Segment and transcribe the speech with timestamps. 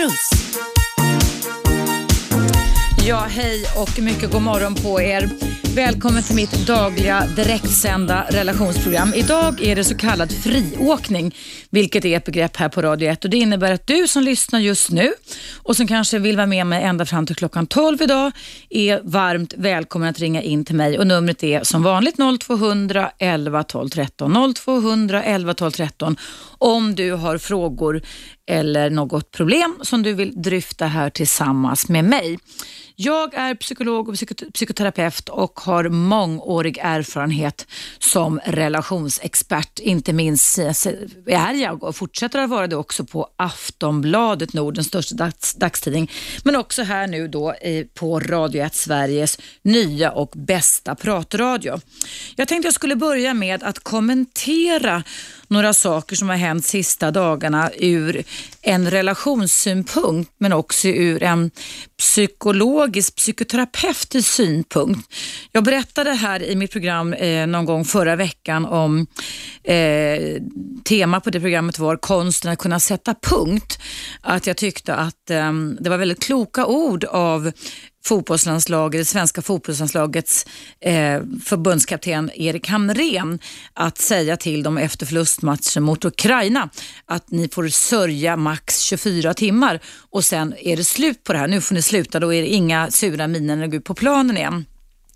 [0.00, 0.30] Cruz.
[3.06, 5.30] Ja, hej och mycket god morgon på er.
[5.74, 9.12] Välkommen till mitt dagliga direktsända relationsprogram.
[9.14, 11.34] Idag är det så kallad friåkning,
[11.70, 13.24] vilket är ett begrepp här på Radio 1.
[13.24, 15.12] Och det innebär att du som lyssnar just nu
[15.62, 18.32] och som kanske vill vara med mig ända fram till klockan 12 idag
[18.70, 20.98] är varmt välkommen att ringa in till mig.
[20.98, 24.54] Och Numret är som vanligt 0200 11 12 13.
[24.54, 26.16] 0200 11 12 13
[26.60, 28.02] om du har frågor
[28.46, 32.38] eller något problem som du vill dryfta här tillsammans med mig.
[32.96, 34.14] Jag är psykolog och
[34.54, 37.66] psykoterapeut och har mångårig erfarenhet
[37.98, 39.78] som relationsexpert.
[39.78, 40.58] Inte minst
[41.26, 46.10] är jag och fortsätter att vara det också på Aftonbladet, Nordens största dags, dagstidning.
[46.44, 47.54] Men också här nu då
[47.94, 51.80] på Radio 1 Sveriges nya och bästa pratradio.
[52.36, 55.02] Jag tänkte jag skulle börja med att kommentera
[55.50, 58.24] några saker som har hänt sista dagarna ur
[58.62, 61.50] en relationssynpunkt men också ur en
[61.98, 65.14] psykologisk, psykoterapeutisk synpunkt.
[65.52, 69.06] Jag berättade här i mitt program eh, någon gång förra veckan om
[69.64, 70.42] eh,
[70.84, 73.78] tema på det programmet var konsten att kunna sätta punkt.
[74.20, 77.52] Att jag tyckte att eh, det var väldigt kloka ord av
[78.04, 80.46] fotbollslandslaget, det svenska fotbollslandslagets
[80.80, 83.38] eh, förbundskapten Erik Hamrén
[83.74, 86.68] att säga till dem efter förlustmatchen mot Ukraina
[87.06, 91.48] att ni får sörja max 24 timmar och sen är det slut på det här.
[91.48, 93.94] Nu får ni sluta, då är det inga sura miner när ni går ut på
[93.94, 94.64] planen igen.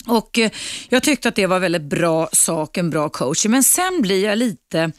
[0.06, 0.50] Och eh,
[0.88, 3.46] Jag tyckte att det var väldigt bra sak, en bra coach.
[3.46, 4.92] Men sen blir jag lite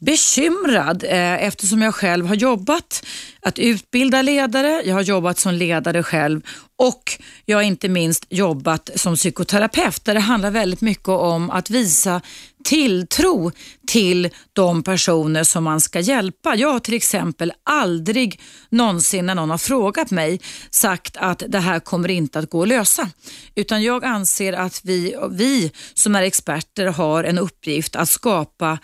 [0.00, 3.06] bekymrad eh, eftersom jag själv har jobbat
[3.42, 6.40] att utbilda ledare, jag har jobbat som ledare själv
[6.78, 11.70] och jag har inte minst jobbat som psykoterapeut där det handlar väldigt mycket om att
[11.70, 12.20] visa
[12.64, 13.52] tilltro
[13.86, 16.54] till de personer som man ska hjälpa.
[16.56, 21.80] Jag har till exempel aldrig någonsin när någon har frågat mig sagt att det här
[21.80, 23.08] kommer inte att gå att lösa.
[23.54, 28.78] Utan jag anser att vi, vi som är experter har en uppgift att skapa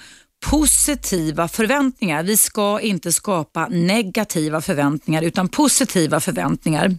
[0.50, 2.22] positiva förväntningar.
[2.22, 6.94] Vi ska inte skapa negativa förväntningar utan positiva förväntningar.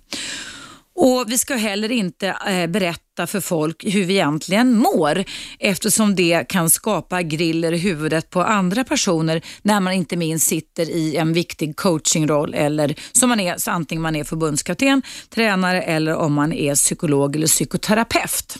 [0.95, 5.23] Och Vi ska heller inte eh, berätta för folk hur vi egentligen mår
[5.59, 10.89] eftersom det kan skapa griller i huvudet på andra personer när man inte minst sitter
[10.89, 16.15] i en viktig coachingroll eller som man är, så antingen man är förbundskapten, tränare eller
[16.15, 18.57] om man är psykolog eller psykoterapeut.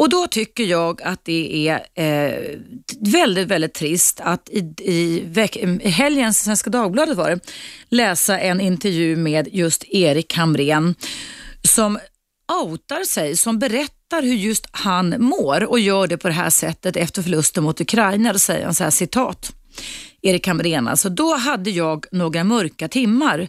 [0.00, 2.58] Och då tycker jag att det är eh,
[3.00, 7.40] väldigt, väldigt trist att i, i, veck, i helgens Svenska Dagbladet var det,
[7.88, 10.94] läsa en intervju med just Erik Hamrén
[11.62, 11.98] som
[12.62, 16.96] outar sig, som berättar hur just han mår och gör det på det här sättet
[16.96, 18.32] efter förlusten mot Ukraina.
[18.32, 19.52] Då säger han så här citat.
[20.22, 23.48] Erik Hamrén, alltså då hade jag några mörka timmar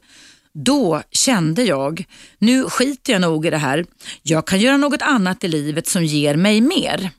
[0.53, 2.05] då kände jag,
[2.39, 3.85] nu skiter jag nog i det här.
[4.23, 7.11] Jag kan göra något annat i livet som ger mig mer.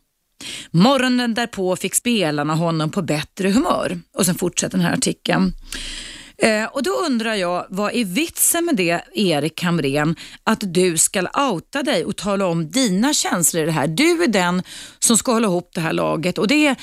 [0.70, 4.00] Morgonen därpå fick spelarna honom på bättre humör.
[4.18, 5.52] Och sen fortsätter den här artikeln.
[6.38, 11.26] Eh, och då undrar jag, vad är vitsen med det Erik Hamrén, att du ska
[11.50, 13.86] outa dig och tala om dina känslor i det här.
[13.86, 14.62] Du är den
[14.98, 16.76] som ska hålla ihop det här laget och det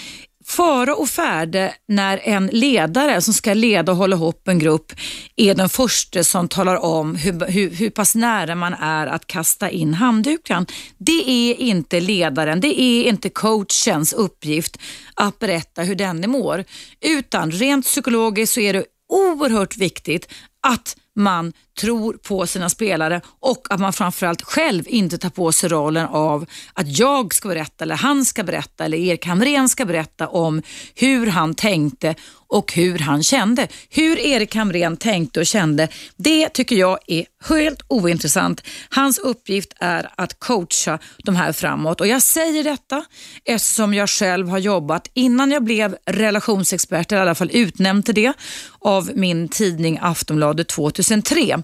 [0.49, 4.91] fara och färde när en ledare som ska leda och hålla ihop en grupp
[5.35, 9.69] är den första som talar om hur, hur, hur pass nära man är att kasta
[9.69, 10.65] in handduken.
[10.97, 14.77] Det är inte ledaren, det är inte coachens uppgift
[15.13, 16.63] att berätta hur denne mår.
[17.01, 20.27] Utan rent psykologiskt så är det oerhört viktigt
[20.67, 25.69] att man tror på sina spelare och att man framförallt själv inte tar på sig
[25.69, 30.28] rollen av att jag ska berätta eller han ska berätta eller Erik Hamrén ska berätta
[30.28, 30.62] om
[30.95, 32.16] hur han tänkte
[32.50, 33.68] och hur han kände.
[33.89, 35.88] Hur Erik Hamrén tänkte och kände,
[36.18, 38.63] det tycker jag är helt ointressant.
[38.89, 43.06] Hans uppgift är att coacha de här framåt och jag säger detta
[43.45, 48.15] eftersom jag själv har jobbat innan jag blev relationsexpert, eller i alla fall utnämnd till
[48.15, 48.33] det
[48.80, 51.63] av min tidning Aftonbladet 2003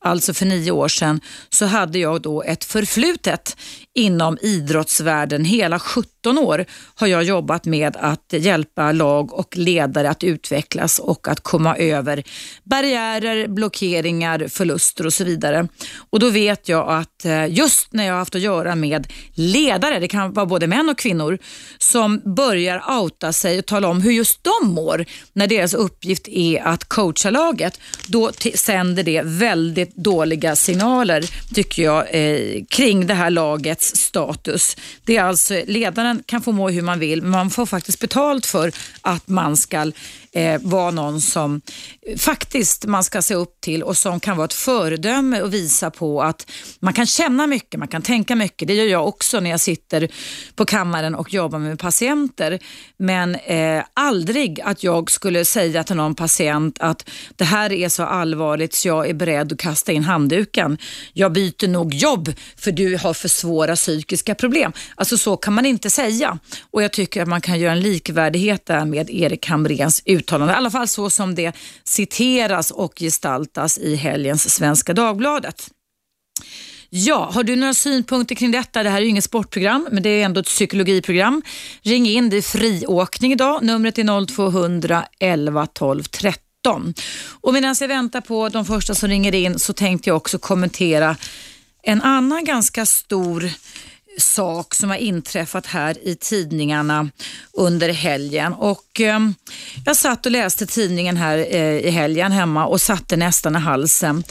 [0.00, 1.20] alltså för nio år sedan,
[1.50, 3.56] så hade jag då ett förflutet
[3.94, 5.44] inom idrottsvärlden.
[5.44, 6.64] Hela 17 år
[6.94, 12.22] har jag jobbat med att hjälpa lag och ledare att utvecklas och att komma över
[12.64, 15.68] barriärer, blockeringar, förluster och så vidare.
[16.10, 19.98] Och Då vet jag att eh, just när jag har haft att göra med ledare,
[19.98, 21.38] det kan vara både män och kvinnor,
[21.78, 26.62] som börjar outa sig och tala om hur just de mår när deras uppgift är
[26.66, 33.14] att coacha laget, då sänder det väldigt väldigt dåliga signaler tycker jag eh, kring det
[33.14, 34.76] här lagets status.
[35.04, 38.46] Det är alltså, ledaren kan få må hur man vill men man får faktiskt betalt
[38.46, 38.72] för
[39.02, 39.92] att man ska
[40.34, 41.60] eh, vara någon som
[42.18, 46.22] faktiskt man ska se upp till och som kan vara ett föredöme och visa på
[46.22, 46.50] att
[46.80, 48.68] man kan känna mycket, man kan tänka mycket.
[48.68, 50.08] Det gör jag också när jag sitter
[50.54, 52.58] på kammaren och jobbar med patienter.
[52.96, 58.02] Men eh, aldrig att jag skulle säga till någon patient att det här är så
[58.02, 60.78] allvarligt så jag är beredd att kasta in handduken.
[61.12, 64.72] Jag byter nog jobb för du har för svåra psykiska problem.
[64.94, 66.38] Alltså så kan man inte säga
[66.70, 70.52] och jag tycker att man kan göra en likvärdighet där med Erik Hamréns uttalande.
[70.52, 75.70] I alla fall så som det citeras och gestaltas i helgens Svenska Dagbladet.
[76.92, 78.82] Ja, har du några synpunkter kring detta?
[78.82, 81.42] Det här är ju inget sportprogram, men det är ändå ett psykologiprogram.
[81.82, 83.62] Ring in, det är friåkning idag.
[83.62, 86.94] Numret är 0200 11 12 13.
[87.40, 91.16] Och medan jag väntar på de första som ringer in så tänkte jag också kommentera
[91.82, 93.50] en annan ganska stor
[94.20, 97.10] sak som har inträffat här i tidningarna
[97.52, 98.52] under helgen.
[98.52, 99.20] Och, eh,
[99.86, 104.24] jag satt och läste tidningen här eh, i helgen hemma och satte nästan i halsen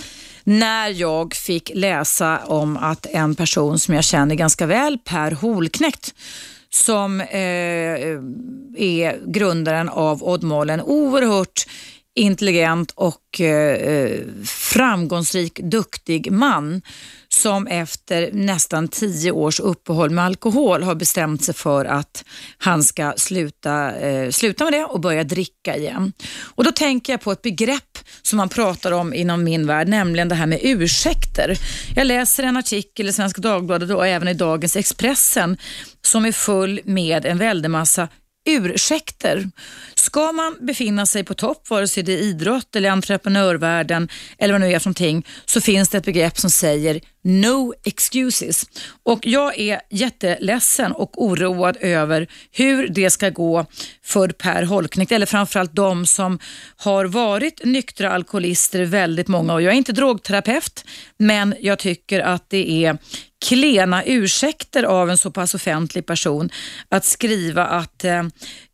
[0.43, 6.13] när jag fick läsa om att en person som jag känner ganska väl, Per Holknekt,
[6.69, 8.17] som eh,
[8.77, 11.67] är grundaren av Oddmål, en oerhört
[12.15, 16.81] intelligent och eh, eh framgångsrik, duktig man
[17.33, 22.23] som efter nästan tio års uppehåll med alkohol har bestämt sig för att
[22.57, 26.13] han ska sluta, eh, sluta med det och börja dricka igen.
[26.55, 30.29] Och Då tänker jag på ett begrepp som man pratar om inom min värld, nämligen
[30.29, 31.57] det här med ursäkter.
[31.95, 35.57] Jag läser en artikel i Svenska Dagbladet och även i dagens Expressen
[36.01, 38.07] som är full med en väldig massa
[38.49, 39.49] ursäkter.
[39.95, 44.61] Ska man befinna sig på topp, vare sig det är idrott eller entreprenörvärlden eller vad
[44.61, 48.65] det nu är för någonting, så finns det ett begrepp som säger no excuses.
[49.03, 53.65] Och jag är jätteledsen och oroad över hur det ska gå
[54.03, 56.39] för Per Holknekt, eller framförallt de som
[56.77, 59.61] har varit nyktra alkoholister väldigt många år.
[59.61, 60.85] Jag är inte drogterapeut,
[61.17, 62.97] men jag tycker att det är
[63.45, 66.49] klena ursäkter av en så pass offentlig person
[66.89, 68.23] att skriva att eh,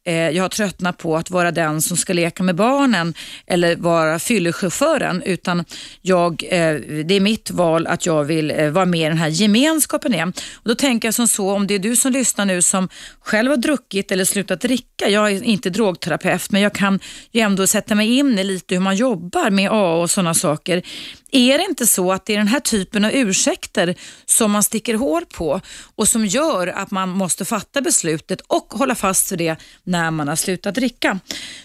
[0.05, 3.13] eh, jag har tröttnat på att vara den som ska leka med barnen
[3.47, 5.65] eller vara fyllechauffören utan
[6.01, 6.75] jag, eh,
[7.05, 10.33] det är mitt val att jag vill eh, vara med i den här gemenskapen igen.
[10.55, 12.89] Och då tänker jag som så, om det är du som lyssnar nu som
[13.21, 16.99] själv har druckit eller slutat dricka, jag är inte drogterapeut men jag kan
[17.31, 20.81] ju ändå sätta mig in i lite hur man jobbar med AA och sådana saker.
[21.31, 23.95] Är det inte så att det är den här typen av ursäkter
[24.25, 25.61] som man sticker hål på
[25.95, 30.27] och som gör att man måste fatta beslutet och hålla fast vid det när man
[30.27, 31.19] har slutat dricka?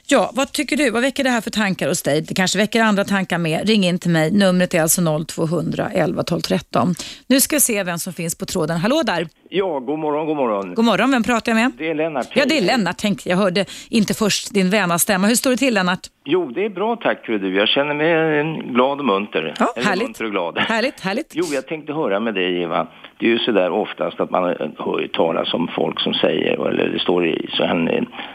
[0.06, 0.90] Ja, vad tycker du?
[0.90, 2.20] Vad väcker det här för tankar hos dig?
[2.20, 3.68] Det kanske väcker andra tankar med.
[3.68, 4.30] Ring in till mig.
[4.30, 6.94] Numret är alltså 0200 11 12 13.
[7.26, 8.76] Nu ska vi se vem som finns på tråden.
[8.78, 9.28] Hallå där!
[9.52, 10.74] Ja, god morgon, god morgon.
[10.74, 11.72] God morgon, vem pratar jag med?
[11.78, 12.26] Det är Lennart.
[12.34, 13.36] Ja, det är Lennart tänkte jag.
[13.36, 15.26] hörde inte först din väna stämma.
[15.26, 16.00] Hur står det till Lennart?
[16.24, 17.56] Jo, det är bra tack du.
[17.56, 19.49] Jag känner mig glad och munter.
[19.58, 20.04] Ja, Eller härligt.
[20.04, 20.58] munter och glad.
[20.58, 21.32] Härligt, härligt.
[21.34, 22.86] Jo, jag tänkte höra med dig Eva.
[23.18, 24.44] Det är ju sådär oftast att man
[24.78, 27.74] hör talas om folk som säger, eller det står i, så här,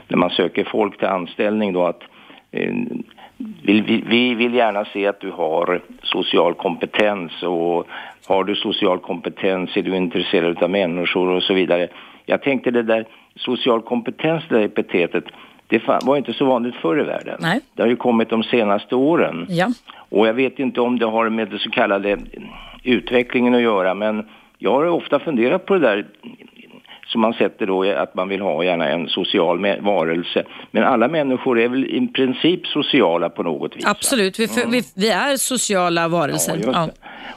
[0.08, 2.02] när man söker folk till anställning då att
[2.52, 2.74] eh,
[3.38, 7.88] vi, vi, vi vill gärna se att du har social kompetens och
[8.28, 11.88] har du social kompetens är du intresserad av människor och så vidare.
[12.26, 13.06] Jag tänkte det där
[13.36, 15.24] social kompetens, det där epitetet,
[15.68, 17.38] det var inte så vanligt förr i världen.
[17.40, 17.60] Nej.
[17.74, 19.46] Det har ju kommit de senaste åren.
[19.50, 19.68] Ja.
[20.10, 22.18] Och jag vet inte om det har med det så kallade
[22.84, 24.26] utvecklingen att göra, men
[24.58, 26.06] jag har ofta funderat på det där
[27.08, 30.44] som man sätter då att man vill ha gärna en social varelse.
[30.72, 33.86] Men alla människor är väl i princip sociala på något vis?
[33.86, 36.60] Absolut, vi, för, vi, vi är sociala varelser.
[36.64, 36.90] Ja, Ja.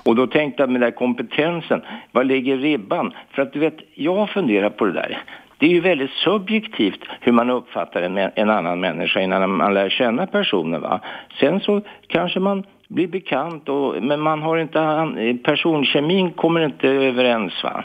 [0.02, 1.82] Och då tänkte jag med den där kompetensen,
[2.12, 3.14] var ligger ribban?
[3.30, 5.22] För att du vet, jag har funderat på det där.
[5.58, 9.88] Det är ju väldigt subjektivt hur man uppfattar en, en annan människa innan man lär
[9.88, 10.80] känna personen.
[10.80, 11.00] Va?
[11.40, 17.64] Sen så kanske man blir bekant, och, men man har inte, personkemin kommer inte överens.
[17.64, 17.84] Va?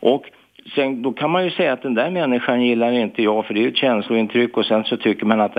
[0.00, 0.24] Och
[0.74, 3.60] sen, då kan man ju säga att den där människan gillar inte jag för det
[3.60, 5.56] är ju ett känslointryck och sen så tycker man att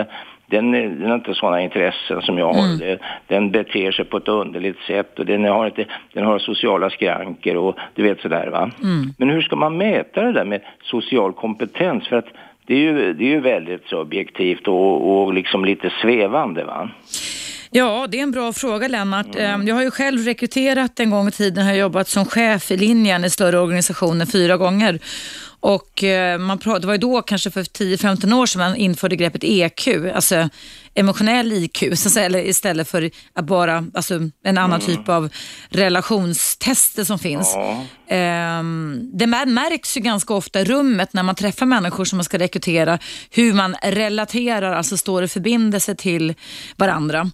[0.55, 2.79] den, den har inte sådana intressen som jag har.
[2.79, 6.89] Det, den beter sig på ett underligt sätt och den har, inte, den har sociala
[6.89, 8.71] skranker och du vet sådär va.
[9.17, 12.07] Men hur ska man mäta det där med social kompetens?
[12.07, 12.27] För att
[12.67, 16.89] det är ju, det är ju väldigt subjektivt och, och liksom lite svävande va.
[17.71, 19.35] Ja, det är en bra fråga Lennart.
[19.35, 19.67] Mm.
[19.67, 23.25] Jag har ju själv rekryterat en gång i tiden, har jobbat som chef i linjen
[23.25, 24.99] i större organisationer fyra gånger.
[25.65, 29.43] Och eh, man det var ju då kanske för 10-15 år sedan man införde begreppet
[29.43, 30.49] EQ, alltså
[30.93, 31.83] emotionell IQ,
[32.17, 34.95] eller istället för att bara alltså, en annan Mm.
[34.95, 35.29] typ av
[35.69, 37.51] relationstester som finns.
[37.55, 37.85] Ja.
[38.15, 42.23] Ehm, det mär- märks ju ganska ofta i rummet när man träffar människor som man
[42.25, 42.99] ska rekrytera,
[43.31, 46.33] hur man relaterar, alltså står i förbindelse till
[46.77, 47.31] varandra.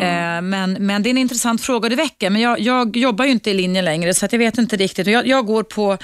[0.00, 3.30] Ehm, men, men det är en intressant fråga du väcker, men jag, jag jobbar ju
[3.30, 5.06] inte i linjen längre så att jag vet inte riktigt.
[5.06, 5.98] Jag, jag går på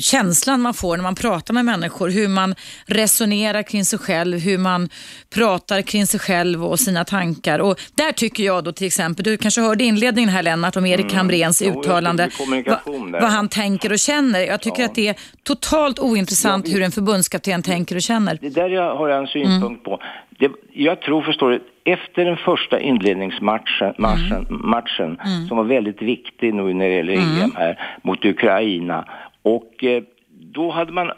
[0.00, 2.54] känslan man får när man pratar med människor, hur man
[2.86, 4.88] resonerar kring sig själv, hur man
[5.34, 7.58] pratar kring sig själv och sina tankar.
[7.58, 11.12] Och där tycker jag då till exempel, du kanske hörde inledningen här Lennart om Erik
[11.14, 14.40] Hamréns Jo, jag uttalande, kommunikation vad, han tänker och känner.
[14.40, 18.38] Jag tycker att det är totalt ointressant hur en förbundskapten tänker och känner.
[18.40, 20.02] Det där jag har jag en synpunkt på.
[20.38, 26.54] Det, jag tror, förstår du, efter den första inledningsmatchen matchen, matchen, som var väldigt viktig
[26.54, 29.04] nu när det gäller EM här, mot Ukraina.
[29.42, 30.02] Och eh,
[30.54, 31.10] då hade man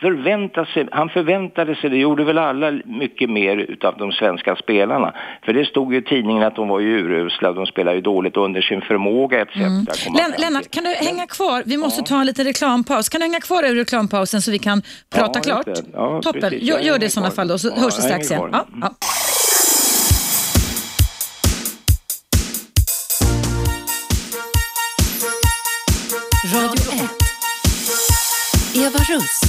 [0.00, 5.14] förväntat sig, han förväntade sig, det gjorde väl alla, mycket mer utav de svenska spelarna.
[5.44, 8.36] För det stod ju i tidningen att de var ju urusla, de spelar ju dåligt
[8.36, 9.52] under sin förmåga etc.
[9.54, 10.32] fram Len.
[10.38, 11.62] Lennart, kan du hänga kvar?
[11.66, 13.08] Vi måste ta en liten reklampaus.
[13.08, 14.82] Kan du hänga kvar över reklampausen så vi kan
[15.14, 15.78] prata Ja, klart?
[15.92, 16.40] Ja, Toppen.
[16.40, 16.62] precis.
[16.62, 18.54] Gör, gör det i sådana fall då, så Ja, hörs vi strax igen.
[29.10, 29.40] Russ.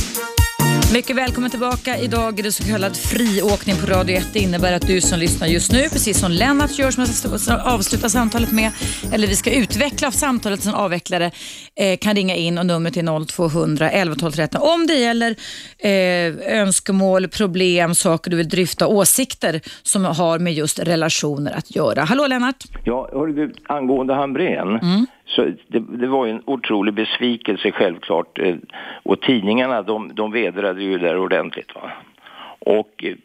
[0.94, 1.98] Mycket välkommen tillbaka.
[1.98, 4.30] Idag är det så kallad friåkning på Radio 1.
[4.34, 7.56] Det innebär att du som lyssnar just nu, precis som Lennart gör som jag ska
[7.56, 8.72] avsluta samtalet med,
[9.14, 11.32] eller vi ska utveckla samtalet som avvecklare,
[11.76, 14.62] eh, kan ringa in och numret är 0200 11 12 13.
[14.62, 15.36] Om det gäller
[15.80, 22.04] eh, önskemål, problem, saker du vill dryfta, åsikter som har med just relationer att göra.
[22.04, 22.64] Hallå Lennart!
[22.84, 24.80] Ja, hörru du, angående Hamrén.
[25.36, 28.40] Så det, det var ju en otrolig besvikelse självklart.
[28.40, 28.56] eh,
[29.04, 31.76] Och tidningarna de, de vedrade ju där ordentligt.
[31.76, 31.92] Va?
[32.60, 33.16] Och eh,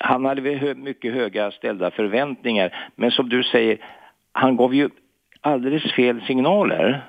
[0.00, 2.90] han hade väl mycket höga ställda förväntningar.
[2.96, 3.78] Men som du säger,
[4.32, 4.88] han gav ju
[5.40, 7.04] alldeles fel signaler.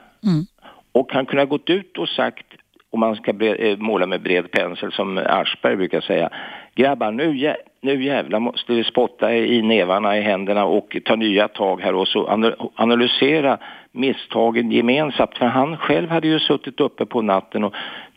[0.92, 2.46] Och han kunde ha gått ut och sagt,
[2.90, 6.30] om man ska eh, måla med bred pensel som Aschberg brukar säga,
[6.76, 11.48] grabbar nu, jä, nu jävlar måste vi spotta i nävarna, i händerna och ta nya
[11.48, 12.28] tag här och så
[12.76, 13.58] analysera
[13.92, 15.38] misstagen gemensamt.
[15.38, 17.74] För han själv hade ju suttit uppe på natten och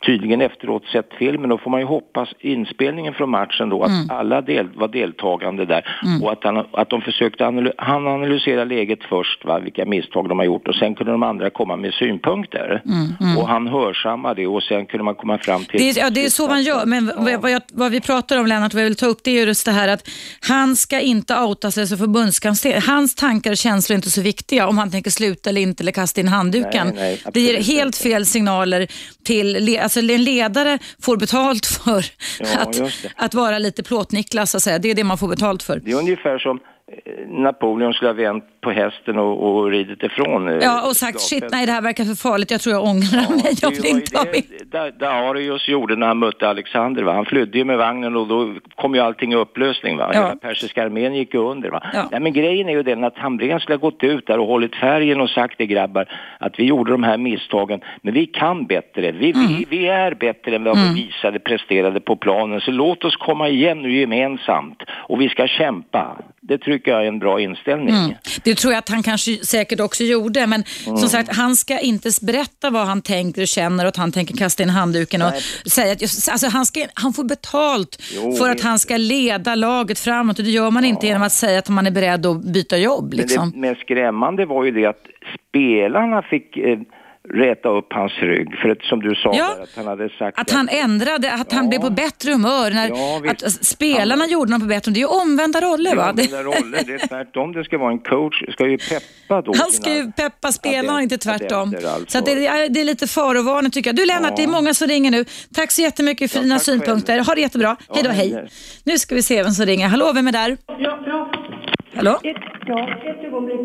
[0.07, 1.51] tydligen efteråt sett filmen.
[1.51, 5.85] Då får man ju hoppas inspelningen från matchen då att alla del, var deltagande där
[6.23, 10.39] och att, han, att de försökte analy, han analysera läget först, va, vilka misstag de
[10.39, 12.83] har gjort och sen kunde de andra komma med synpunkter.
[13.39, 15.81] Och han hörsammade det och sen kunde man komma fram till...
[15.81, 18.41] Det är, ja, det är så man gör, men vad, vad, jag, vad vi pratar
[18.41, 20.09] om Lennart, vad jag vill ta upp det är just det här att
[20.49, 22.85] han ska inte outa sig som förbundskansler.
[22.87, 25.93] Hans tankar och känslor är inte så viktiga om han tänker sluta eller inte eller
[25.93, 26.87] kasta in handduken.
[26.87, 28.87] Nej, nej, det ger helt fel signaler
[29.25, 32.05] till, le- alltså en ledare får betalt för
[32.41, 32.81] Ja, att,
[33.17, 34.79] att vara lite plåt-Niklas, så att säga.
[34.79, 35.81] det är det man får betalt för.
[35.85, 36.61] Det är ungefär som
[37.05, 40.49] eh, Napoleon skulle ha vänt på hästen och, och ridit ifrån.
[40.49, 43.31] eh, Ja, och sagt shit, nej det här verkar för farligt, jag tror jag ångrar
[43.43, 44.27] mig, jag vill inte med.
[44.33, 47.03] det Da- Darius gjorde när han mötte Alexander.
[47.03, 47.13] Va?
[47.13, 49.97] Han flydde ju med vagnen och då kom ju allting i upplösning.
[49.97, 50.11] Va?
[50.15, 50.21] Ja.
[50.23, 51.71] Hela persiska armén gick ju under.
[51.71, 51.83] Va?
[51.95, 52.09] Ja.
[52.11, 54.75] Nej, men grejen är ju den att Hamrén skulle ha gått ut där och hållit
[54.77, 59.13] färgen och sagt det grabbar att vi gjorde de här misstagen men vi kan bättre.
[59.13, 59.47] Vi, Mm.
[59.49, 62.61] vi, vi är bättre än vad vi visade, presterade på planen.
[62.61, 66.17] Så låt oss komma igen nu gemensamt och vi ska kämpa.
[66.41, 67.95] Det tycker jag är en bra inställning.
[67.95, 68.15] Mm.
[68.55, 70.99] Det tror jag att han kanske säkert också gjorde, men Mm.
[70.99, 74.37] som sagt, han ska inte berätta vad han tänker och känner och att han tänker
[74.37, 75.33] kasta in handduken och
[75.67, 79.99] säga att alltså, han, ska, han får betalt Jo, för att han ska leda laget
[79.99, 82.77] framåt och det gör man inte genom att säga att man är beredd att byta
[82.79, 83.15] jobb.
[83.15, 83.49] Liksom.
[83.51, 85.07] Men det mest skrämmande var ju det att
[85.49, 86.79] spelarna fick eh,
[87.35, 88.59] räta upp hans rygg.
[88.63, 89.55] För att, som du sa, Ja.
[89.57, 91.69] där, att han hade sagt Att han ändrade, att han Ja.
[91.69, 92.71] blev på bättre humör.
[92.71, 94.95] När, Ja, att spelarna gjorde honom på bättre humör.
[94.95, 96.13] Det är ju omvända roller va?
[96.17, 96.43] Det- det...
[96.43, 97.53] roller, det är tvärtom.
[97.53, 99.53] Det ska vara en coach, ska ju peppa då.
[99.59, 101.69] Han ska ju peppa spelarna, inte tvärtom.
[101.69, 102.07] adepter, alltså.
[102.11, 103.97] Så att det, är, det är lite farovarning tycker jag.
[103.97, 104.37] Du Lennart, Ja.
[104.37, 105.25] det är många som ringer nu.
[105.55, 106.79] Tack så jättemycket för Ja, dina tack själv.
[106.81, 107.19] synpunkter.
[107.25, 107.77] Ha det jättebra.
[107.95, 108.33] hej då, hej.
[108.35, 108.49] hej.
[108.85, 109.89] Nu ska vi se vem som ringer.
[109.89, 110.57] Hallå, vem är där?
[110.67, 111.31] Ja, ja.
[111.97, 112.21] Hallå?
[112.23, 113.61] Ett, ja, ett ögonblick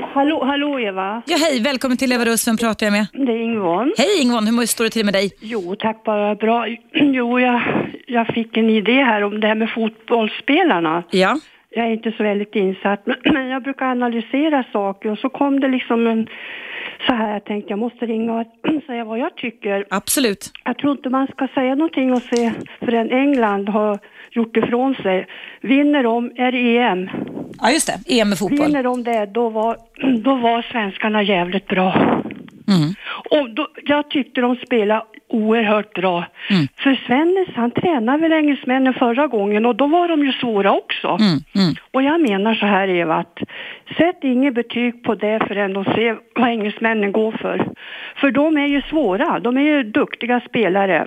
[0.00, 1.22] hallå, hallå Eva.
[1.26, 1.60] Ja, hej.
[1.62, 2.48] Välkommen till Eva Russ.
[2.48, 3.06] Vem pratar jag med?
[3.12, 3.92] Det är Ingvon.
[3.98, 5.30] Hej Ingvon, hur står det till med dig?
[5.40, 6.66] Jo, tack bara bra.
[6.92, 7.60] Jo, jag,
[8.06, 11.02] jag fick en idé här om det här med fotbollsspelarna.
[11.10, 11.38] Ja.
[11.70, 15.68] Jag är inte så väldigt insatt, men- jag brukar analysera saker och så kom det
[15.68, 16.26] liksom en
[17.06, 18.46] så här, jag tänkte jag måste ringa och
[18.86, 19.84] säga vad jag tycker.
[19.90, 20.50] Absolut.
[20.64, 23.98] Jag tror inte man ska säga någonting och se förrän England har
[24.34, 25.26] gjort ifrån sig.
[25.60, 27.10] Vinner de, är det EM,
[27.60, 28.20] Ja, just det.
[28.20, 28.66] EM med fotboll.
[28.66, 29.76] vinner de det, då var,
[30.24, 31.94] då var svenskarna jävligt bra.
[32.68, 32.94] Mm.
[33.30, 36.24] Och då, jag tyckte de spelade oerhört bra.
[36.50, 36.66] Mm.
[36.76, 41.08] För Svennis han tränade väl engelsmännen förra gången och då var de ju svåra också.
[41.08, 41.38] Mm.
[41.54, 41.74] Mm.
[41.90, 43.38] Och jag menar så här Eva, att
[43.96, 47.68] sätt inget betyg på det förrän de ser vad engelsmännen går för.
[48.16, 51.06] För de är ju svåra, de är ju duktiga spelare.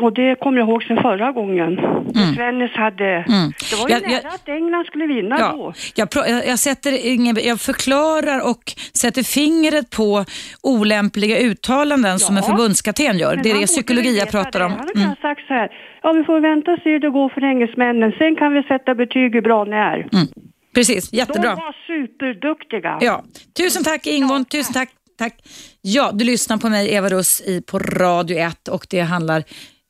[0.00, 1.78] Och det kommer jag ihåg sen förra gången.
[1.78, 2.34] Mm.
[2.34, 3.52] Svennis hade, Mm.
[3.70, 5.72] det var ju Jag- nära jag- att England skulle vinna Ja, då.
[5.94, 6.08] jag,
[6.46, 10.24] jag, sätter ingen, jag förklarar och sätter fingret på
[10.62, 12.48] olämpliga uttalanden som en Ja.
[12.50, 13.34] förbundskapten gör.
[13.34, 14.64] Men det är det psykologi jag pratar det.
[14.64, 14.70] om.
[14.72, 15.04] Han har Mm.
[15.04, 15.16] mm.
[15.22, 15.68] sagt så här,
[16.02, 18.94] ja vi får vänta och se hur det går för engelsmännen, sen kan vi sätta
[18.94, 19.96] betyg hur bra ni är.
[20.12, 20.26] Mm.
[20.74, 21.54] Precis, De jättebra.
[21.54, 22.98] var superduktiga.
[23.00, 23.24] Ja.
[23.56, 24.88] Tusen tack Ingvon, tusen tack.
[25.18, 25.34] tack.
[25.82, 29.42] Ja, du lyssnar på mig Eva Russ i, på Radio 1 och det handlar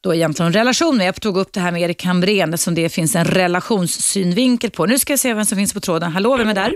[0.04, 1.04] då egentligen om relationer.
[1.04, 4.86] Jag tog upp det här med Erik Hamrén som det finns en relationssynvinkel på.
[4.86, 6.12] Nu ska jag se vem som finns på tråden.
[6.12, 6.72] Hallå, vem är där?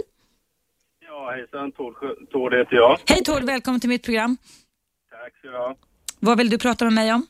[1.08, 1.73] Ja, hejsan.
[2.32, 2.99] Tord heter jag.
[3.06, 4.37] Hej Tord, välkommen till mitt program.
[5.11, 5.76] Tack så du ha.
[6.20, 7.26] Vad vill du prata med mig om?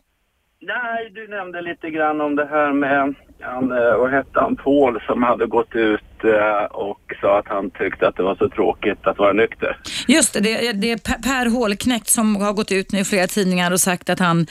[0.61, 5.01] Nej, du nämnde lite grann om det här med, han, eh, vad hette han, Paul
[5.07, 9.07] som hade gått ut eh, och sa att han tyckte att det var så tråkigt
[9.07, 9.77] att vara nykter.
[10.09, 13.27] Just det, det, det är Per- Per Hålknekt som har gått ut nu i flera
[13.27, 14.47] tidningar och sagt att han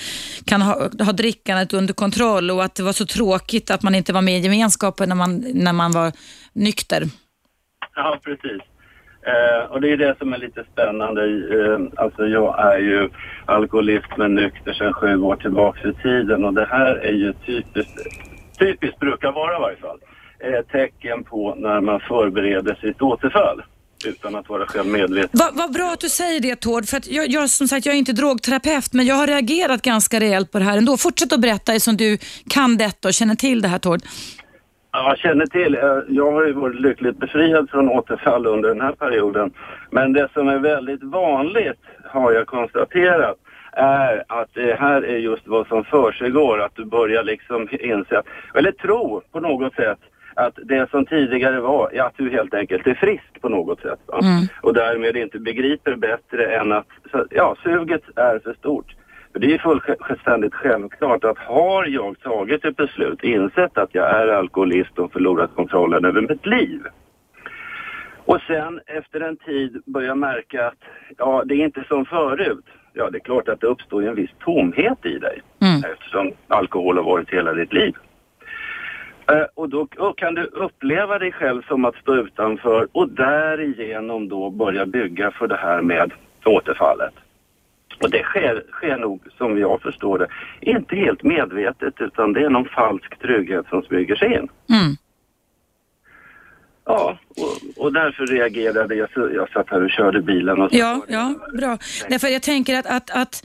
[0.45, 0.73] kan ha,
[1.05, 4.39] ha drickandet under kontroll och att det var så tråkigt att man inte var med
[4.39, 6.11] i gemenskapen när man, när man var
[6.53, 7.03] nykter.
[7.95, 8.61] Ja, precis.
[9.27, 11.21] Eh, och det är det som är lite spännande.
[11.25, 13.09] Eh, alltså jag är ju
[13.45, 17.97] alkoholist men nykter sedan sju år tillbaka i tiden och det här är ju typiskt,
[18.59, 19.99] typiskt brukar vara i varje fall,
[20.39, 23.63] ett tecken på när man förbereder sitt återfall
[24.05, 25.29] utan att vara själv medveten.
[25.33, 27.95] Vad vad bra att du säger det Tord, för att jag, jag, som sagt, jag
[27.95, 30.97] är inte drogterapeut men jag har reagerat ganska rejält på det här ändå.
[30.97, 32.17] Fortsätt att berätta eftersom du
[32.49, 33.99] kan detta och känner till det här Tord.
[34.91, 35.75] Ja, jag känner till.
[35.75, 39.51] eh, Jag har ju varit lyckligt befriad från återfall under den här perioden.
[39.91, 43.37] Men det som är väldigt vanligt, har jag konstaterat,
[43.77, 46.61] är att det här är just vad som försiggår.
[46.61, 48.21] Att du börjar liksom inse,
[48.53, 49.99] eller tro på något sätt,
[50.35, 53.99] att det som tidigare var, ja, att du helt enkelt är frisk på något sätt.
[54.05, 54.19] Va?
[54.61, 56.87] Och därmed inte begriper bättre än att,
[57.29, 58.95] ja, suget är för stort.
[59.31, 64.27] För det är fullständigt självklart att har jag tagit ett beslut, insett att jag är
[64.27, 66.81] alkoholist och förlorat kontrollen över mitt liv.
[68.25, 70.83] Och sen efter en tid börjar märka att
[71.17, 72.65] ja, det är inte som förut.
[72.97, 75.91] Ja, det är klart att det uppstår en viss tomhet i dig Mm.
[75.91, 77.95] eftersom alkohol har varit hela ditt liv.
[79.31, 84.27] Eh, och då då kan du uppleva dig själv som att stå utanför och därigenom
[84.29, 86.11] då börja bygga för det här med
[86.45, 87.13] återfallet.
[88.03, 90.27] Och det sker, sker nog, som jag förstår det,
[90.61, 94.49] inte helt medvetet utan det är någon falsk trygghet som smyger sig in.
[94.69, 94.95] Mm.
[96.87, 99.09] Ja, och, och därför reagerade jag.
[99.13, 101.77] så- Jag satt här och körde bilen och så Ja, ja, bra.
[102.09, 103.43] Därför jag tänker att, att, att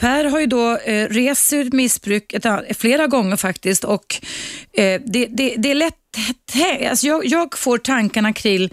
[0.00, 4.14] Per har ju då eh, rest ur missbruk ett, flera gånger faktiskt och
[4.72, 5.94] eh, det, det, det är lätt,
[6.90, 8.70] alltså jag, jag får tankarna kring,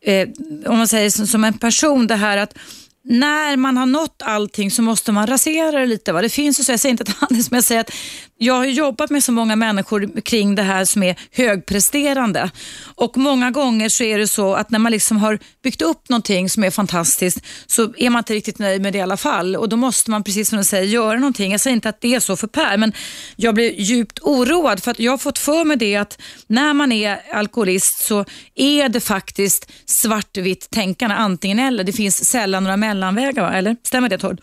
[0.00, 0.28] eh,
[0.66, 2.58] om man säger som, som en person, det här att
[3.04, 6.12] när man har nått allting så måste man rasera det lite.
[6.12, 6.22] Va?
[6.22, 7.92] Det finns ju så, jag säger inte att han är som jag säger att
[8.38, 12.50] jag har jobbat med så många människor kring det här som är högpresterande
[12.94, 16.50] och många gånger så är det så att när man liksom har byggt upp någonting
[16.50, 19.68] som är fantastiskt så är man inte riktigt nöjd med det i alla fall och
[19.68, 21.52] då måste man precis som du säger göra någonting.
[21.52, 22.92] Jag säger inte att det är så för Per men
[23.36, 26.92] jag blir djupt oroad för att jag har fått för mig det att när man
[26.92, 28.24] är alkoholist så
[28.54, 31.84] är det faktiskt svartvitt tänkande antingen eller.
[31.84, 33.52] Det finns sällan några mellanvägar va?
[33.52, 33.76] eller?
[33.82, 34.40] Stämmer det Tord?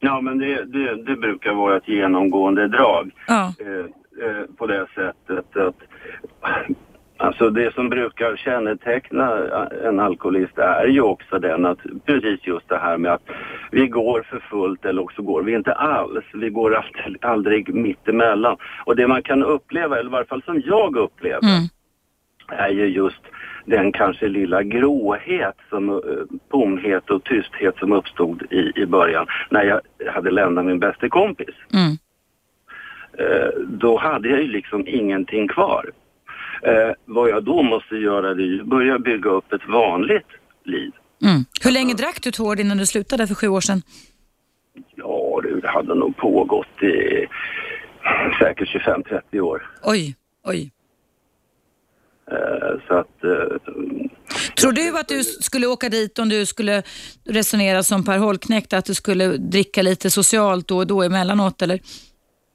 [0.00, 3.52] Ja, men det, det, det brukar vara ett genomgående drag Ja.
[3.60, 5.74] eh, eh, på det sättet att
[7.20, 9.38] Alltså det som brukar känneteckna
[9.84, 13.22] en alkoholist är ju också den att precis just det här med att
[13.70, 16.24] vi går för fullt eller också går vi inte alls.
[16.34, 18.56] Vi går aldrig, aldrig mittemellan.
[18.84, 21.68] Och det man kan uppleva, eller i varje fall som jag upplever, Mm.
[22.48, 23.22] Är ju just
[23.64, 25.96] den kanske lilla gråhet, som, eh,
[26.50, 29.80] tomhet och tysthet som uppstod i, i början när jag
[30.12, 31.54] hade lämnat min bästa kompis.
[31.72, 31.98] Mm.
[33.18, 35.90] Eh, då hade jag ju liksom ingenting kvar.
[36.62, 40.28] Eh, vad jag då måste göra det är ju börja bygga upp ett vanligt
[40.64, 40.92] liv.
[41.22, 41.44] Mm.
[41.64, 43.82] Hur länge drack du Tord innan du slutade för sju år sedan?
[44.94, 47.26] Ja, det hade nog pågått i
[48.38, 48.68] säkert
[49.32, 49.70] 25-30 år.
[49.82, 50.70] Oj, oj.
[52.30, 53.74] Eh, så att eh,
[54.60, 56.82] Tror du att du skulle åka dit om du skulle
[57.28, 61.80] resonera som Per Holknekt, att du skulle dricka lite socialt då och då emellanåt eller?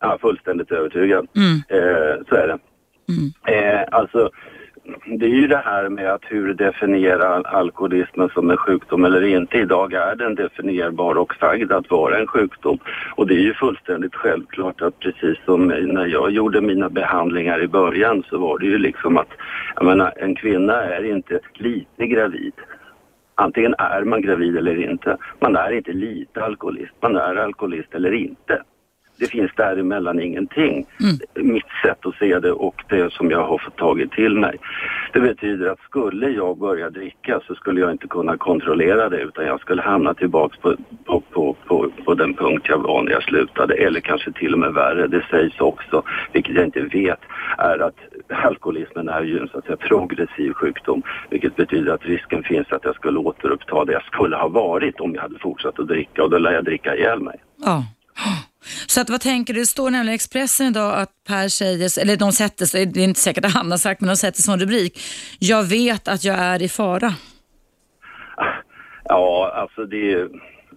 [0.03, 1.27] är fullständigt övertygad.
[1.35, 1.55] Mm.
[1.69, 2.59] Eh, så är det.
[3.09, 3.33] Mm.
[3.47, 4.29] Eh, alltså,
[5.05, 9.57] det är ju det här med att hur definiera alkoholismen som en sjukdom eller inte.
[9.57, 12.79] Idag är den definierbar och sagd att vara en sjukdom.
[13.15, 17.67] Och det är ju fullständigt självklart att precis som när jag gjorde mina behandlingar i
[17.67, 19.29] början så var det ju liksom att,
[19.75, 22.53] jag menar, en kvinna är inte lite gravid.
[23.35, 25.17] Antingen är man gravid eller inte.
[25.39, 28.61] Man är inte lite alkoholist, man är alkoholist eller inte.
[29.17, 30.85] Det finns däremellan ingenting.
[31.01, 31.51] Mm.
[31.53, 34.57] Mitt sätt att se det och det som jag har fått tagit till mig.
[35.13, 39.45] Det betyder att skulle jag börja dricka så skulle jag inte kunna kontrollera det utan
[39.45, 43.23] jag skulle hamna tillbaks på, på, på, på, på den punkt jag var när jag
[43.23, 43.73] slutade.
[43.73, 45.07] Eller kanske till och med värre.
[45.07, 47.19] Det sägs också, vilket jag inte vet,
[47.57, 47.95] är att
[48.29, 51.03] alkoholismen är ju en så att säga, progressiv sjukdom.
[51.29, 55.15] Vilket betyder att risken finns att jag skulle återuppta det jag skulle ha varit om
[55.15, 57.35] jag hade fortsatt att dricka och då lär jag dricka ihjäl mig.
[57.65, 57.83] Ja.
[58.87, 59.59] Så att, vad tänker du?
[59.59, 63.03] Det står nämligen i Expressen idag att Per säger, eller de sätter sig, det är
[63.03, 64.99] inte säkert att han har sagt, men de sätter som rubrik,
[65.39, 67.13] jag vet att jag är i fara.
[69.03, 70.27] Ja, alltså det är,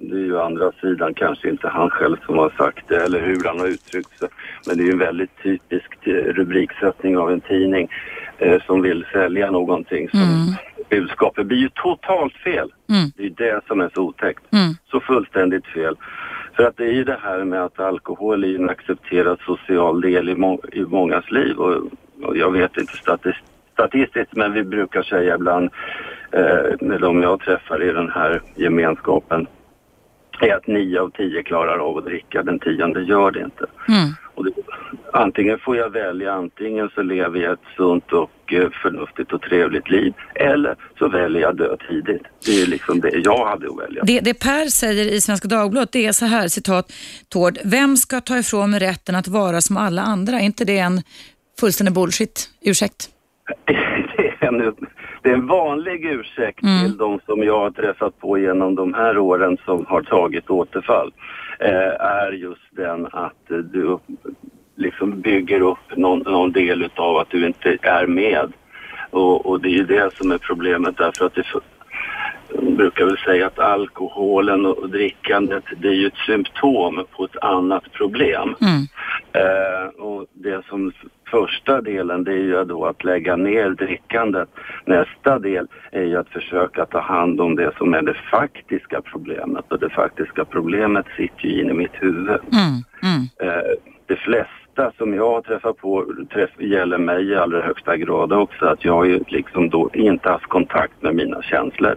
[0.01, 3.45] det är ju andra sidan kanske inte han själv som har sagt det eller hur
[3.45, 4.29] han har uttryckt sig.
[4.67, 7.89] Men det är ju en väldigt typisk rubriksättning av en tidning
[8.39, 10.55] eh, som vill sälja någonting som mm.
[10.91, 12.73] budskapet blir ju totalt fel.
[12.89, 13.11] Mm.
[13.17, 14.53] Det är det som är så otäckt.
[14.53, 14.75] Mm.
[14.91, 15.97] Så fullständigt fel.
[16.57, 20.29] För att det är ju det här med att alkohol är en accepterad social del
[20.29, 21.77] i, må i mångas liv och,
[22.23, 23.43] och, jag vet inte statist
[23.73, 25.71] statistiskt men vi brukar säga ibland
[26.33, 29.47] eh, med de jag träffar i den här gemenskapen
[30.41, 33.67] är att nio av tio klarar av att dricka, den tionde gör det inte.
[33.89, 34.15] Mm.
[35.17, 39.91] Antingen får jag välja, antingen så lever jag ett sunt och eh, förnuftigt och trevligt
[39.91, 42.23] liv eller så väljer jag dö tidigt.
[42.47, 44.03] Det är liksom det jag hade att välja.
[44.05, 46.93] Det, det Per säger i Svenska Dagbladet det är så här, citat
[47.29, 50.41] Tord, vem ska ta ifrån mig rätten att vara som alla andra?
[50.41, 51.03] Är inte det en
[51.61, 52.51] fullständig bullshit?
[52.65, 53.09] Ursäkt?
[53.67, 54.75] det, är en,
[55.23, 56.81] det är en vanlig ursäkt mm.
[56.81, 61.13] till de som jag har träffat på genom de här åren som har tagit återfall.
[61.61, 63.99] Eh, är just den att eh, du
[64.77, 68.53] liksom bygger upp någon, någon del av att du inte är med.
[69.11, 73.19] Och, och, det är ju det som är problemet därför att det jag brukar väl
[73.19, 78.55] säga att alkoholen och drickandet det är ju ett symptom på ett annat problem.
[78.61, 78.83] Mm.
[79.33, 80.93] Eh, och det som
[81.31, 84.49] första delen det är ju då att lägga ner drickandet.
[84.85, 89.73] Nästa del är ju att försöka ta hand om det som är det faktiska problemet
[89.73, 92.41] och det faktiska problemet sitter ju inne i mitt huvud.
[92.53, 92.83] Mm.
[93.03, 93.23] Mm.
[93.41, 93.71] Eh,
[94.07, 94.66] de flesta
[94.97, 98.93] som jag har träffat på träff, gäller mig i allra högsta grad också att jag
[98.93, 101.97] har ju liksom då inte haft kontakt med mina känslor.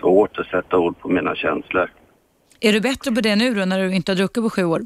[0.00, 1.90] Svårt att sätta ord på mina känslor.
[2.60, 4.80] Är du bättre på det nu då när du inte har druckit på sju år?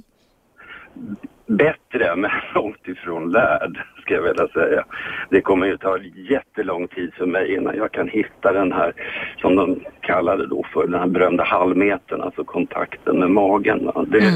[1.50, 4.84] bättre men långt ifrån lärd ska jag vilja säga.
[5.30, 8.92] Det kommer ju ta jättelång tid för mig innan jag kan hitta den här
[9.40, 13.90] som de kallade då för den här berömda halvmetern, alltså kontakten med magen.
[14.06, 14.34] Det, mm.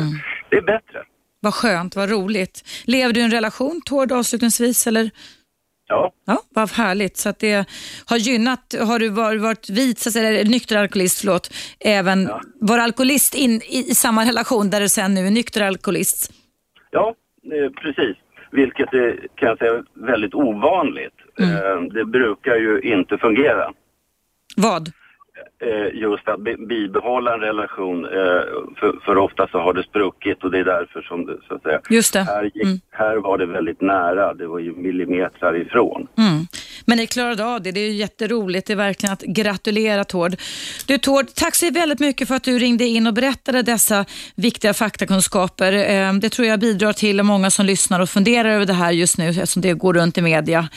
[0.49, 1.03] det är bättre.
[1.45, 2.83] Vad skönt, vad roligt.
[2.85, 5.11] Lever du i en relation Tord avslutningsvis eller?
[5.89, 6.13] Ja.
[6.27, 7.17] Ja, vad härligt.
[7.17, 7.69] Så att det
[8.07, 12.41] har gynnat, har du varit vit, eller nykter alkoholist, förlåt, även ja.
[12.61, 16.33] var alkoholist in, i, i samma relation där du sen nu är nykter alkoholist?
[16.91, 17.15] Ja,
[17.83, 18.17] precis.
[18.51, 21.19] Vilket är, kan jag säga, väldigt ovanligt.
[21.39, 21.51] Mm.
[21.51, 23.73] Eh, det brukar ju inte fungera.
[24.57, 24.93] Vad?
[25.67, 28.11] Eh, just att bibehålla en relation, eh,
[28.79, 31.63] för, för, ofta så har det spruckit och det är därför som det så att
[31.63, 31.81] säga.
[31.91, 32.23] Just det.
[32.23, 32.81] Här, gick, mm.
[32.91, 36.07] här var det väldigt nära, det var ju millimeter ifrån.
[36.19, 36.47] Mm.
[36.85, 40.37] Men ni klarade av det, det är ju jätteroligt, det är verkligen att gratulera Tord.
[40.87, 44.75] Du Tord, tack så väldigt mycket för att du ringde in och berättade dessa viktiga
[44.75, 45.73] faktakunskaper.
[45.73, 49.19] Eh, det tror jag bidrar till många som lyssnar och funderar över det här just
[49.19, 50.69] nu eftersom det går runt i media.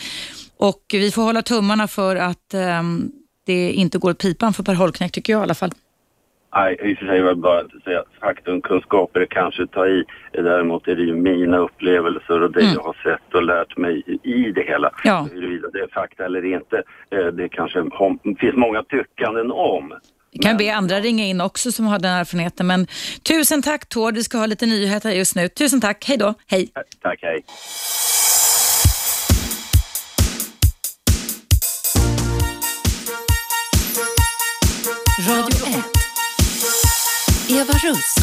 [0.60, 3.12] Och vi får hålla tummarna för att um,
[3.48, 5.72] det inte går åt pipan för Per Holknekt tycker jag i alla fall.
[6.56, 10.04] Nej, i och för sig vill bara säga att faktumkunskaper är kanske ta i.
[10.32, 12.74] Däremot är det ju mina upplevelser och det mm.
[12.74, 14.92] jag har sett och lärt mig i det hela.
[15.04, 15.28] Ja.
[15.34, 17.84] Huruvida det är fakta eller inte, eh, det kanske
[18.40, 19.94] finns många tyckanden om.
[20.32, 20.58] Vi kan men...
[20.58, 22.68] be andra ringa in också som har den erfarenheten.
[22.68, 22.88] Men
[23.24, 25.48] tusen tack Tord, vi ska ha lite nyheter just nu.
[25.48, 26.70] Tusen tack, hej då, hej.
[27.02, 27.44] Tack, hej.
[37.67, 38.15] Eva Russ.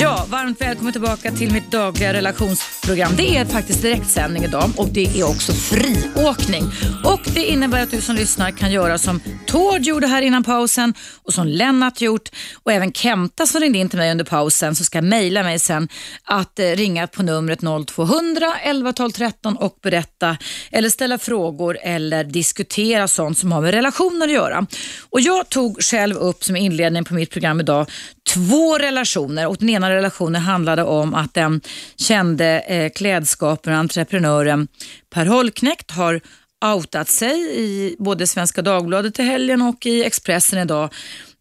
[0.00, 3.12] Ja, varmt välkommen tillbaka till mitt dagliga relationsprogram.
[3.16, 6.64] Det är faktiskt direktsändning idag och det är också friåkning.
[7.04, 10.94] Och det innebär att du som lyssnar kan göra som Tord gjorde här innan pausen
[11.22, 12.28] och som Lennart gjort
[12.62, 15.88] och även Kenta som ringde in till mig under pausen som ska mejla mig sen
[16.24, 20.36] att eh, ringa på numret 0200 11 12 13 och berätta
[20.70, 24.66] eller ställa frågor eller diskutera sånt som har med relationer att göra.
[25.10, 27.86] Och jag tog själv upp som inledning på mitt program idag
[28.28, 29.46] två relationer.
[29.46, 31.60] Och den ena relationen handlade om att den
[31.96, 34.68] kände eh, klädskaparen och entreprenören
[35.10, 36.20] Per Holknekt har
[36.64, 40.94] outat sig i både Svenska Dagbladet i helgen och i Expressen idag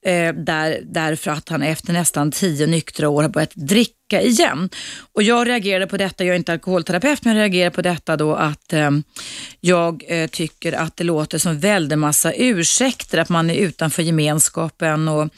[0.05, 4.69] eh, där, därför att han efter nästan tio nyktra år har börjat dricka igen.
[5.13, 8.35] Och jag reagerade på detta, jag är inte alkoholterapeut, men jag reagerade på detta då
[8.35, 8.91] att eh,
[9.61, 15.07] jag eh, tycker att det låter som väldigt massa ursäkter, att man är utanför gemenskapen
[15.07, 15.29] och,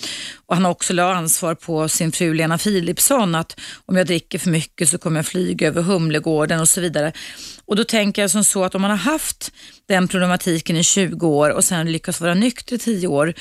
[0.45, 4.39] och han har också la ansvar på sin fru Lena Philipsson att om jag dricker
[4.39, 7.13] för mycket så kommer jag flyga över Humlegården och så vidare.
[7.65, 9.51] Och då tänker jag som så att om man har haft
[9.87, 13.33] den problematiken i 20 år och sen lyckats vara nykter i 10 år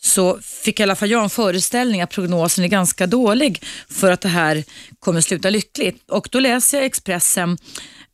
[0.00, 4.20] så fick i alla fall jag en föreställning att prognosen är ganska dålig för att
[4.20, 4.64] det här
[5.00, 6.10] kommer sluta lyckligt.
[6.10, 7.58] Och då läser jag Expressen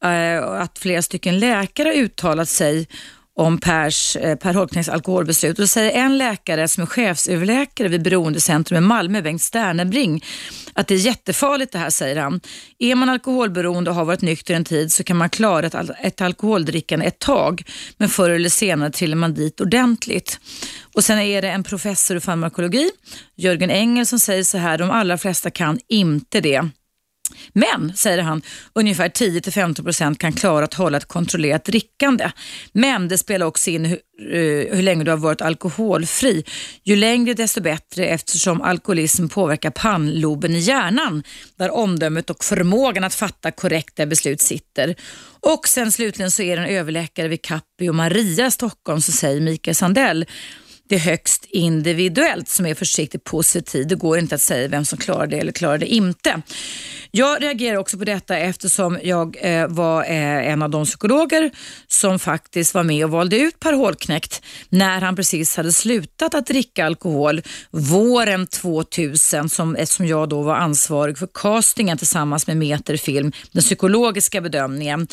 [0.05, 2.87] eh, att flera stycken läkare har uttalat sig
[3.35, 5.59] om Pers, eh, Per Holknings alkoholbeslut.
[5.59, 10.25] Och då säger en läkare som är chefsöverläkare vid Beroendecentrum i Malmö, Bengt Sternebring,
[10.73, 12.41] att det är jättefarligt det här, säger han.
[12.79, 16.21] Är man alkoholberoende och har varit nykter en tid så kan man klara ett, ett
[16.21, 17.63] alkoholdrickande ett tag,
[17.97, 20.41] men förr eller senare trillar man dit ordentligt.
[20.95, 22.91] Och sen är det en professor i farmakologi,
[23.37, 26.69] Jörgen Engel, som säger så här, de allra flesta kan inte det.
[27.53, 28.43] Men, säger han,
[28.73, 32.31] ungefär 10-15% kan klara att hålla ett kontrollerat drickande.
[32.73, 36.45] Men det spelar också in hur, uh, eh, hur länge du har varit alkoholfri.
[36.85, 41.23] Ju längre desto bättre eftersom alkoholism påverkar pannloben i hjärnan
[41.57, 44.95] där omdömet och förmågan att fatta korrekta beslut sitter.
[45.41, 49.41] Och sen slutligen så är det en överläkare vid Capio och Maria Stockholm som säger
[49.41, 50.27] Mikael Sandell
[50.93, 53.87] det är högst individuellt som är försiktigt positiv.
[53.87, 56.43] Det går inte att säga vem som klarar det eller klarar det inte.
[57.11, 61.51] Jag reagerar också på detta eftersom jag eh, var eh, en av de psykologer
[61.87, 66.47] som faktiskt var med och valde ut Per Hålknekt när han precis hade slutat att
[66.47, 72.57] dricka alkohol våren 2000 som, eh, eftersom jag då var ansvarig för castingen tillsammans med
[72.57, 75.09] Meterfilm, den psykologiska bedömningen,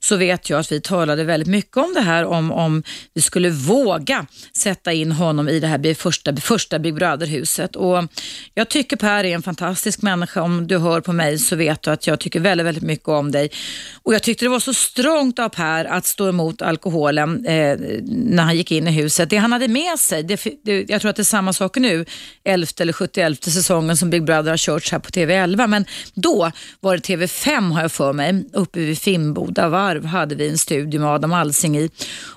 [0.00, 2.82] så vet jag att vi talade väldigt mycket om det här om, om
[3.14, 4.26] vi skulle våga
[4.58, 7.76] sätta in honom i det här första, första Big Brother-huset.
[7.76, 8.04] Och
[8.54, 10.42] jag tycker Per är en fantastisk människa.
[10.42, 13.32] Om du hör på mig så vet du att jag tycker väldigt, väldigt mycket om
[13.32, 13.50] dig.
[14.02, 18.42] Och jag tyckte det var så strångt av Per att stå emot alkoholen eh, när
[18.42, 19.30] han gick in i huset.
[19.30, 22.04] Det han hade med sig, det, det, jag tror att det är samma sak nu,
[22.44, 25.66] 11 eller 71 säsongen som Big Brother har körts här på TV11.
[25.66, 25.84] Men
[26.14, 30.58] då var det TV5 har jag för mig, uppe vid Finnboda varv hade vi en
[30.58, 31.90] studio med Adam Alsing i.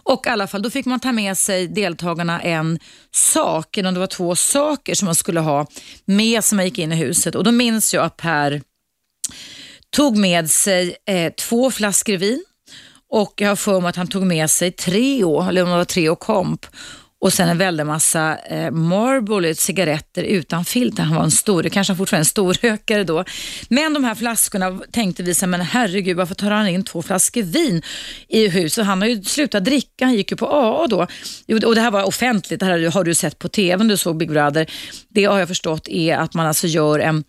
[0.04, 2.67] Och i alla fall, då fick man ta med sig deltagarna en
[3.12, 5.68] sak, eller om det var två saker som man skulle ha
[6.06, 7.36] med sig när man gick in i huset.
[7.36, 8.62] Och då minns jag att Per
[9.90, 12.44] tog med sig eh, två flaskor vin
[13.10, 15.86] och jag har för mig att han tog med sig Treo, eller om det var
[15.86, 16.66] Treo Komp
[17.20, 21.04] och sen en väldig massa eh, Marlboro cigaretter utan filter.
[21.04, 23.24] Han var en stor, kanske han fortfarande är en storrökare då.
[23.70, 27.42] Men de här flaskorna tänkte vi så men herregud varför tar han in två flaskor
[27.42, 27.82] vin
[28.28, 28.86] i huset?
[28.86, 31.08] Han har ju slutat dricka, han gick ju på AA då.
[31.68, 34.32] Och det här var offentligt, det här har du sett på TV du såg Big
[34.32, 34.70] Brother.
[35.10, 37.24] Det har jag förstått är att man alltså gör en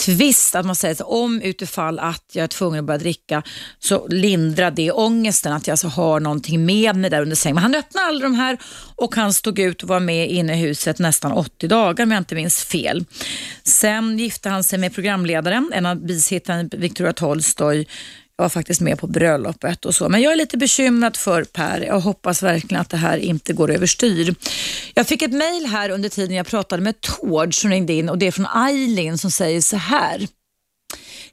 [0.00, 3.42] tvist, att man säger att om utifall att jag är tvungen att börja dricka
[3.78, 7.54] så lindrar det ångesten att jag alltså har någonting med mig där under sängen.
[7.54, 8.58] Men han öppnade alla de här
[8.96, 12.18] och han stod ut och var med inne i huset nästan 80 dagar om jag
[12.18, 13.04] inte minns fel.
[13.62, 17.86] Sen gifte han sig med programledaren, en av bishittarna Victoria Tolstoj
[18.36, 20.08] jag var faktiskt med på bröllopet och så.
[20.08, 21.80] Men jag är lite bekymrad för Per.
[21.80, 24.34] Jag hoppas verkligen att det här inte går överstyr.
[24.94, 28.18] Jag fick ett mejl här under tiden jag pratade med Tord som ringde in och
[28.18, 30.26] det är från Eileen som säger så här.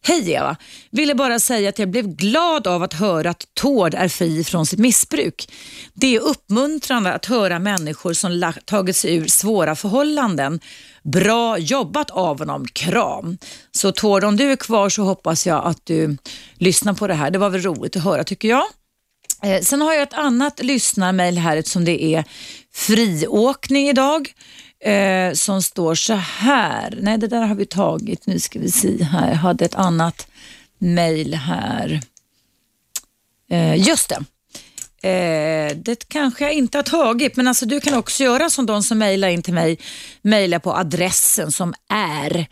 [0.04, 0.56] Hej Eva!
[0.92, 4.66] Ville bara säga att jag blev glad av att höra att Tord är fri från
[4.66, 5.52] sitt missbruk.
[5.94, 10.60] Det är uppmuntrande att höra människor som tagit sig ur svåra förhållanden.
[11.04, 13.38] Bra jobbat av honom, kram.
[13.72, 16.18] Så Tord, om du är kvar så hoppas jag att du
[16.54, 17.32] lyssnar på det här.
[17.32, 18.64] Det var väl roligt att höra tycker jag.
[19.44, 22.26] Eh, sen har jag ett annat lyssnarmail här eftersom det är
[22.74, 24.34] friåkning idag
[24.80, 26.98] eh, som står så här.
[27.02, 28.28] Nej, det där har vi tagit.
[28.28, 29.30] Nu ska vi se här.
[29.30, 30.28] Jag hade ett annat
[30.78, 32.02] mail här.
[33.50, 34.24] Eh, just det.
[35.04, 38.84] Eh, det kanske jag inte har tagit, men alltså du kan också göra som de
[38.84, 39.80] som mejlar in till mig.
[40.22, 42.48] Mejla på adressen som är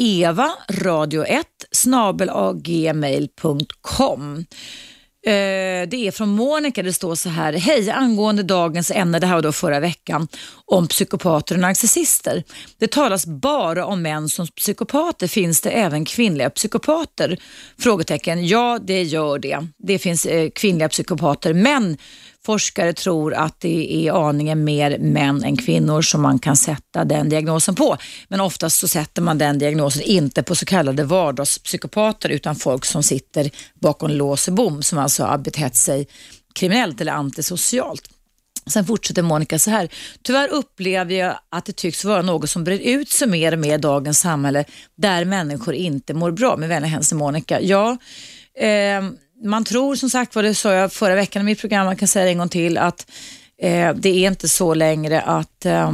[0.00, 4.44] Eva radio 1 snabelagmail.com.
[5.26, 7.52] Eh, det är från Monica, det står så här.
[7.52, 10.28] Hej, angående dagens ämne, det här var då förra veckan,
[10.64, 12.44] om psykopater och narcissister.
[12.78, 15.26] Det talas bara om män som psykopater.
[15.26, 17.38] Finns det även kvinnliga psykopater?
[17.78, 18.46] Frågetecken.
[18.46, 19.66] Ja, det gör det.
[19.78, 21.96] Det finns eh, kvinnliga psykopater, men
[22.50, 27.28] Forskare tror att det är aningen mer män än kvinnor som man kan sätta den
[27.28, 27.96] diagnosen på.
[28.28, 33.02] Men oftast så sätter man den diagnosen inte på så kallade vardagspsykopater utan folk som
[33.02, 36.06] sitter bakom lås och bom som alltså har betett sig
[36.54, 38.08] kriminellt eller antisocialt.
[38.66, 39.88] Sen fortsätter Monica så här.
[40.22, 43.74] Tyvärr upplever jag att det tycks vara något som brer ut sig mer och mer
[43.74, 44.64] i dagens samhälle
[44.96, 46.56] där människor inte mår bra.
[46.56, 47.60] Med vänliga hälsning Monica.
[47.60, 47.96] Ja,
[48.54, 49.02] eh,
[49.42, 52.08] man tror som sagt vad det sa jag förra veckan i mitt program, man kan
[52.08, 53.10] säga det en gång till, att
[53.58, 55.92] eh, det är inte så längre att eh,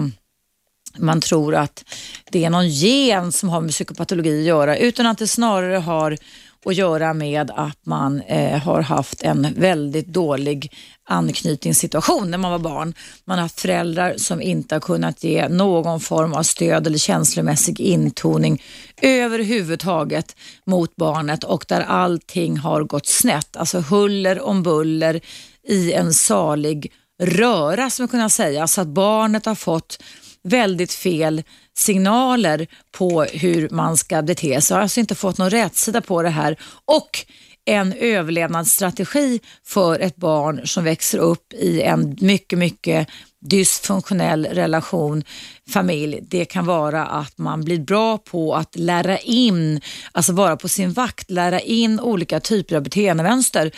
[0.98, 1.84] man tror att
[2.30, 6.16] det är någon gen som har med psykopatologi att göra, utan att det snarare har
[6.64, 10.72] att göra med att man eh, har haft en väldigt dålig
[11.06, 12.94] anknytningssituation när man var barn.
[13.24, 17.80] Man har haft föräldrar som inte har kunnat ge någon form av stöd eller känslomässig
[17.80, 18.62] intoning
[19.02, 23.56] överhuvudtaget mot barnet och där allting har gått snett.
[23.56, 25.20] Alltså huller om buller
[25.68, 26.92] i en salig
[27.22, 28.66] röra som man kunna säga.
[28.66, 30.02] Så att barnet har fått
[30.42, 31.42] väldigt fel
[31.76, 34.74] signaler på hur man ska bete sig.
[34.74, 36.56] Jag har alltså inte fått någon rätsida på det här.
[36.84, 37.26] Och
[37.66, 43.08] en överlevnadsstrategi för ett barn som växer upp i en mycket, mycket
[43.40, 45.24] dysfunktionell relation,
[45.68, 46.20] familj.
[46.22, 49.80] Det kan vara att man blir bra på att lära in,
[50.12, 53.70] alltså vara på sin vakt, lära in olika typer av beteendemönster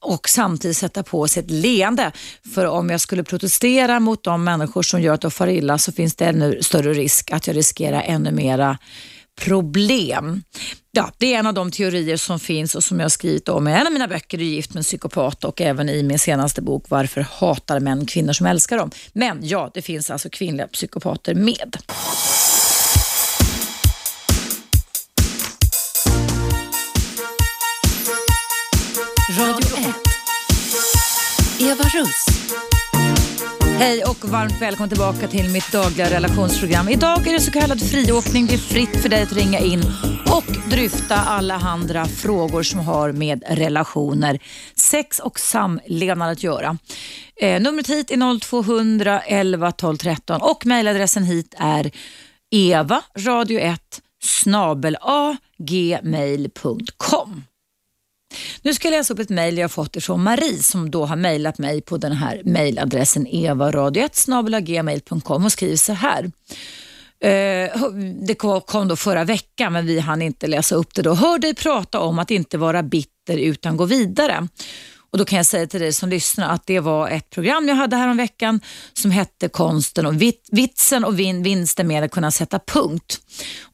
[0.00, 2.12] och samtidigt sätta på sig ett leende.
[2.54, 5.92] För om jag skulle protestera mot de människor som gör att jag far illa så
[5.92, 8.78] finns det ännu större risk att jag riskerar ännu mera
[9.40, 10.42] problem.
[10.90, 13.68] Ja, det är en av de teorier som finns och som jag har skrivit om
[13.68, 16.62] i en av mina böcker, är gift med en psykopat och även i min senaste
[16.62, 18.90] bok, Varför hatar män kvinnor som älskar dem?
[19.12, 21.76] Men ja, det finns alltså kvinnliga psykopater med.
[29.38, 29.94] Radio 1.
[31.60, 32.26] Eva Russ.
[33.78, 36.88] Hej och varmt välkommen tillbaka till mitt dagliga relationsprogram.
[36.88, 38.46] Idag är det så kallad friåkning.
[38.46, 39.82] Det är fritt för dig att ringa in
[40.26, 44.38] och dryfta alla andra frågor som har med relationer,
[44.76, 46.78] sex och samlevnad att göra.
[47.36, 51.90] Eh, numret hit är 0200 11 12 13 och mejladressen hit är
[52.50, 53.80] eva radio 1
[54.22, 57.44] snabel a gmail.com.
[58.62, 61.58] Nu ska jag läsa upp ett mejl jag fått ifrån Marie som då har mejlat
[61.58, 66.30] mig på den här mejladressen evaradio1 och skriver så här.
[67.20, 67.80] Eh,
[68.26, 68.34] det
[68.66, 71.14] kom då förra veckan men vi hann inte läsa upp det då.
[71.14, 74.48] Hör dig prata om att inte vara bitter utan gå vidare.
[75.14, 77.74] Och Då kan jag säga till dig som lyssnar att det var ett program jag
[77.74, 78.60] hade här om veckan
[78.92, 80.22] som hette Konsten och
[80.52, 83.20] vitsen och vin, vinsten med att kunna sätta punkt.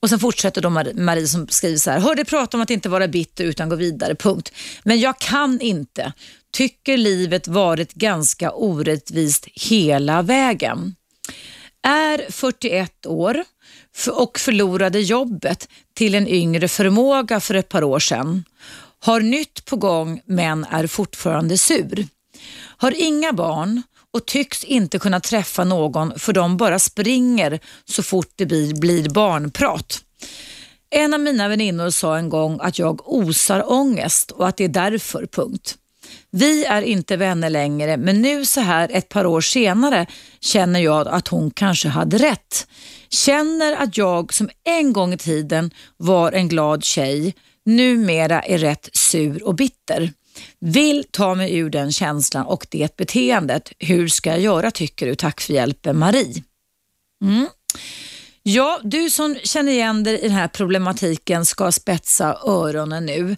[0.01, 2.01] Och Sen fortsätter då Marie som skriver så här.
[2.01, 4.53] Hör dig prata om att inte vara bitter utan gå vidare, punkt.
[4.83, 6.13] Men jag kan inte.
[6.53, 10.95] Tycker livet varit ganska orättvist hela vägen.
[11.83, 13.45] Är 41 år
[14.11, 18.45] och förlorade jobbet till en yngre förmåga för ett par år sedan
[19.01, 22.07] har nytt på gång men är fortfarande sur.
[22.77, 23.83] Har inga barn
[24.13, 29.09] och tycks inte kunna träffa någon för de bara springer så fort det blir, blir
[29.09, 30.05] barnprat.
[30.91, 34.69] En av mina väninnor sa en gång att jag osar ångest och att det är
[34.69, 35.77] därför, punkt.
[36.31, 40.07] Vi är inte vänner längre men nu så här ett par år senare
[40.41, 42.67] känner jag att hon kanske hade rätt.
[43.09, 47.35] Känner att jag som en gång i tiden var en glad tjej
[47.77, 50.13] numera är rätt sur och bitter.
[50.61, 53.73] Vill ta mig ur den känslan och det beteendet.
[53.79, 55.15] Hur ska jag göra tycker du?
[55.15, 56.43] Tack för hjälpen Marie.
[57.25, 57.49] Mm.
[58.43, 63.37] Ja, du som känner igen dig i den här problematiken ska spetsa öronen nu.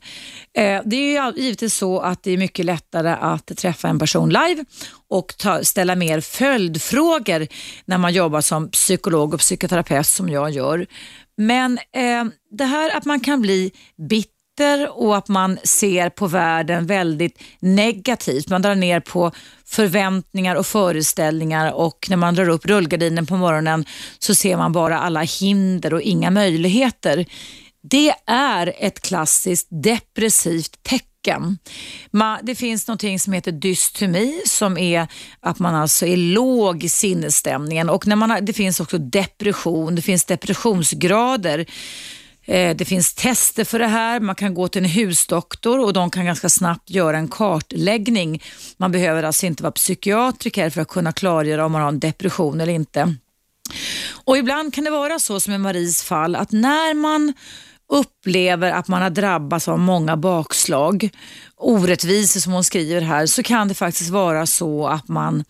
[0.59, 4.29] Eh, det är ju givetvis så att det är mycket lättare att träffa en person
[4.29, 4.65] live
[5.09, 7.47] och ta, ställa mer följdfrågor
[7.85, 10.87] när man jobbar som psykolog och psykoterapeut som jag gör.
[11.37, 13.73] Men eh, det här att man kan bli
[14.09, 14.43] bitter
[14.91, 18.49] och att man ser på världen väldigt negativt.
[18.49, 19.33] Man drar ner på
[19.65, 23.85] förväntningar och föreställningar och när man drar upp rullgardinen på morgonen
[24.19, 27.27] så ser man bara alla hinder och inga möjligheter.
[27.83, 31.59] Det är ett klassiskt depressivt tecken tecken.
[32.43, 35.09] det finns något som heter dystemi som är
[35.41, 39.95] att man alltså är låg i sinnesstämningen och när man har, det finns också depression,
[39.95, 41.67] det finns depressionsgrader.
[42.45, 44.21] Eh, det finns tester för det här.
[44.21, 48.43] Man kan gå till en husdoktor och de kan ganska snabbt göra en kartläggning.
[48.77, 52.61] Man behöver alltså inte vara psykiatriker för att kunna klargöra om man har en depression
[52.61, 53.15] eller inte.
[54.25, 57.33] Och ibland kan det vara så som i Maries fall att när man
[57.93, 61.09] upplever att man har drabbats av många bakslag,
[61.57, 65.45] orättvisor som hon skriver här, så kan det faktiskt vara så att man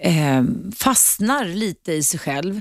[0.00, 0.44] eh,
[0.76, 2.60] fastnar lite i sig själv.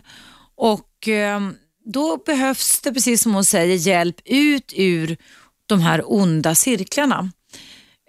[0.56, 1.40] Och eh,
[1.86, 5.18] då behövs det, precis som hon säger, hjälp ut ur
[5.66, 7.32] de här onda cirklarna.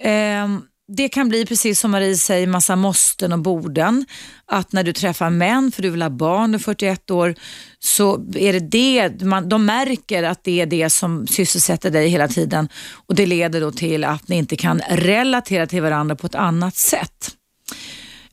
[0.02, 0.48] Eh,
[0.96, 4.06] det kan bli precis som Marie säger, massa måsten och borden.
[4.46, 7.34] Att när du träffar män, för du vill ha barn, du är 41 år,
[7.78, 12.28] så är det det, man, de märker att det är det som sysselsätter dig hela
[12.28, 12.68] tiden
[13.06, 16.76] och det leder då till att ni inte kan relatera till varandra på ett annat
[16.76, 17.36] sätt.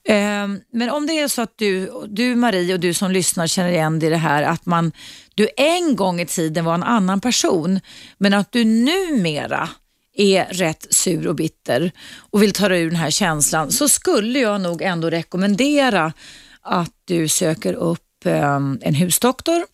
[0.09, 3.69] Ehm, men om det är så att du, du Marie och du som lyssnar känner
[3.69, 4.91] igen dig i det här att man,
[5.35, 7.79] du en gång i tiden var en annan person
[8.17, 9.69] men att du numera
[10.17, 11.91] är rätt sur och bitter
[12.31, 16.13] och vill ta dig ur den här känslan så skulle jag nog ändå rekommendera
[16.61, 19.65] att du söker upp ehm, en husdoktor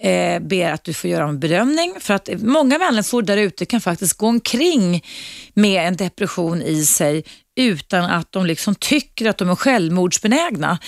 [0.00, 3.80] eh, ber att du får göra en bedömning för att många människor där ute kan
[3.80, 5.04] faktiskt gå omkring
[5.54, 7.24] med en depression i sig
[7.56, 10.78] utan att de liksom tycker att de är självmordsbenägna.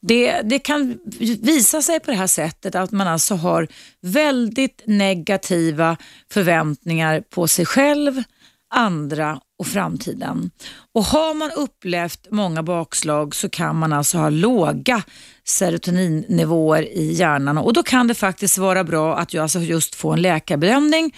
[0.00, 0.98] Det, det kan
[1.42, 3.68] visa sig på det här sättet att man alltså har
[4.02, 5.96] väldigt negativa
[6.32, 8.22] förväntningar på sig själv,
[8.74, 10.50] andra och framtiden.
[10.94, 15.02] Och har man upplevt många bakslag så kan man alltså ha låga
[15.44, 20.22] serotoninnivåer i hjärnan och då kan det faktiskt vara bra att alltså just få en
[20.22, 21.14] läkarbedömning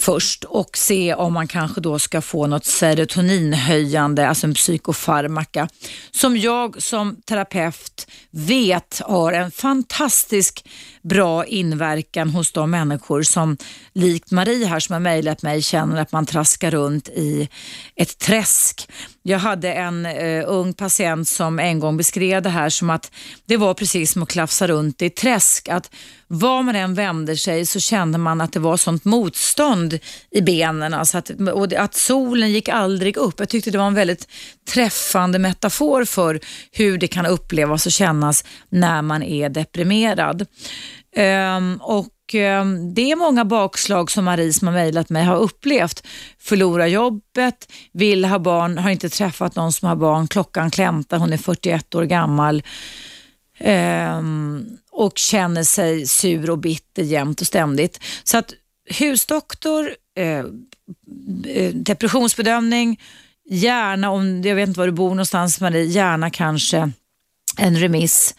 [0.00, 5.68] först och se om man kanske då ska få något serotoninhöjande, alltså en psykofarmaka,
[6.10, 10.64] som jag som terapeut vet har en fantastisk
[11.02, 13.56] bra inverkan hos de människor som
[13.92, 17.48] likt Marie här som har mejlat mig känner att man traskar runt i
[17.96, 18.88] ett träsk.
[19.22, 23.12] Jag hade en eh, ung patient som en gång beskrev det här som att
[23.46, 25.68] det var precis som att klafsa runt i ett träsk.
[25.68, 25.90] Att
[26.26, 29.98] var man än vände sig så kände man att det var sånt motstånd
[30.30, 30.94] i benen.
[30.94, 33.34] Alltså att, och att solen gick aldrig upp.
[33.38, 34.28] Jag tyckte det var en väldigt
[34.68, 36.40] träffande metafor för
[36.72, 40.46] hur det kan upplevas och kännas när man är deprimerad.
[41.16, 46.06] Ehm, och Ehm, det är många bakslag som Marie som har mejlat mig har upplevt.
[46.38, 51.32] Förlora jobbet, vill ha barn, har inte träffat någon som har barn, klockan klämtar, hon
[51.32, 52.62] är 41 år gammal
[53.58, 58.00] ehm, och känner sig sur och bitter jämt och ständigt.
[58.24, 58.52] Så att
[58.90, 60.44] husdoktor, eh,
[61.54, 63.00] eh, depressionsbedömning,
[63.50, 66.90] gärna om, jag vet inte var du bor någonstans Marie, gärna kanske
[67.56, 68.34] en remiss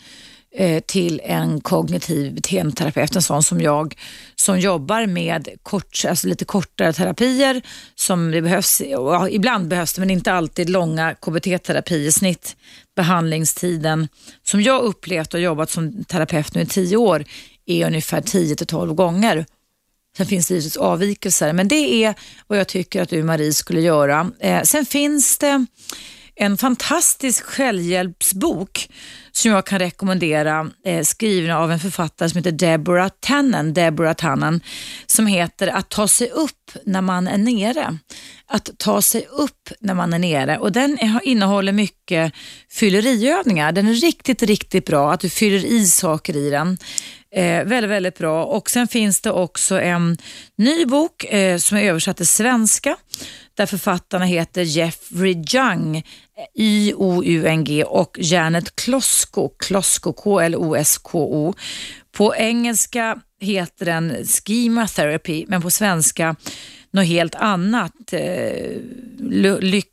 [0.54, 3.96] Eh, till en kognitiv beteendeterapeut, en sån som jag,
[4.36, 7.62] som jobbar med kort, alltså lite kortare terapier
[7.96, 12.56] som det behövs, ja, ibland behövs det men inte alltid långa KBT-terapier, snitt
[12.96, 14.08] behandlingstiden
[14.44, 17.26] som jag upplevt och jobbat som terapeut nu i tio år
[17.66, 19.46] är ungefär 10 till 12 gånger.
[20.18, 22.16] Sen finns det givetvis avvikelser, men det är
[22.48, 24.32] vad jag tycker att du Marie skulle göra.
[24.40, 25.66] Eh, sen finns det
[26.36, 28.90] en fantastisk självhjälpsbok
[29.32, 34.62] som jag kan rekommendera, eh, skriven av en författare som heter Deborah Tannen, Deborah Tannen,
[35.06, 37.98] som heter Att ta sig upp när man är nere.
[38.48, 42.34] Att ta sig upp när man är nere och den innehåller mycket
[42.72, 43.72] fylleriövningar.
[43.72, 46.78] Den är riktigt, riktigt bra, att du fyller i saker i den.
[47.36, 48.46] Eh, väldigt, väldigt bra.
[48.46, 50.18] Och Sen finns det också en
[50.56, 52.98] ny bok eh, som är översatt till svenska
[53.56, 56.04] där författarna heter Jeffrey Jung,
[56.56, 61.54] i, O, U, N, G och Janet Klosko, Klosko, K-L-O-S-K-O.
[62.12, 66.36] På engelska heter den Schema Therapy, men på svenska
[66.92, 68.14] något helt annat.
[68.14, 68.78] Eh,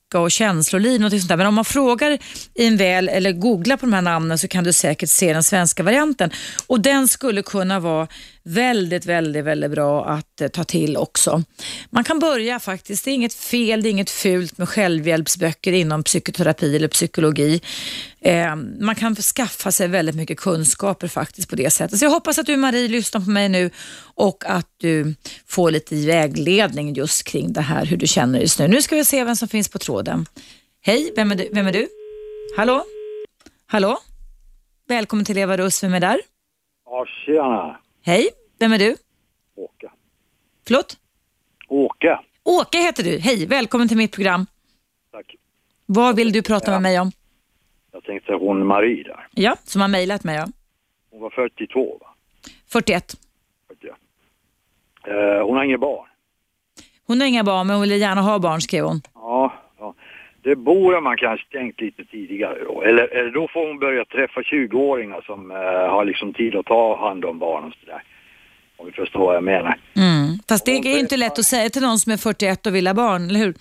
[0.08, 1.36] lycka och känsloliv, något sånt där.
[1.36, 2.18] Men om man frågar
[2.54, 5.42] i en väl eller googlar på de här namnen så kan du säkert se den
[5.42, 6.30] svenska varianten.
[6.66, 8.08] Och den skulle kunna vara
[8.48, 11.42] väldigt, väldigt, väldigt bra att eh, ta till också.
[11.90, 16.02] Man kan börja faktiskt, det är inget fel, det är inget fult med självhjälpsböcker inom
[16.02, 17.60] psykoterapi eller psykologi.
[18.20, 21.98] Eh, man kan skaffa sig väldigt mycket kunskaper faktiskt på det sättet.
[21.98, 23.70] Så jag hoppas att du Marie lyssnar på mig nu
[24.14, 25.14] och att du
[25.46, 28.68] får lite vägledning just kring det här, hur du känner just nu.
[28.68, 29.97] Nu ska vi se vem som finns på tråden.
[30.80, 31.48] Hej, vem är du?
[31.52, 31.88] Vem är du?
[32.56, 32.84] Hallå?
[33.66, 33.98] Hallå?
[34.88, 36.20] Välkommen till Eva Russ, vem är där?
[36.84, 37.80] Ja, tjena.
[38.04, 38.28] Hej,
[38.58, 38.96] vem är du?
[39.56, 39.90] Åke.
[40.66, 40.96] Förlåt?
[41.68, 42.18] Åke.
[42.44, 43.18] Åke heter du.
[43.18, 44.46] Hej, välkommen till mitt program.
[45.12, 45.34] Tack.
[45.86, 47.12] Vad vill du prata med mig om?
[47.92, 49.28] Jag tänkte hon Marie där.
[49.30, 50.36] Ja, som har mejlat mig.
[50.36, 50.46] Ja.
[51.10, 52.06] Hon var 42 va?
[52.66, 53.16] 41.
[53.68, 53.94] 41.
[55.06, 56.08] Eh, hon har inga barn.
[57.06, 59.00] Hon har inga barn men hon vill gärna ha barn skrev hon.
[59.14, 59.62] Ja, ja.
[60.48, 62.82] Det borde man kanske tänkt lite tidigare då.
[62.82, 65.56] Eller, eller då får hon börja träffa 20-åringar som eh,
[65.94, 68.02] har liksom tid att ta hand om barn och sådär.
[68.76, 69.78] Om vi förstår vad jag menar.
[69.96, 70.38] Mm.
[70.48, 72.86] Fast det är ju inte lätt att säga till någon som är 41 och vill
[72.86, 73.54] ha barn, eller hur?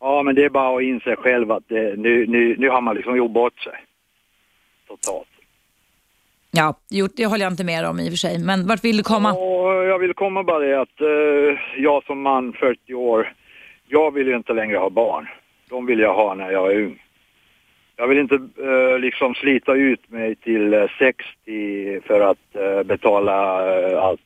[0.00, 2.96] Ja, men det är bara att inse själv att det, nu, nu, nu har man
[2.96, 3.78] liksom gjort bort sig.
[4.88, 5.28] Totalt.
[6.50, 6.74] Ja,
[7.16, 8.38] det håller jag inte med om i och för sig.
[8.38, 9.32] Men vart vill du komma?
[9.32, 13.32] Och jag vill komma bara det att eh, jag som man, 40 år,
[13.88, 15.28] jag vill ju inte längre ha barn.
[15.70, 17.02] De vill jag ha när jag är ung.
[17.96, 23.36] Jag vill inte eh, liksom slita ut mig till eh, 60 för att eh, betala
[23.78, 24.20] eh, allt.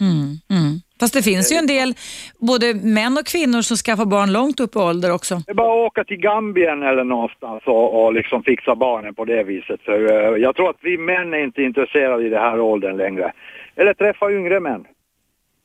[0.00, 0.80] Mm, mm.
[1.00, 1.94] Fast det finns ju en del,
[2.38, 5.34] både män och kvinnor som skaffar barn långt upp i ålder också.
[5.46, 9.24] Det är bara att åka till Gambien eller någonstans och, och liksom fixa barnen på
[9.24, 9.80] det viset.
[9.84, 13.32] För eh, jag tror att vi män är inte intresserade i den här åldern längre.
[13.76, 14.84] Eller träffa yngre män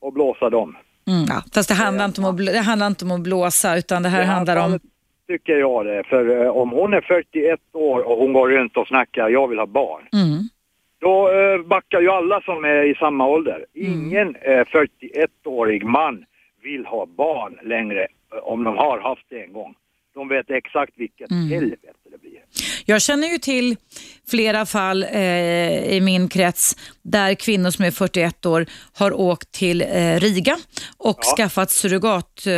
[0.01, 0.77] och blåsa dem.
[1.07, 1.25] Mm.
[1.29, 4.09] Ja, fast det handlar, inte om att, det handlar inte om att blåsa utan det
[4.09, 4.79] här det här handlar om...
[5.27, 6.03] tycker jag det.
[6.03, 9.59] För eh, om hon är 41 år och hon går runt och snackar jag vill
[9.59, 10.07] ha barn.
[10.13, 10.49] Mm.
[10.99, 13.65] Då eh, backar ju alla som är i samma ålder.
[13.75, 13.93] Mm.
[13.93, 16.25] Ingen eh, 41-årig man
[16.61, 18.01] vill ha barn längre
[18.33, 19.75] eh, om de har haft det en gång.
[20.17, 21.49] De vet exakt vilket Mm.
[21.49, 22.31] helvete det blir.
[22.85, 23.75] Jag känner ju till
[24.29, 29.81] flera fall eh, i min krets där kvinnor som är 41 år har åkt till
[29.81, 30.57] eh, Riga
[30.97, 32.53] och skaffat surrogat, eh,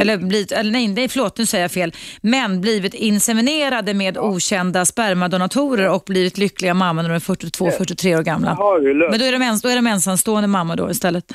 [0.00, 4.86] eller blivit, eller nej, nej förlåt nu säger jag fel, men blivit inseminerade med okända
[4.86, 8.54] spermadonatorer och blivit lyckliga mammor när de är 42-43 år gamla.
[9.10, 11.32] Men då är, de ens, då är de ensamstående mammor då istället.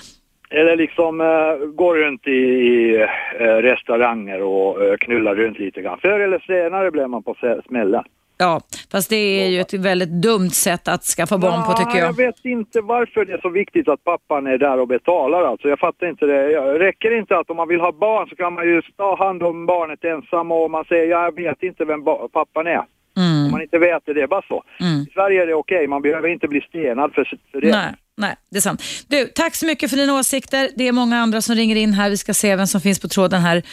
[0.49, 2.95] Eller liksom eh, går runt i, i
[3.39, 5.99] eh, restauranger och eh, knullar runt lite grann.
[6.01, 7.35] Förr eller senare blir man på
[7.67, 8.03] smällen.
[8.37, 12.07] Ja, fast det är ju ett väldigt dumt sätt att skaffa barn på tycker jag.
[12.07, 15.67] Jag vet inte varför det är så viktigt att pappan är där och betalar alltså.
[15.69, 16.51] Jag fattar inte det.
[16.51, 19.43] Jag- Räcker inte att om man vill ha barn så kan man ju ta hand
[19.43, 22.83] om barnet ensam och man säger jag vet inte vem pappan är.
[23.17, 24.63] Om man inte vet det, det är bara så.
[24.79, 25.01] Mm.
[25.01, 27.71] I Sverige är det okej, man behöver inte bli stenad för, för det.
[27.71, 28.81] Nej, nej, det är sant.
[29.07, 30.69] Du, tack så mycket för dina åsikter.
[30.75, 32.09] Det är många andra som ringer in här.
[32.09, 33.63] Vi ska se vem som finns på tråden här.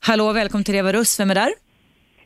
[0.00, 1.20] Hallå, välkommen till Eva Russ.
[1.20, 1.52] Vem är där?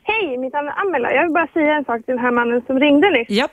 [0.02, 1.12] Hej, mitt namn är Amela.
[1.12, 3.30] Jag vill bara säga en sak till den här mannen som ringde nyss.
[3.30, 3.48] Ja.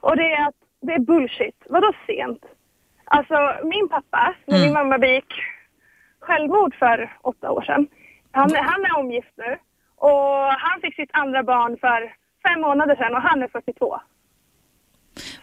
[0.00, 1.56] Och det är att det är bullshit.
[1.66, 2.42] Vadå sent?
[3.04, 3.34] Alltså,
[3.64, 5.32] min pappa, när min mamma begick
[6.20, 7.86] självmord för åtta år sedan.
[8.30, 9.56] Han, han är omgift nu.
[9.96, 12.00] Och han fick sitt andra barn för
[12.46, 14.00] fem månader sedan och han är 42.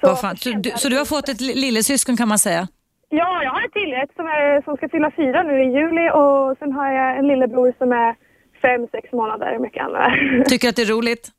[0.01, 0.37] Fan.
[0.37, 2.67] Så, du, så du har fått ett li- lillasyskon kan man säga?
[3.09, 6.09] Ja, jag har ett till ett som, är, som ska fylla fyra nu i juli
[6.13, 8.15] och sen har jag en lillebror som är
[8.61, 10.11] fem, sex månader mycket annat.
[10.49, 11.29] Tycker att det är roligt?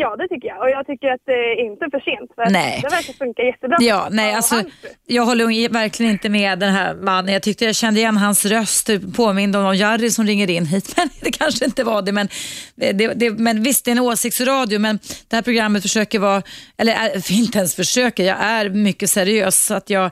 [0.00, 0.60] Ja, det tycker jag.
[0.60, 2.30] Och jag tycker att det är inte för sent.
[2.34, 2.80] För Nej.
[2.82, 3.76] Det verkar funka jättebra.
[3.80, 4.62] Ja, nej alltså
[5.06, 7.32] jag håller verkligen inte med den här mannen.
[7.32, 10.66] Jag tyckte jag kände igen hans röst, typ påminde om någon Jari som ringer in
[10.66, 10.92] hit.
[10.96, 12.12] Men det kanske inte var det.
[12.12, 12.28] Men,
[12.74, 16.42] det, det, men visst, det är en åsiktsradio, men det här programmet försöker vara,
[16.76, 19.66] eller inte ens försöker, jag är mycket seriös.
[19.66, 20.10] Så att jag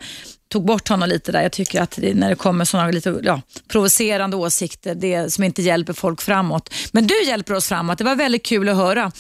[0.49, 1.42] tog bort honom lite där.
[1.42, 3.40] Jag tycker att det, när det kommer sådana lite ja,
[3.72, 6.74] provocerande åsikter, det som inte hjälper folk framåt.
[6.92, 7.99] Men du hjälper oss framåt.
[7.99, 9.05] Det var väldigt kul att höra.
[9.05, 9.12] Att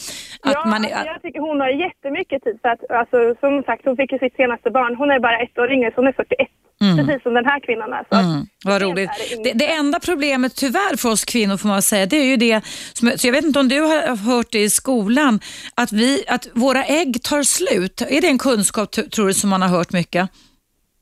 [0.42, 2.58] ja, man, alltså, jag tycker hon har jättemycket tid.
[2.62, 4.94] För att, alltså, som sagt, hon fick ju sitt senaste barn.
[4.96, 6.48] Hon är bara ett år yngre, så hon är 41.
[6.78, 8.04] Precis som den här kvinnan är.
[8.10, 9.10] Så Mm, vad roligt.
[9.44, 12.60] det Det, enda problemet tyvärr för oss kvinnor får man säga, det är ju det,
[12.92, 15.40] som, så jag vet inte om du har hört det i skolan,
[15.74, 18.02] att, vi, att våra ägg tar slut.
[18.08, 20.30] Är det en kunskap tror du som man har hört mycket?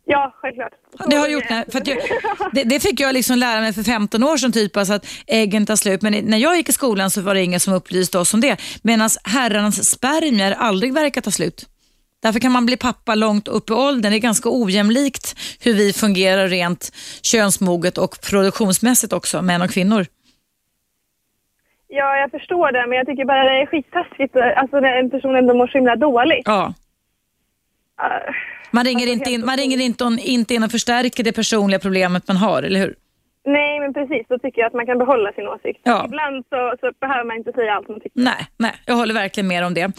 [0.07, 0.73] Ja, självklart.
[1.07, 1.99] Det har gjort, nej, för jag,
[2.53, 5.67] det, det fick jag liksom lära mig för 15 år sedan, typ, alltså att äggen
[5.67, 6.03] tar slut.
[6.03, 8.81] Men när jag gick i skolan så var det ingen som upplyste oss om det.
[8.83, 11.69] Medan herrarnas spermier aldrig verkar ta slut.
[12.23, 14.13] Därför kan man bli pappa långt upp i åldern.
[14.13, 15.35] Det är ganska ojämlikt
[15.65, 16.91] hur vi fungerar rent
[17.23, 20.07] könsmoget och produktionsmässigt också, män och kvinnor.
[21.89, 24.37] Ja, jag förstår det, men jag tycker bara det är skittaskigt.
[24.37, 26.43] Alltså när en person ändå mår så himla dåligt.
[26.45, 26.75] Ja.
[28.03, 28.35] Uh,
[28.75, 31.79] Man ringer, Alltså, inte, in, man ringer inte, on, inte in och förstärker det personliga
[31.79, 32.95] problemet man har, eller hur?
[33.47, 34.27] nej, men precis.
[34.29, 35.81] Då tycker jag att man kan behålla sin åsikt.
[35.83, 36.05] Ja.
[36.07, 38.21] Ibland så, så behöver man inte säga allt man tycker.
[38.21, 39.93] Nej, nej, jag håller verkligen med om det.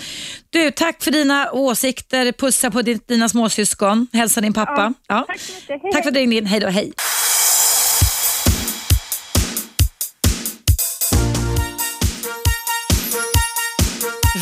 [0.49, 2.31] Du, tack för dina åsikter.
[2.31, 4.07] Pussa på din, dina småsyskon.
[4.13, 4.93] Hälsa din pappa.
[5.07, 5.23] Ja.
[5.27, 5.81] Tack så mycket.
[5.83, 6.45] Hej, Tack för att du ringde in.
[6.45, 6.91] Hej då, hej.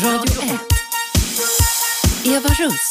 [0.04, 0.60] Radio 1.
[2.26, 2.90] Eva Russ.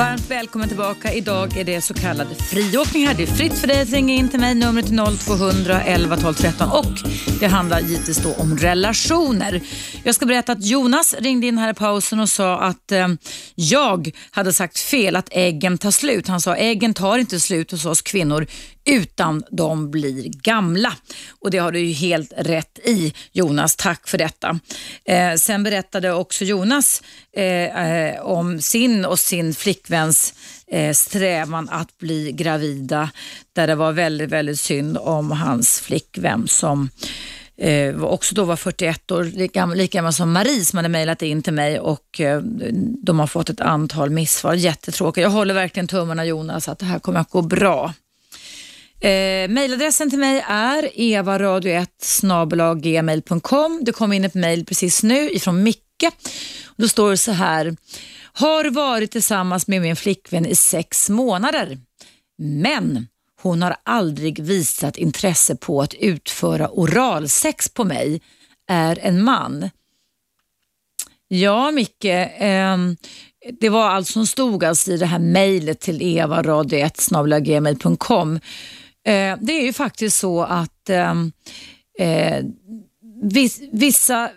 [0.00, 1.12] Varmt välkommen tillbaka.
[1.12, 3.14] Idag är det så kallad friåkning här.
[3.14, 4.54] Det är fritt för dig att ringa in till mig.
[4.54, 9.60] Numret är 0200 11 12 13 och det handlar givetvis då om relationer.
[10.04, 13.08] Jag ska berätta att Jonas ringde in här i pausen och sa att eh,
[13.54, 16.28] jag hade sagt fel, att äggen tar slut.
[16.28, 18.46] Han sa äggen tar inte slut hos oss kvinnor
[18.84, 20.92] utan de blir gamla.
[21.40, 23.76] Och det har du ju helt rätt i Jonas.
[23.76, 24.58] Tack för detta.
[25.04, 27.02] Eh, sen berättade också Jonas
[27.36, 30.34] eh, eh om sin och sin flickväns
[30.66, 33.10] eh, strävan att bli gravida
[33.52, 36.88] där det var väldigt, väldigt synd om hans flickvän som
[37.56, 41.42] eh, också då var 41 år, lika, lika gammal som Marie som hade mejlat in
[41.42, 42.40] till mig och eh,
[43.02, 44.54] de har fått ett antal missvar.
[44.54, 45.22] Jättetråkigt.
[45.22, 47.94] Jag håller verkligen tummarna Jonas att det här kommer att gå bra.
[49.00, 51.86] Eh, mailadressen till mig är evaradio1
[53.84, 56.08] Det kom in ett mail precis nu ifrån Micke.
[56.76, 57.76] Då står det så här.
[58.32, 61.78] Har varit tillsammans med min flickvän i sex månader.
[62.38, 63.06] Men
[63.42, 68.20] hon har aldrig visat intresse på att utföra oralsex på mig.
[68.68, 69.70] Är en man.
[71.28, 72.04] Ja, Micke.
[72.04, 72.76] Eh,
[73.60, 77.00] det var allt som stod alltså i det här mejlet till evaradio1
[79.06, 81.32] Eh, det är ju faktiskt så att ehm,
[81.98, 82.44] eh,
[83.72, 84.30] vissa,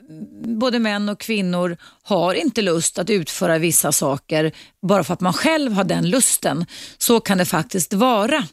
[0.45, 4.51] både män och kvinnor, har inte lust att utföra vissa saker
[4.87, 6.65] bara för att man själv har den lusten.
[6.97, 8.47] Så kan det faktiskt vara.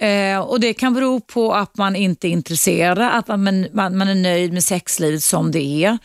[0.00, 4.08] Eh, och Det kan bero på att man inte är intresserad, att man, man, man,
[4.08, 5.98] är nöjd med sexlivet som det är.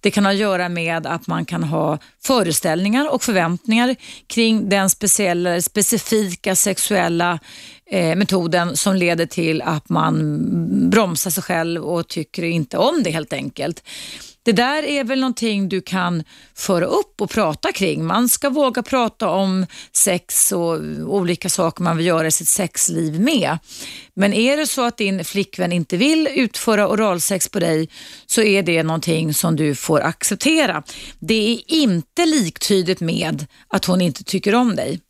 [0.00, 4.90] Det kan ha att göra med att man kan ha föreställningar och förväntningar kring den
[4.90, 7.38] speciella, specifika sexuella
[7.94, 13.10] eh, metoden som leder till att man bromsar sig själv och tycker inte om det
[13.10, 13.82] helt enkelt.
[14.42, 16.24] Det där är väl någonting du kan
[16.54, 18.04] föra upp och prata kring.
[18.04, 23.20] Man ska våga prata om sex och olika saker man vill göra i sitt sexliv
[23.20, 23.58] med.
[24.14, 27.88] Men är det så att din flickvän inte vill utföra oralsex på dig
[28.26, 30.82] så är det någonting som du får acceptera.
[31.18, 35.00] Det är inte liktydigt med att hon inte tycker om dig.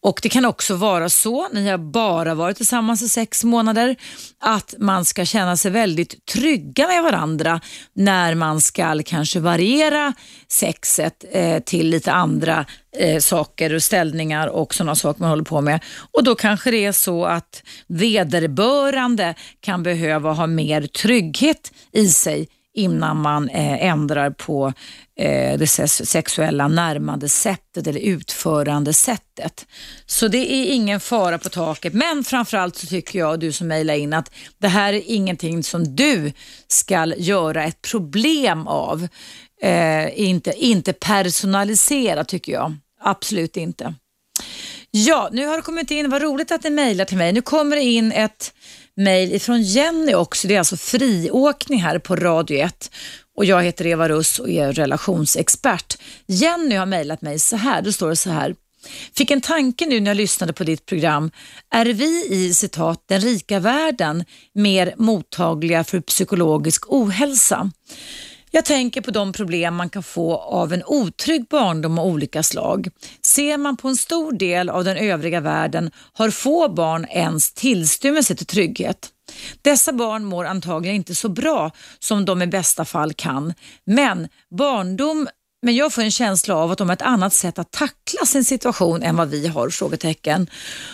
[0.00, 3.96] Och Det kan också vara så, ni har bara varit tillsammans i sex månader,
[4.40, 7.60] att man ska känna sig väldigt trygga med varandra
[7.92, 10.12] när man ska kanske variera
[10.48, 12.66] sexet eh, till lite andra
[12.98, 15.80] eh, saker och ställningar och sådana saker man håller på med.
[16.12, 22.48] Och Då kanske det är så att vederbörande kan behöva ha mer trygghet i sig
[22.76, 24.72] innan man eh, ändrar på eh,
[25.18, 29.66] Eh, det sexuella närmande sättet eller utförande sättet.
[30.06, 31.92] Så det är ingen fara på taket.
[31.92, 35.96] Men framförallt så tycker jag, du som mejlar in, att det här är ingenting som
[35.96, 36.32] du
[36.68, 39.08] ska göra ett problem av.
[39.62, 42.76] Eh, inte, inte personalisera tycker jag.
[43.00, 43.94] Absolut inte.
[44.90, 47.32] Ja, nu har det kommit in, vad roligt att ni mejlar till mig.
[47.32, 48.52] Nu kommer det in ett
[48.96, 50.48] mejl ifrån Jenny också.
[50.48, 52.90] Det är alltså friåkning här på Radio 1
[53.36, 55.98] och jag heter Eva Russ och är relationsexpert.
[56.26, 58.54] Jenny har mejlat mig så här, då står det så här.
[59.16, 61.30] Fick en tanke nu när jag lyssnade på ditt program.
[61.70, 64.24] Är vi i citat den rika världen
[64.54, 67.70] mer mottagliga för psykologisk ohälsa?
[68.56, 72.88] Jag tänker på de problem man kan få av en otrygg barndom av olika slag.
[73.22, 78.34] Ser man på en stor del av den övriga världen har få barn ens tillstymmelse
[78.34, 79.08] till trygghet.
[79.62, 83.54] Dessa barn mår antagligen inte så bra som de i bästa fall kan,
[83.84, 85.28] men barndom
[85.62, 88.44] men jag får en känsla av att de har ett annat sätt att tackla sin
[88.44, 89.70] situation än vad vi har?
[89.70, 90.50] Frågetecken.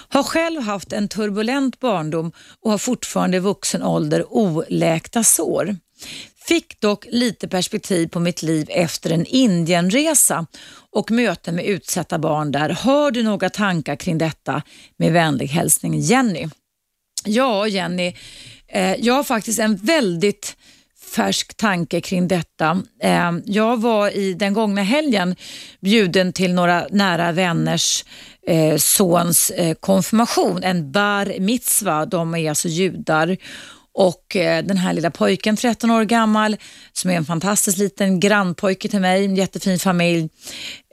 [0.08, 5.76] Har själv haft en turbulent barndom och har fortfarande i vuxen ålder oläkta sår.
[6.46, 10.46] Fick dock lite perspektiv på mitt liv efter en Indienresa
[10.90, 12.68] och möte med utsatta barn där.
[12.68, 14.62] Har du några tankar kring detta?
[14.96, 16.48] Med vänlig hälsning Jenny.
[17.24, 18.16] Ja, Jenny,
[18.68, 20.56] eh, jag har faktiskt en väldigt
[21.14, 22.82] färsk tanke kring detta.
[23.02, 25.36] Eh, jag var i den gångna helgen
[25.80, 28.04] bjuden till några nära vänners
[28.46, 32.06] eh, sons eh, konfirmation, en bar mitzva.
[32.06, 33.36] De är alltså judar
[33.94, 36.56] och eh, den här lilla pojken, 13 år gammal,
[36.92, 40.28] som är en fantastisk liten grannpojke till mig, en jättefin familj.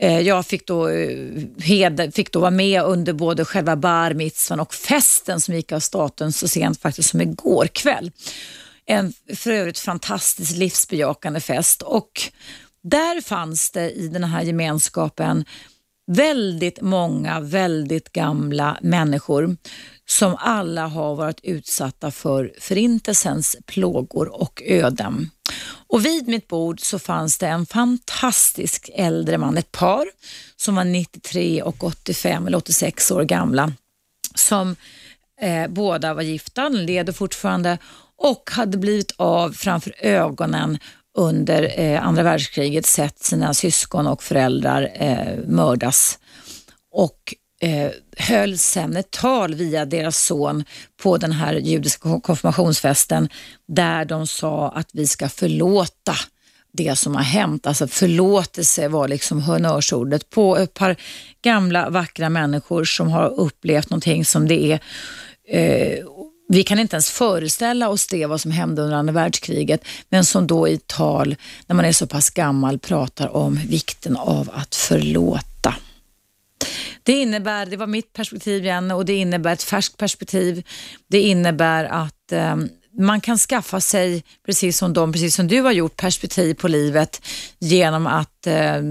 [0.02, 4.74] Eh, jag fick då, eh, fick då vara med under både själva bar mitzvan och
[4.74, 8.12] festen som gick av staten så sent faktiskt som igår kväll.
[8.86, 12.12] En för övrigt fantastiskt livsbejakande fest och
[12.84, 15.46] där fanns det i den här gemenskapen
[16.10, 19.58] väldigt många väldigt gamla människor
[20.08, 25.30] som alla har varit utsatta för förintelsens plågor och öden.
[25.88, 30.06] Och vid mitt bord så fanns det en fantastisk äldre man, ett par
[30.56, 33.74] som var 93 och 85 eller 86 år gamla
[34.36, 34.76] som
[35.42, 37.78] eh, båda var gifta, leder fortfarande
[38.16, 40.78] och hade blivit av framför ögonen
[41.20, 46.20] under eh, andra världskriget sett sina syskon och föräldrar eh, mördas
[46.92, 50.64] och eh, höll sen ett tal via deras son
[51.04, 53.30] på den här judiska konfirmationsfesten
[53.68, 56.16] där de sa att vi ska förlåta
[56.74, 57.68] det som har hänt.
[57.68, 60.96] Alltså förlåtelse var liksom honnörsordet på ett par
[61.42, 64.80] gamla vackra människor som har upplevt någonting som det är
[65.48, 66.06] eh,
[66.52, 70.48] vi kan inte ens föreställa oss det, vad som hände under andra världskriget, men som
[70.48, 71.36] då i tal,
[71.68, 75.76] när man är så pass gammal, pratar om vikten av att förlåta.
[77.04, 80.64] Det innebär, det var mitt perspektiv igen och det innebär ett färskt perspektiv.
[81.08, 82.56] Det innebär att eh,
[83.00, 87.22] man kan skaffa sig, precis som de, precis som du har gjort, perspektiv på livet
[87.60, 88.82] genom att eh,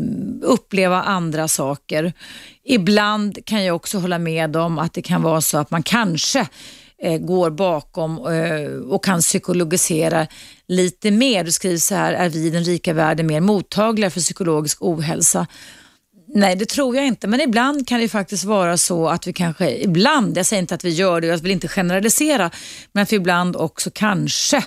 [0.42, 2.12] uppleva andra saker.
[2.64, 6.48] Ibland kan jag också hålla med om att det kan vara så att man kanske
[7.02, 10.26] Eh, går bakom eh, och kan psykologisera
[10.68, 11.44] lite mer.
[11.44, 15.46] Du skriver så här, är vi i den rika världen mer mottagliga för psykologisk ohälsa?
[16.34, 19.70] Nej, det tror jag inte, men ibland kan det faktiskt vara så att vi kanske,
[19.70, 22.50] ibland, jag säger inte att vi gör det, jag vill inte generalisera,
[22.92, 24.64] men att vi ibland också kanske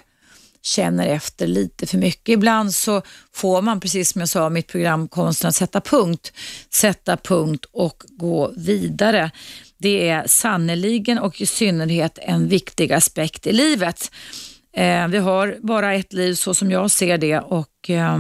[0.62, 2.30] känner efter lite för mycket.
[2.30, 3.02] Ibland så
[3.34, 6.34] får man, precis som jag sa i mitt program Konsten att sätta punkt,
[6.74, 9.32] sätta punkt och gå vidare.
[9.82, 14.12] Det är sannoliken och i synnerhet en viktig aspekt i livet.
[14.76, 18.18] Eh, vi har bara ett liv så som jag ser det och eh,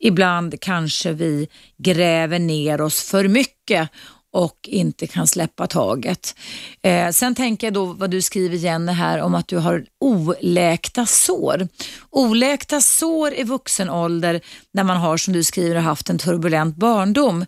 [0.00, 3.90] ibland kanske vi gräver ner oss för mycket
[4.32, 6.34] och inte kan släppa taget.
[6.82, 11.06] Eh, sen tänker jag då vad du skriver Jenny här om att du har oläkta
[11.06, 11.68] sår.
[12.10, 14.40] Oläkta sår i vuxen ålder
[14.72, 17.44] när man har som du skriver haft en turbulent barndom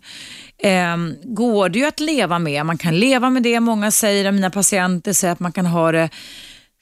[0.57, 2.65] eh, går det ju att leva med.
[2.65, 3.59] Man kan leva med det.
[3.59, 6.09] Många säger, mina patienter säger att man kan ha det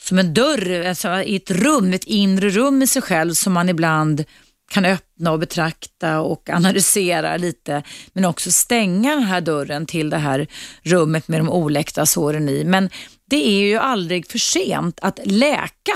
[0.01, 3.69] som en dörr, alltså i ett rum, ett inre rum i sig själv som man
[3.69, 4.23] ibland
[4.72, 7.84] kan öppna och betrakta och analysera lite,
[8.14, 10.47] men också stänga den här dörren till det här
[10.84, 12.64] rummet med de oläkta såren i.
[12.64, 12.89] Men
[13.30, 15.93] det är ju aldrig för sent att läka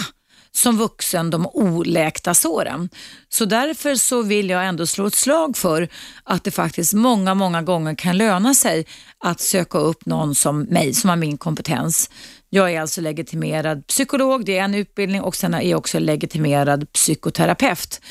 [0.52, 2.90] som vuxen de oläkta såren.
[3.30, 5.90] Så därför så vill jag ändå slå ett slag för
[6.24, 8.86] att det faktiskt många, många gånger kan löna sig
[9.20, 12.10] att söka upp någon som mig som har min kompetens.
[12.50, 16.94] Jag är alltså legitimerad psykolog, det är en utbildning och sen är jag också legitimerad
[16.94, 18.02] psykoterapeut.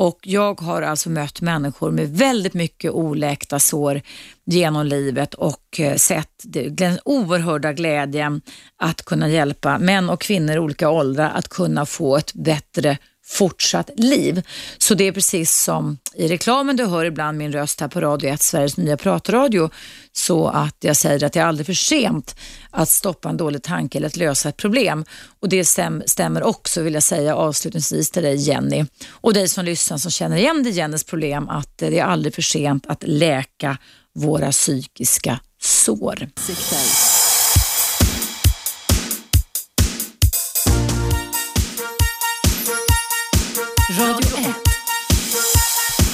[0.00, 4.00] Och jag har alltså mött människor med väldigt mycket oläkta sår
[4.44, 8.42] genom livet och eh, sett den oerhörda glädjen
[8.76, 12.98] att kunna hjälpa män och kvinnor i olika åldrar att kunna få ett bättre
[13.30, 14.42] fortsatt liv.
[14.78, 18.30] Så det är precis som i reklamen du hör ibland min röst här på Radio
[18.30, 19.70] 1, Sveriges nya pratradio,
[20.12, 22.36] så att jag säger att det är aldrig för sent
[22.70, 25.04] att stoppa en dålig tanke eller att lösa ett problem.
[25.40, 29.64] Och det stäm, stämmer också, vill jag säga avslutningsvis till dig Jenny och dig som
[29.64, 33.78] lyssnar som känner igen dig Jennys problem, att det är aldrig för sent att läka
[34.14, 36.14] våra psykiska sår.
[36.14, 37.19] Radio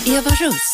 [0.09, 0.73] Eva Russ.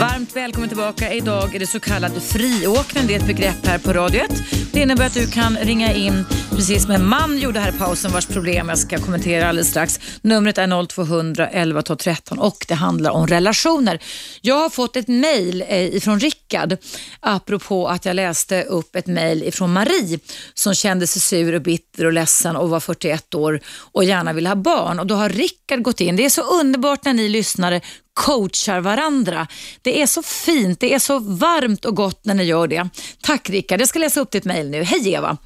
[0.00, 1.12] Varmt välkommen tillbaka.
[1.12, 3.06] Idag är det så kallad friåkning.
[3.06, 4.30] Det är ett begrepp här på Radio 1.
[4.72, 8.12] Det innebär att du kan ringa in, precis som en man gjorde här i pausen
[8.12, 10.00] vars problem jag ska kommentera alldeles strax.
[10.22, 13.98] Numret är 0200 11 12 13 och det handlar om relationer.
[14.40, 16.76] Jag har fått ett mejl eh, ifrån Rickard
[17.20, 20.18] apropå att jag läste upp ett mejl ifrån Marie
[20.54, 23.60] som kände sig sur och bitter och ledsen och var 41 år
[23.92, 24.98] och gärna ville ha barn.
[24.98, 26.16] Och Då har Rickard gått in.
[26.16, 27.80] Det är så underbart när ni lyssnare
[28.14, 29.46] coachar varandra.
[29.82, 32.88] Det är så fint, det är så varmt och gott när ni gör det.
[33.22, 34.82] Tack Rickard, jag ska läsa upp ditt mejl nu.
[34.82, 35.36] Hej Eva!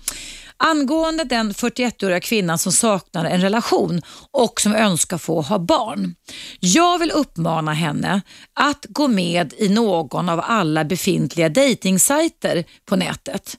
[0.58, 6.14] Angående den 41-åriga kvinnan som saknar en relation och som önskar få ha barn.
[6.60, 8.20] Jag vill uppmana henne
[8.54, 13.58] att gå med i någon av alla befintliga dejtingsajter på nätet.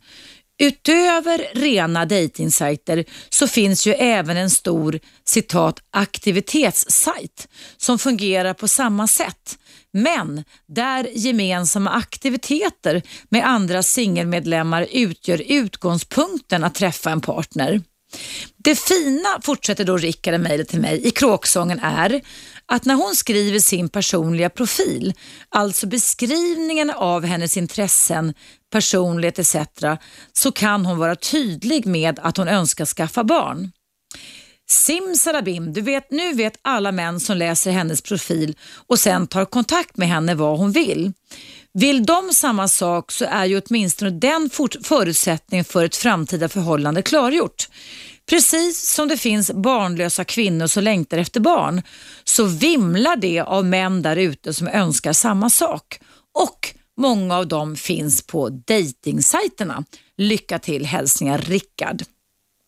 [0.60, 7.48] Utöver rena dejtingsajter så finns ju även en stor citat aktivitetssajt
[7.78, 9.58] som fungerar på samma sätt
[9.94, 17.82] men där gemensamma aktiviteter med andra singelmedlemmar utgör utgångspunkten att träffa en partner.
[18.58, 22.22] Det fina, fortsätter då Rickard i mejlet till mig, i kråksången är
[22.68, 25.14] att när hon skriver sin personliga profil,
[25.50, 28.34] alltså beskrivningen av hennes intressen,
[28.72, 29.56] personlighet etc.
[30.34, 33.72] så kan hon vara tydlig med att hon önskar skaffa barn.
[34.70, 38.58] Simsalabim, du vet, nu vet alla män som läser hennes profil
[38.88, 41.14] och sen tar kontakt med henne vad hon vill.
[41.74, 44.50] Vill de samma sak så är ju åtminstone den
[44.84, 47.68] förutsättningen för ett framtida förhållande klargjort.
[48.30, 51.82] Precis som det finns barnlösa kvinnor som längtar efter barn
[52.24, 56.00] så vimlar det av män där ute som önskar samma sak.
[56.34, 59.84] Och många av dem finns på dejtingsajterna.
[60.18, 62.04] Lycka till hälsningar Rickard.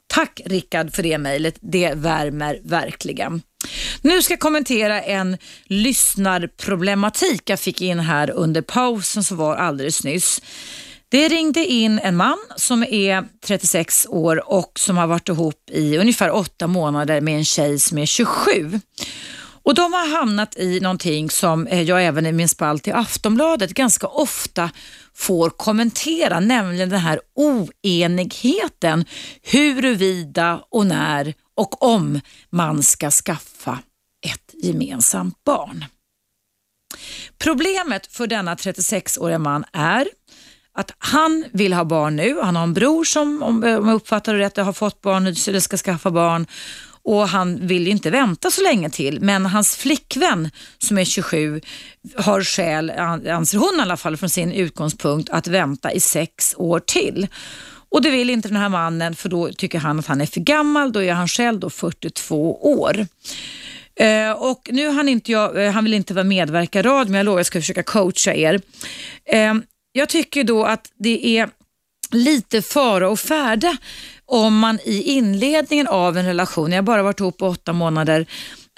[0.08, 1.56] Tack Rickard för det mejlet.
[1.60, 3.42] Det värmer verkligen.
[4.02, 10.04] Nu ska jag kommentera en lyssnarproblematik jag fick in här under pausen som var alldeles
[10.04, 10.42] nyss.
[11.12, 15.98] Det ringde in en man som är 36 år och som har varit ihop i
[15.98, 18.80] ungefär åtta månader med en tjej som är 27.
[19.64, 23.74] Och De har hamnat i någonting som eh, jag även i min spalt i Aftonbladet
[23.74, 24.72] ganska ofta
[25.14, 29.06] får kommentera, nämligen den här oenigheten
[29.44, 33.80] huruvida och när och om man ska skaffa
[34.26, 35.86] ett gemensamt barn.
[37.38, 40.08] Problemet för denna 36-åriga man är
[40.80, 42.40] att han vill ha barn nu.
[42.42, 45.78] Han har en bror som, om jag uppfattar det rätt, har fått barn eller ska
[45.78, 46.48] skaffa barn
[47.04, 49.22] och han vill inte vänta så länge till.
[49.22, 51.62] Men hans flickvän som är 27
[52.16, 52.90] har skäl,
[53.30, 57.28] anser hon i alla fall från sin utgångspunkt, att vänta i sex år till.
[57.92, 60.40] Och det vill inte den här mannen för då tycker han att han är för
[60.40, 60.92] gammal.
[60.92, 63.08] Då är han själv då 42 år.
[63.96, 67.26] Eh, och nu han inte jag, eh, han vill inte vara medverka radio, men jag
[67.26, 68.62] lovar att jag ska försöka coacha er.
[69.26, 69.54] Eh,
[69.92, 71.50] jag tycker då att det är
[72.12, 73.78] lite fara och färde
[74.26, 78.26] om man i inledningen av en relation, jag har bara varit ihop på åtta månader,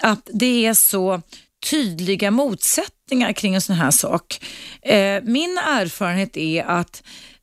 [0.02, 1.22] att det är så
[1.70, 4.40] tydliga motsättningar kring en sån här sak.
[4.82, 7.02] Eh, min erfarenhet är att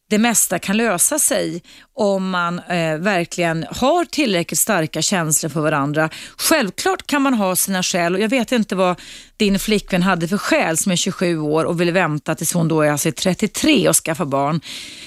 [0.09, 1.61] det mesta kan lösa sig
[1.93, 6.09] om man eh, verkligen har tillräckligt starka känslor för varandra.
[6.37, 8.99] Självklart kan man ha sina skäl och jag vet inte vad
[9.37, 12.81] din flickvän hade för skäl som är 27 år och vill vänta tills hon då
[12.81, 14.61] är alltså 33 och skaffa barn.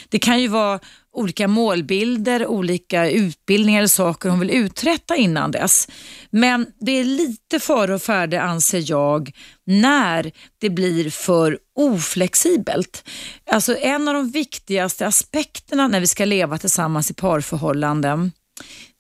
[0.09, 0.81] Det kan ju vara
[1.13, 5.89] olika målbilder, olika utbildningar eller saker hon vill uträtta innan dess.
[6.31, 9.31] Men det är lite före och färde anser jag
[9.67, 13.09] när det blir för oflexibelt.
[13.47, 18.33] Alltså en av de viktigaste aspekterna när vi ska leva tillsammans i parförhållanden,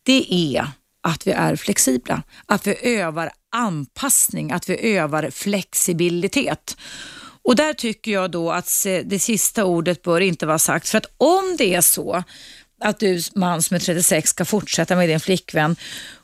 [0.02, 0.66] det är
[1.02, 6.76] att vi är flexibla, att vi övar anpassning, att vi övar flexibilitet.
[7.44, 10.88] Och där tycker jag då att det sista ordet bör inte vara sagt.
[10.88, 12.22] För att om det är så
[12.80, 15.76] att du man som är 36 ska fortsätta med din flickvän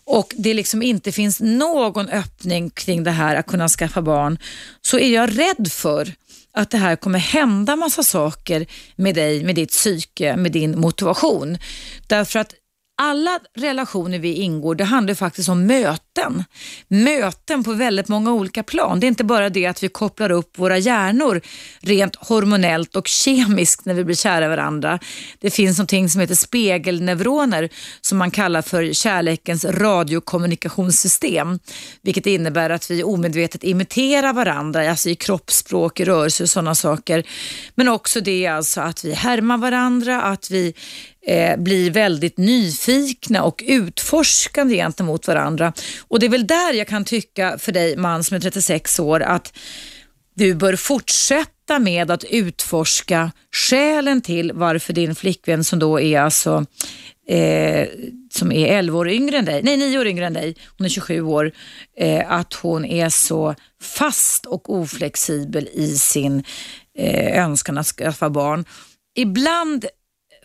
[0.04, 4.38] och det liksom inte finns någon öppning kring det här att kunna skaffa barn
[4.80, 6.14] så är jag rädd för
[6.52, 8.66] att det här kommer hända massa saker
[8.96, 11.58] med dig, med ditt psyke, med din motivation.
[12.06, 12.54] Därför att
[13.00, 16.44] alla relationer vi ingår, det handlar faktiskt om möten.
[16.88, 19.00] Möten på väldigt många olika plan.
[19.00, 21.40] Det är inte bara det att vi kopplar upp våra hjärnor
[21.80, 24.98] rent hormonellt och kemiskt när vi blir kära i varandra.
[25.38, 27.68] Det finns någonting som heter spegelneuroner
[28.00, 31.58] som man kallar för kärlekens radiokommunikationssystem.
[32.02, 37.26] Vilket innebär att vi omedvetet imiterar varandra, alltså i kroppsspråk, i rörelser och sådana saker.
[37.74, 40.74] Men också det alltså att vi härmar varandra, att vi
[41.26, 45.72] eh, blir väldigt nyfikna och utforskande gentemot varandra.
[46.08, 49.20] Och det är väl där jag kan tycka för dig man som är 36 år
[49.20, 49.52] att
[50.34, 56.66] du bör fortsätta med att utforska skälen till varför din flickvän som då är alltså
[57.28, 57.88] eh,
[58.30, 60.88] som är 11 år yngre än dig, nej 9 år yngre än dig, hon är
[60.88, 61.52] 27 år,
[61.96, 66.44] eh, att hon är så fast och oflexibel i sin
[66.98, 68.64] eh, önskan att skaffa barn.
[69.16, 69.86] Ibland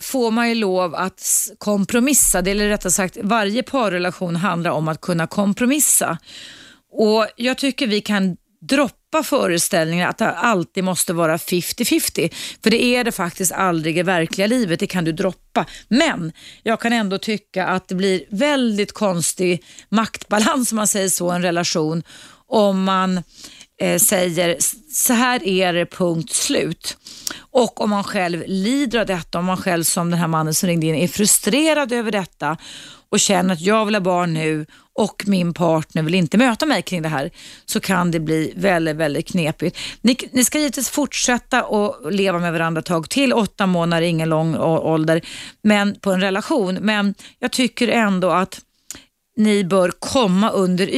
[0.04, 5.28] får man ju lov att kompromissa, eller rättare sagt varje parrelation handlar om att kunna
[5.28, 6.18] kompromissa.
[6.92, 12.34] Och Jag tycker vi kan droppa föreställningen att det alltid måste vara 50-50.
[12.64, 15.66] För det är det faktiskt aldrig i verkliga livet, det kan du droppa.
[15.88, 16.32] Men
[16.64, 21.42] jag kan ändå tycka att det blir väldigt konstig maktbalans, om man säger så, en
[21.42, 22.04] relation
[22.48, 23.24] om man
[23.82, 24.58] eh, säger
[24.94, 26.98] så här är det, punkt slut.
[27.52, 30.68] Och om man själv lider av detta, om man själv som den här mannen som
[30.68, 32.58] ringde in är frustrerad över detta
[33.10, 34.66] och känner att jag vill ha barn nu
[34.96, 37.32] och min partner vill inte möta mig kring det här
[37.66, 39.78] så kan det bli väldigt, väldigt knepigt.
[40.02, 43.34] Ni, ni ska givetvis fortsätta att leva med varandra ett tag till.
[43.34, 45.22] Åtta månader är ingen lång ålder
[45.62, 48.62] men, på en relation, men jag tycker ändå att
[49.38, 50.90] ni bör komma under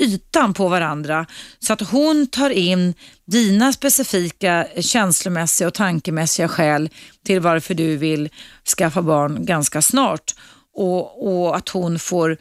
[0.00, 1.26] ytan på varandra
[1.58, 2.94] så att hon tar in
[3.26, 6.90] dina specifika känslomässiga och tankemässiga skäl
[7.26, 8.28] till varför du vill
[8.76, 10.34] skaffa barn ganska snart
[10.74, 12.36] och, och att hon får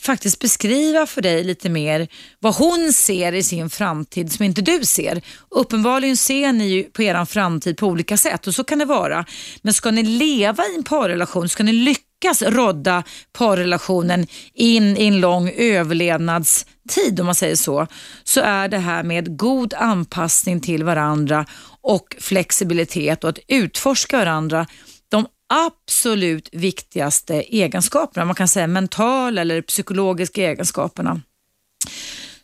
[0.00, 2.08] faktiskt beskriva för dig lite mer
[2.40, 5.22] vad hon ser i sin framtid som inte du ser.
[5.48, 9.24] Uppenbarligen ser ni ju på er framtid på olika sätt och så kan det vara.
[9.62, 13.02] Men ska ni leva i en parrelation, ska ni lyckas lyckas rodda
[13.32, 17.86] parrelationen in i en lång överlevnadstid om man säger så,
[18.24, 21.46] så är det här med god anpassning till varandra
[21.80, 24.66] och flexibilitet och att utforska varandra
[25.08, 28.24] de absolut viktigaste egenskaperna.
[28.24, 31.20] Man kan säga mentala eller psykologiska egenskaperna.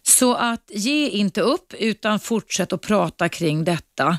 [0.02, 4.18] Så att ge inte upp utan fortsätt att prata kring detta.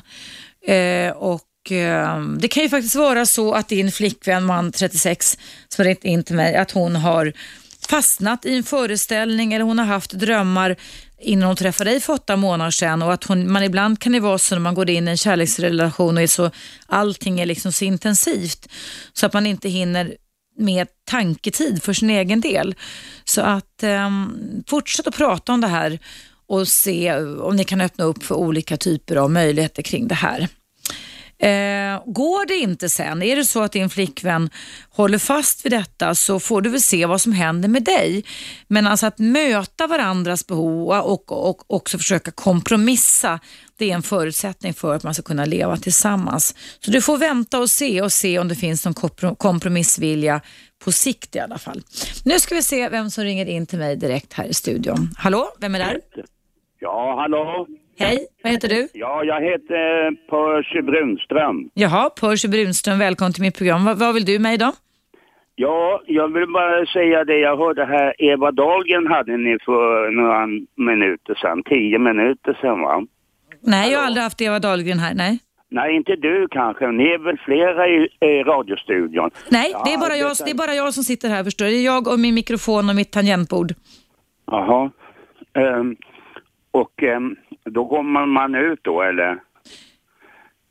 [0.66, 1.40] Eh, och
[1.72, 5.38] Eh, det kan ju faktiskt vara så att din flickvän, man 36,
[5.68, 7.32] som ringt in till mig, att hon har
[7.88, 10.76] fastnat i en föreställning eller hon har haft drömmar
[11.20, 14.20] innan hon träffade dig för åtta månader sedan och att hon, man ibland kan det
[14.20, 16.50] vara så när man går in i en kärleksrelation och är så,
[16.86, 18.68] allting är liksom så intensivt
[19.12, 20.14] så att man inte hinner
[20.58, 22.74] med tanketid för sin egen del.
[23.24, 24.10] Så att eh,
[24.66, 25.98] fortsätt att prata om det här
[26.46, 30.48] och se om ni kan öppna upp för olika typer av möjligheter kring det här.
[31.38, 34.50] Eh, går det inte sen, är det så att din flickvän
[34.90, 38.24] håller fast vid detta så får du väl se vad som händer med dig.
[38.68, 43.40] Men alltså att möta varandras behov och, och, också försöka kompromissa,
[43.78, 46.54] det är en förutsättning för att man ska kunna leva tillsammans.
[46.80, 48.94] Så du får vänta och se och se om det finns någon
[49.36, 50.40] kompromissvilja
[50.84, 51.82] på sikt i alla fall.
[52.24, 55.10] Nu ska vi se vem som ringer in till mig direkt här i studion.
[55.16, 56.00] Hallå, vem är där?
[56.80, 57.66] Ja, hallå?
[57.98, 58.88] Hej, vad heter du?
[58.92, 61.70] Ja, jag heter Percy Brunström.
[61.74, 63.84] Jaha, Percy Brunström, välkommen till mitt program.
[63.84, 64.72] Vad, vad vill du med idag?
[65.54, 67.38] Ja, jag vill bara säga det.
[67.38, 73.02] Jag hörde här, Eva Dahlgren hade ni för några minuter sedan, tio minuter sedan va?
[73.60, 75.38] Nej, jag har aldrig haft Eva Dahlgren här, nej.
[75.70, 76.86] Nej, inte du kanske.
[76.90, 79.30] Ni är väl flera i, i radiostudion?
[79.50, 81.70] Nej, Ja, det, är bara jag, det är bara jag som sitter här förstår du.
[81.70, 83.72] Det är jag och min mikrofon och mitt tangentbord.
[84.46, 84.90] Jaha.
[85.54, 85.96] Ehm,
[86.70, 87.36] och ehm,
[87.70, 89.38] då kommer man ut då, eller?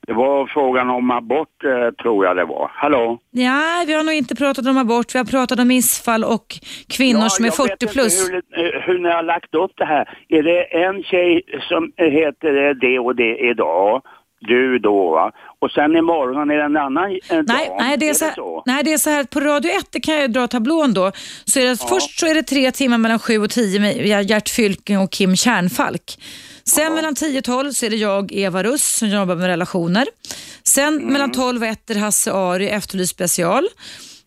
[0.08, 2.72] Det var frågan om abort, eh, tror jag det var.
[2.74, 3.20] Hallå?
[3.32, 6.46] Ja, vi har nog inte pratat om abort, vi har pratat om missfall och
[6.90, 8.30] kvinnor som är jag 40 vet inte plus.
[8.30, 10.18] Hur, eh, hur ni har lagt upp det här.
[10.30, 14.02] Är det en tjej som heter det och det idag,
[14.40, 15.32] du då va?
[15.60, 17.78] Och sen imorgon är det en annan eh, Nej, dag?
[17.80, 20.16] nej, det är så, här, nej, det är så här, på Radio 1, det kan
[20.16, 21.12] jag dra tablån då,
[21.46, 24.50] så är det, först så är det tre timmar mellan 7 och 10 med Gert
[24.50, 26.18] Fylking och Kim Kärnfalk.
[26.66, 30.06] Sen mellan 10 och 12 så är det jag, Eva Russ, som jobbar med relationer.
[30.64, 31.14] Sen Mm.
[31.14, 33.68] mellan 12 och 1 är Hasse Ari, Efterlyst special.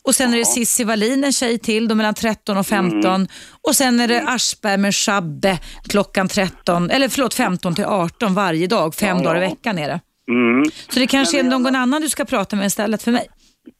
[0.05, 3.15] Och sen är det Cissi Wallin, en tjej till, då mellan 13 och 15.
[3.15, 3.27] Mm.
[3.69, 5.59] Och sen är det Aschberg med Shabbe
[5.89, 9.89] klockan 13, eller förlåt 15 till 18 varje dag, fem Ja, dagar i veckan är
[9.89, 10.01] det.
[10.29, 10.65] Mm.
[10.89, 13.27] Så det kanske är någon annan du ska prata med istället för mig.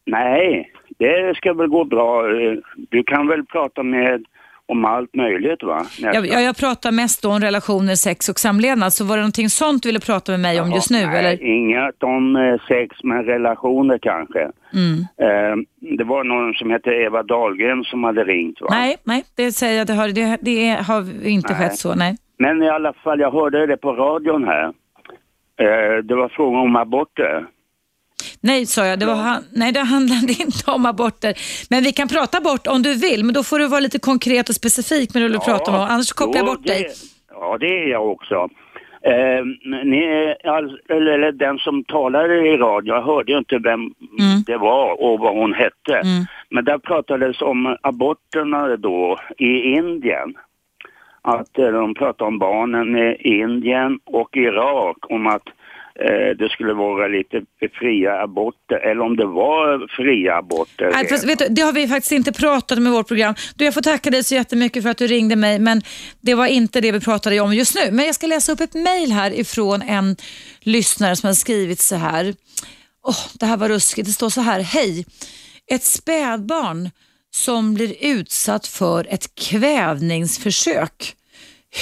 [0.07, 2.23] Nej, det ska väl gå bra.
[2.91, 4.25] Du kan väl prata med
[4.69, 5.87] om allt möjligt va?
[5.99, 8.93] Jag, jag, jag pratar mest om relationer, sex och samlevnad.
[8.93, 11.07] Så var det någonting sånt du ville prata med mig om just nu?
[11.07, 11.43] Nej, eller?
[11.43, 14.41] inget om eh, sex men relationer kanske.
[14.75, 14.99] Mm.
[15.27, 15.57] Eh,
[15.99, 18.67] det var någon som hette Eva Dahlgren som hade ringt va?
[18.71, 21.63] Nej, nej, det säger jag, det har, det, det har inte Nej.
[21.63, 21.95] skett så.
[21.95, 22.17] Nej.
[22.39, 24.65] Men i alla fall, jag hörde det på radion här.
[25.59, 27.47] Eh, det var frågan om aborter.
[28.41, 28.99] Nej, sa jag.
[28.99, 31.35] Det, var, han- nej, det handlade inte om aborter.
[31.71, 34.49] Men vi kan prata bort om du vill, men då får du vara lite konkret
[34.49, 35.77] och specifik med det du vill prata om.
[35.81, 36.87] Annars kopplar jag bort det, dig.
[37.31, 38.49] Ja, det är jag också.
[39.03, 39.45] Eh,
[39.85, 44.43] ni, all, eller, den som talade i radio, jag hörde ju inte vem Mm.
[44.47, 46.03] det var och vad hon hette.
[46.51, 50.35] Men där pratades om aborterna då i Indien.
[51.23, 55.43] Att eh, de pratade om barnen i Indien och Irak, om att
[56.01, 57.43] Eh, det skulle vara lite
[57.73, 60.91] fria aborter, eller om det var fria aborter.
[60.93, 63.35] Nej, fast, vet du, det har vi faktiskt inte pratat om i vårt program.
[63.55, 65.83] Du, jag får tacka dig så jättemycket för att du ringde mig, men
[66.21, 67.91] det var inte det vi pratade om just nu.
[67.91, 70.17] Men jag ska läsa upp ett mejl här ifrån en
[70.61, 72.35] lyssnare som har skrivit så här.
[73.03, 74.07] Oh, det här var ruskigt.
[74.09, 74.61] Det står så här.
[74.61, 75.07] Hej!
[75.71, 76.91] Ett spädbarn
[77.31, 81.15] som blir utsatt för ett kvävningsförsök.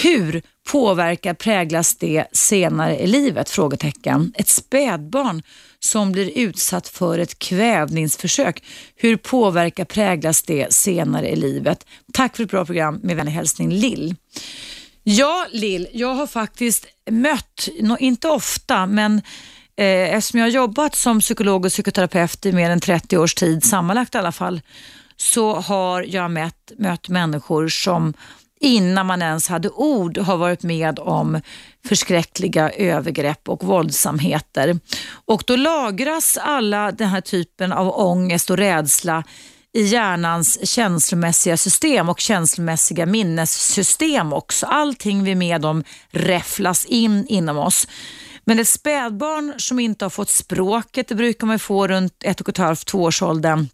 [0.03, 3.51] Hur påverkar, präglas det senare i livet?
[3.51, 4.33] Frågetecken.
[4.35, 5.43] Ett spädbarn
[5.79, 8.63] som blir utsatt för ett kvävningsförsök.
[8.97, 11.87] Hur påverkar, präglas det senare i livet?
[12.13, 13.01] Tack för ett bra program.
[13.03, 14.15] Med vänlig hälsning Lill.
[15.03, 19.23] Ja, Lill, jag har faktiskt mött, inte ofta, men
[19.77, 23.65] eh, eftersom jag har jobbat som psykolog och psykoterapeut i mer än 30 års tid,
[23.65, 24.61] sammanlagt i alla fall,
[25.17, 28.15] så har jag mött, mött människor som
[28.65, 31.41] innan man ens hade ord har varit med om
[31.89, 34.79] förskräckliga övergrepp och våldsamheter.
[35.27, 39.25] Och då lagras alla den här typen av ångest och rädsla
[39.73, 44.67] i hjärnans känslomässiga system och känslomässiga minnessystem också.
[44.67, 47.89] Allting vi är med om räfflas in inom oss.
[48.45, 52.49] Men ett spädbarn som inte har fått språket, det brukar man få runt ett och
[52.49, 53.69] ett halvt, två års åldern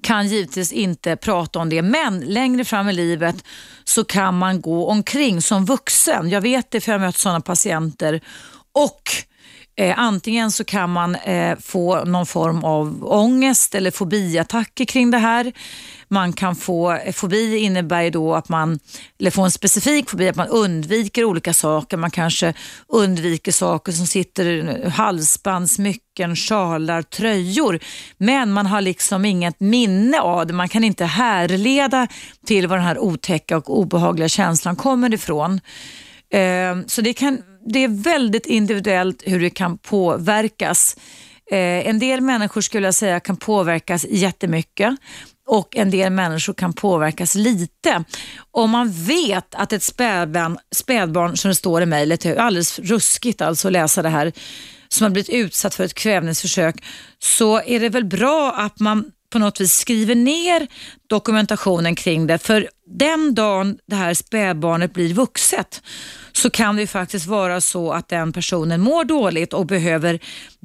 [0.00, 3.44] kan givetvis inte prata om det, men längre fram i livet
[3.84, 6.30] så kan man gå omkring som vuxen.
[6.30, 8.20] Jag vet det för jag har mött sådana patienter.
[8.72, 9.02] Och
[9.76, 15.18] Eh, antingen så kan man eh, få någon form av ångest eller fobiattacker kring det
[15.18, 15.52] här.
[16.08, 18.78] Man kan få, fobi innebär då att man,
[19.20, 21.96] eller få en specifik fobi, att man undviker olika saker.
[21.96, 22.54] Man kanske
[22.88, 27.78] undviker saker som sitter, halsband, smycken, sjalar, tröjor.
[28.18, 30.52] Men man har liksom inget minne av det.
[30.52, 32.08] Man kan inte härleda
[32.46, 35.60] till var den här otäcka och obehagliga känslan kommer ifrån.
[36.30, 40.96] Ehm, så det kan det är väldigt individuellt hur det kan påverkas.
[41.50, 44.96] Ehm, en del människor skulle jag säga kan påverkas jättemycket
[45.46, 48.04] och en del människor kan påverkas lite.
[48.50, 52.78] Om man vet att ett spädbarn, spädbarn som det står i mejlet, det är alldeles
[52.78, 54.32] ruskigt alltså att läsa det här,
[54.88, 56.76] som har blivit utsatt för ett kvävningsförsök,
[57.18, 60.66] så är det väl bra att man på något vis skriver ner
[61.08, 62.38] dokumentationen kring det.
[62.38, 65.82] För den dagen det här spädbarnet blir vuxet
[66.32, 70.20] så kan det faktiskt vara så att den personen mår dåligt och behöver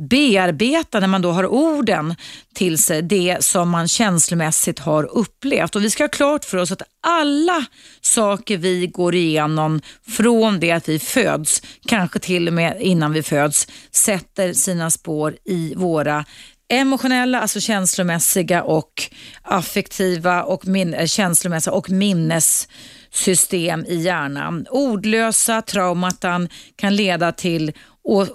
[0.09, 2.15] bearbeta, när man då har orden
[2.53, 5.75] till sig, det som man känslomässigt har upplevt.
[5.75, 7.65] Och Vi ska ha klart för oss att alla
[8.01, 13.23] saker vi går igenom från det att vi föds, kanske till och med innan vi
[13.23, 16.25] föds, sätter sina spår i våra
[16.69, 19.03] emotionella, alltså känslomässiga och
[19.41, 24.65] affektiva och min, eh, känslomässiga och minnessystem i hjärnan.
[24.69, 27.71] Ordlösa traumatan kan leda till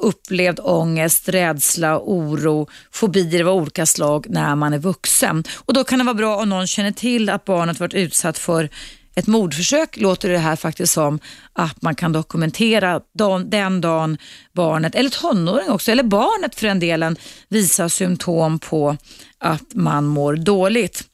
[0.01, 5.45] upplevd ångest, rädsla, oro, fobier av olika slag när man är vuxen.
[5.57, 8.71] Och Då kan det vara bra om någon känner till att barnet varit utsatt för
[9.15, 11.19] ett mordförsök låter det här faktiskt som
[11.53, 14.19] att man kan dokumentera den dagen
[14.53, 17.17] barnet, eller tonåring också, eller barnet för den delen,
[17.49, 18.97] visar symptom på
[19.39, 21.05] att man mår dåligt.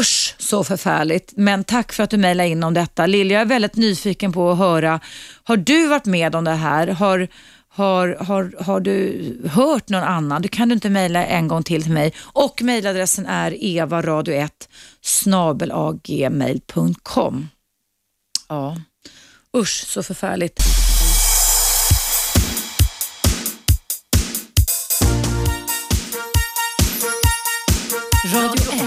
[0.00, 3.06] Usch så förfärligt, men tack för att du mejlade in om detta.
[3.06, 5.00] Lilja, jag är väldigt nyfiken på att höra,
[5.44, 6.86] har du varit med om det här?
[6.88, 7.28] Har,
[7.74, 10.42] har, har, har du hört någon annan?
[10.42, 12.12] Du kan du inte mejla en gång till till mig.
[12.20, 14.50] Och mejladressen är evaradio1
[15.00, 17.48] snabelagmail.com.
[18.48, 18.76] Ja,
[19.56, 20.60] usch så förfärligt.
[28.34, 28.82] Radio 1.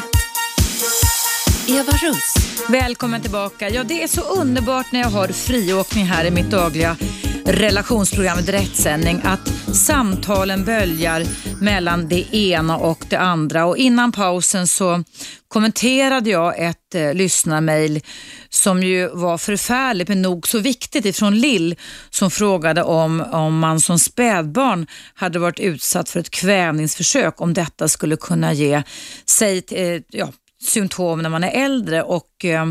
[1.68, 2.34] Eva Russ.
[2.70, 3.70] Välkommen tillbaka.
[3.70, 6.98] Ja, det är så underbart när jag har friåkning här i mitt dagliga
[7.46, 11.24] relationsprogrammet direktsändning att samtalen böljar
[11.62, 13.66] mellan det ena och det andra.
[13.66, 15.04] Och innan pausen så
[15.48, 18.02] kommenterade jag ett eh, lyssnarmail
[18.50, 21.76] som ju var förfärligt men nog så viktigt ifrån Lill
[22.10, 27.88] som frågade om, om man som spädbarn hade varit utsatt för ett kvävningsförsök, om detta
[27.88, 28.84] skulle kunna ge
[29.26, 30.32] säg, eh, ja,
[30.68, 32.66] symptom när man är äldre och eh,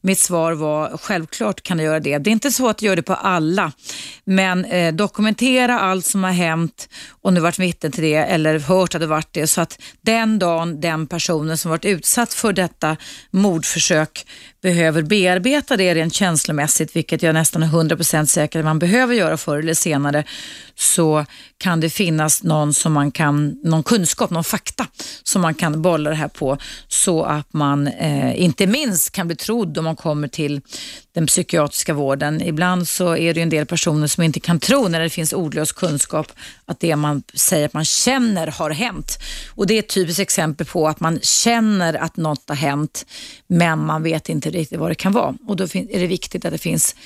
[0.00, 2.18] mitt svar var självklart kan det göra det.
[2.18, 3.72] Det är inte så att det gör det på alla,
[4.24, 8.94] men eh, dokumentera allt som har hänt och nu varit vittne till det eller hört
[8.94, 12.96] att det varit det så att den dagen den personen som varit utsatt för detta
[13.30, 14.26] mordförsök
[14.62, 19.36] behöver bearbeta det rent känslomässigt, vilket jag nästan är 100% säker att man behöver göra
[19.36, 20.24] förr eller senare,
[20.78, 21.24] så
[21.58, 24.86] kan det finnas någon, som man kan, någon kunskap, någon fakta
[25.22, 26.58] som man kan bolla det här på
[26.88, 30.60] så att man eh, inte minst kan bli trodd om man kommer till
[31.14, 32.42] den psykiatriska vården.
[32.42, 35.72] Ibland så är det en del personer som inte kan tro när det finns ordlös
[35.72, 36.32] kunskap
[36.64, 39.18] att det man säger att man känner har hänt.
[39.54, 43.06] Och Det är ett typiskt exempel på att man känner att något har hänt
[43.46, 45.34] men man vet inte riktigt vad det kan vara.
[45.46, 46.96] Och Då är det viktigt att det finns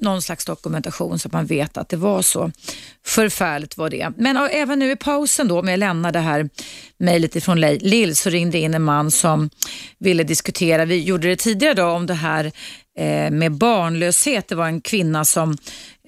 [0.00, 2.52] någon slags dokumentation så att man vet att det var så.
[3.06, 4.10] Förfärligt var det.
[4.16, 6.48] Men även nu i pausen då, om jag lämnar det här
[6.98, 9.50] mejlet ifrån Lill, så ringde in en man som
[9.98, 12.52] ville diskutera, vi gjorde det tidigare då om det här
[12.96, 14.48] Eh, med barnlöshet.
[14.48, 15.56] Det var en kvinna som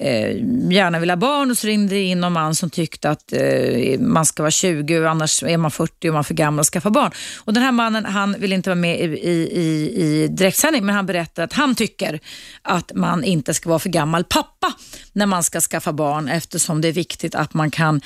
[0.01, 0.37] eh,
[0.73, 4.01] gärna vill ha barn och så ringde det in någon man som tyckte att eh,
[4.01, 6.91] man ska vara 20 annars är man 40 och man är för gammal att skaffa
[6.91, 7.11] barn.
[7.45, 11.07] Och Den här mannen han vill inte vara med i, i, i direktsändning men han
[11.07, 12.21] berättar att han tycker
[12.63, 14.73] att man inte ska vara för gammal pappa
[15.13, 18.01] när man ska skaffa barn eftersom det är viktigt att man kan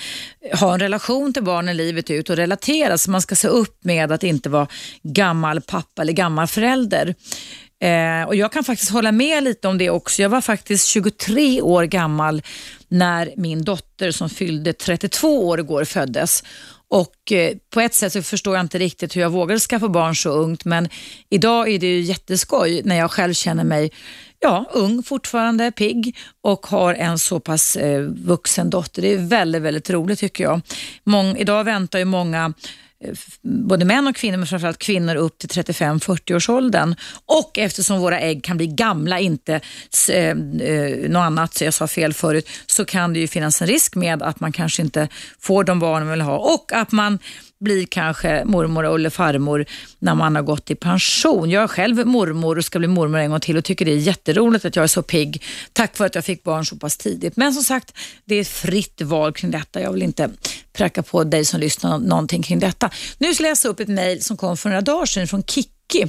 [0.61, 4.13] ha en relation till barnen livet ut och relatera så man ska se upp med
[4.13, 4.67] att inte vara
[5.03, 7.15] gammal pappa eller gammal förälder.
[7.81, 10.23] Eh, och Jag kan faktiskt hålla med lite om det också.
[10.23, 12.43] Jag var faktiskt 23 år gammal
[12.89, 16.43] när min dotter som fyllde 32 år igår föddes.
[16.89, 20.17] Och eh, på ett sätt så förstår jag inte riktigt hur jag vågade skaffa barn
[20.17, 20.89] så ungt, men
[21.29, 23.93] idag är det ju jätteskoj när jag själv känner mig
[24.41, 29.03] ja, ung fortfarande, pigg och har en så pass eh, vuxen dotter.
[29.03, 30.61] Det är väldigt, väldigt roligt tycker jag.
[31.05, 32.53] Mång, idag väntar ju många
[33.05, 36.95] Eh, både män och kvinnor, men framförallt kvinnor upp till 35-40 års åldern.
[37.27, 39.61] Och eftersom våra ägg kan bli gamla, inte
[40.11, 43.69] eh, eh, något annat, så jag sa fel förut, så kan det ju finnas en
[43.69, 45.09] risk med att man kanske inte
[45.41, 47.19] får de barn man vill ha och att man
[47.61, 49.65] blir kanske mormor eller farmor
[49.99, 51.51] när man har gått i pension.
[51.51, 53.97] Jag är själv mormor och ska bli mormor en gång till och tycker det är
[53.97, 55.43] jätteroligt att jag är så pigg
[55.73, 57.37] tack vare att jag fick barn så pass tidigt.
[57.37, 57.93] Men som sagt,
[58.25, 59.81] det är fritt val kring detta.
[59.81, 60.31] Jag vill inte
[60.73, 62.91] pracka på dig som lyssnar någonting kring detta.
[63.19, 66.09] Nu ska jag läsa upp ett mejl som kom för några dagar sedan från Kikki.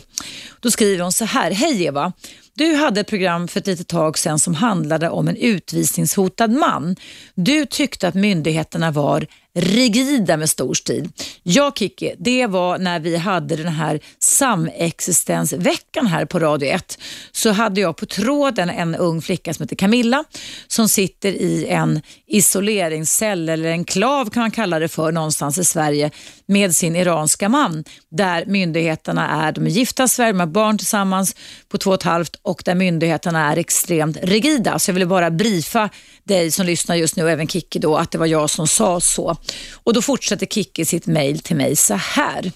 [0.59, 1.51] Då skriver hon så här.
[1.51, 2.13] Hej Eva!
[2.53, 6.95] Du hade ett program för ett litet tag sedan som handlade om en utvisningshotad man.
[7.35, 11.09] Du tyckte att myndigheterna var rigida med stor stil.
[11.43, 13.99] Ja, Kiki, det var när vi hade den här
[14.31, 16.97] samexistensveckan här på Radio 1.
[17.31, 20.23] Så hade jag på tråden en ung flicka som heter Camilla
[20.67, 25.65] som sitter i en isoleringscell eller en klav kan man kalla det för någonstans i
[25.65, 26.11] Sverige
[26.45, 30.77] med sin iranska man där myndigheterna är, de är gifta i Sverige, de har barn
[30.77, 31.35] tillsammans
[31.69, 34.79] på två och ett halvt och där myndigheterna är extremt rigida.
[34.79, 35.89] Så jag ville bara briefa
[36.23, 38.99] dig som lyssnar just nu och även Kiki då att det var jag som sa
[38.99, 39.37] så.
[39.83, 42.51] Och då fortsätter Kiki sitt mejl till mig så här.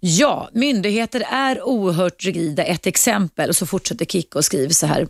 [0.00, 2.64] Ja, myndigheter är oerhört rigida.
[2.64, 5.08] Ett exempel och så fortsätter Kicko och skriver så här.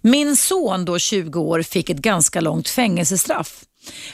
[0.00, 3.64] Min son då 20 år fick ett ganska långt fängelsestraff.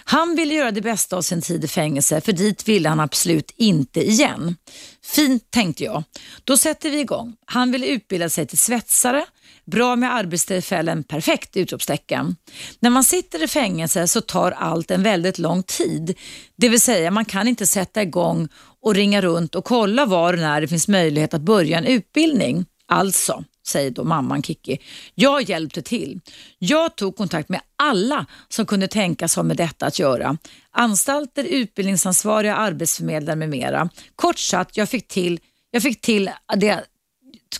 [0.05, 3.53] Han ville göra det bästa av sin tid i fängelse för dit ville han absolut
[3.57, 4.57] inte igen.
[5.05, 6.05] Fint tänkte jag.
[6.45, 7.37] Då sätter vi igång.
[7.47, 9.25] Han ville utbilda sig till svetsare.
[9.65, 11.57] Bra med arbetstillfällen, perfekt!
[11.57, 12.37] utropstecken.
[12.81, 16.19] När man sitter i fängelse så tar allt en väldigt lång tid.
[16.57, 18.49] Det vill säga man kan inte sätta igång
[18.87, 22.65] och ringa runt och kolla var och när det finns möjlighet att börja en utbildning.
[22.89, 24.79] Alltså, säger då mamman Kiki.
[25.15, 26.21] Jag hjälpte till.
[26.59, 30.37] Jag tog kontakt med alla som kunde tänkas ha med detta att göra.
[30.71, 33.89] Anstalter, utbildningsansvariga, arbetsförmedlare med mera.
[34.17, 35.41] Kort sagt, jag fick till,
[35.71, 36.85] jag fick till det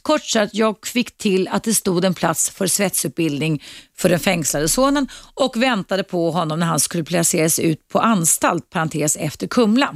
[0.03, 3.63] kort sagt, jag fick till att det stod en plats för svetsutbildning
[3.97, 8.71] för den fängslade sonen och väntade på honom när han skulle placeras ut på anstalt,
[8.71, 9.95] parentes efter Kumla.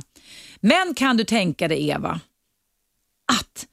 [0.61, 2.21] Men kan du tänka dig Eva,
[3.33, 3.67] att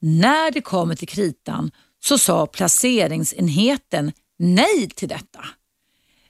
[0.00, 1.70] när det kommer till kritan
[2.04, 5.44] så sa placeringsenheten nej till detta.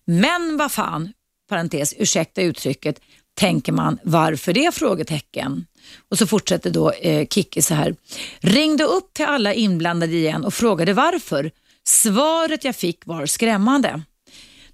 [0.04, 1.12] Men vad fan,
[1.48, 3.00] parentes, ursäkta uttrycket,
[3.34, 4.74] tänker man varför det?
[4.74, 5.66] frågetecken.
[6.10, 7.96] Och så fortsätter då eh, Kikki så här.
[8.40, 11.50] Ringde upp till alla inblandade igen och frågade varför.
[11.84, 14.02] Svaret jag fick var skrämmande.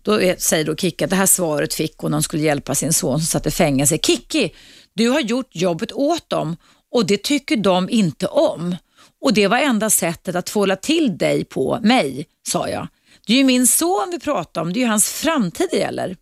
[0.02, 2.74] Då är, säger då Kikki att det här svaret fick hon när hon skulle hjälpa
[2.74, 3.98] sin son som satt i fängelse.
[3.98, 4.54] Kikki,
[4.94, 6.56] du har gjort jobbet åt dem
[6.92, 8.76] och det tycker de inte om.
[9.20, 12.88] Och det var enda sättet att tvåla till dig på mig, sa jag.
[13.26, 16.16] Det är ju min son vi pratar om, det är ju hans framtid det gäller.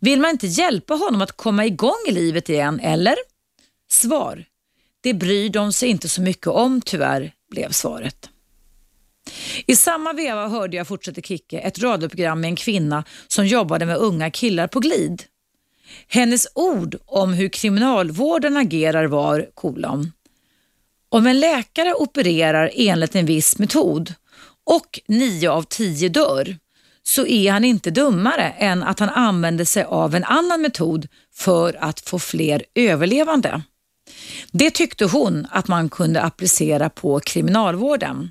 [0.00, 3.14] Vill man inte hjälpa honom att komma igång i livet igen, eller?
[3.90, 4.44] Svar.
[5.00, 8.28] Det bryr de sig inte så mycket om tyvärr, blev svaret.
[9.66, 13.96] I samma veva hörde jag, fortsätter Kicke, ett radioprogram med en kvinna som jobbade med
[13.96, 15.22] unga killar på glid.
[16.08, 20.12] Hennes ord om hur kriminalvården agerar var kolon.
[21.08, 24.14] Om en läkare opererar enligt en viss metod
[24.66, 26.56] och nio av tio dör
[27.02, 31.76] så är han inte dummare än att han använder sig av en annan metod för
[31.80, 33.62] att få fler överlevande.
[34.52, 38.30] Det tyckte hon att man kunde applicera på kriminalvården.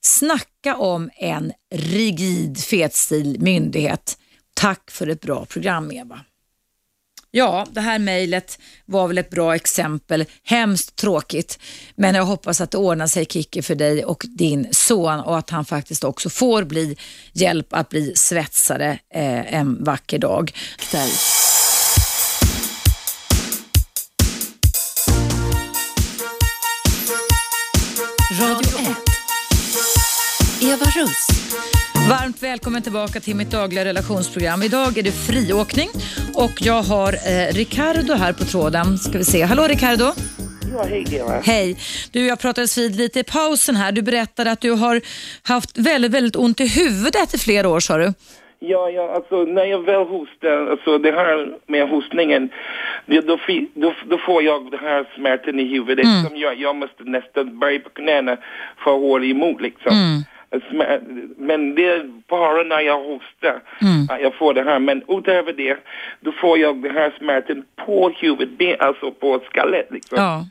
[0.00, 4.18] Snacka om en rigid fetstil myndighet.
[4.54, 6.20] Tack för ett bra program Eva.
[7.32, 10.24] Ja, det här mejlet var väl ett bra exempel.
[10.44, 11.58] Hemskt tråkigt,
[11.94, 15.50] men jag hoppas att det ordnar sig Kicki för dig och din son och att
[15.50, 16.96] han faktiskt också får bli
[17.32, 20.52] hjälp att bli svetsare eh, en vacker dag.
[20.92, 21.08] Där.
[28.40, 28.96] Radio 1.
[30.62, 31.28] Eva Russ.
[32.08, 34.62] Varmt välkommen tillbaka till mitt dagliga relationsprogram.
[34.62, 35.88] Idag är det friåkning
[36.34, 38.98] och jag har eh, Ricardo här på tråden.
[38.98, 39.42] Ska vi se.
[39.42, 40.04] Hallå Ricardo!
[40.72, 41.40] Ja, hej Eva.
[41.44, 41.76] Hej!
[42.12, 43.92] Du, jag pratades vid lite i pausen här.
[43.92, 45.00] Du berättade att du har
[45.42, 48.12] haft väldigt, väldigt ont i huvudet i flera år, sa du.
[48.62, 52.50] Ja, ja, alltså när jag väl hostar, alltså det här med hostningen,
[53.06, 53.20] då,
[53.74, 56.24] då, då får jag den här smärtan i huvudet Mm.
[56.26, 58.36] som gör jag måste nästan börja på knäna
[58.84, 59.92] för att hålla emot liksom.
[59.92, 60.22] Mm.
[60.70, 61.00] Smär,
[61.36, 63.62] men det är bara när jag hostar
[64.10, 64.78] att jag får det här.
[64.78, 65.76] Men utöver det,
[66.20, 70.18] då får jag den här smärtan på huvudet, alltså på skallet liksom.
[70.18, 70.44] Ja.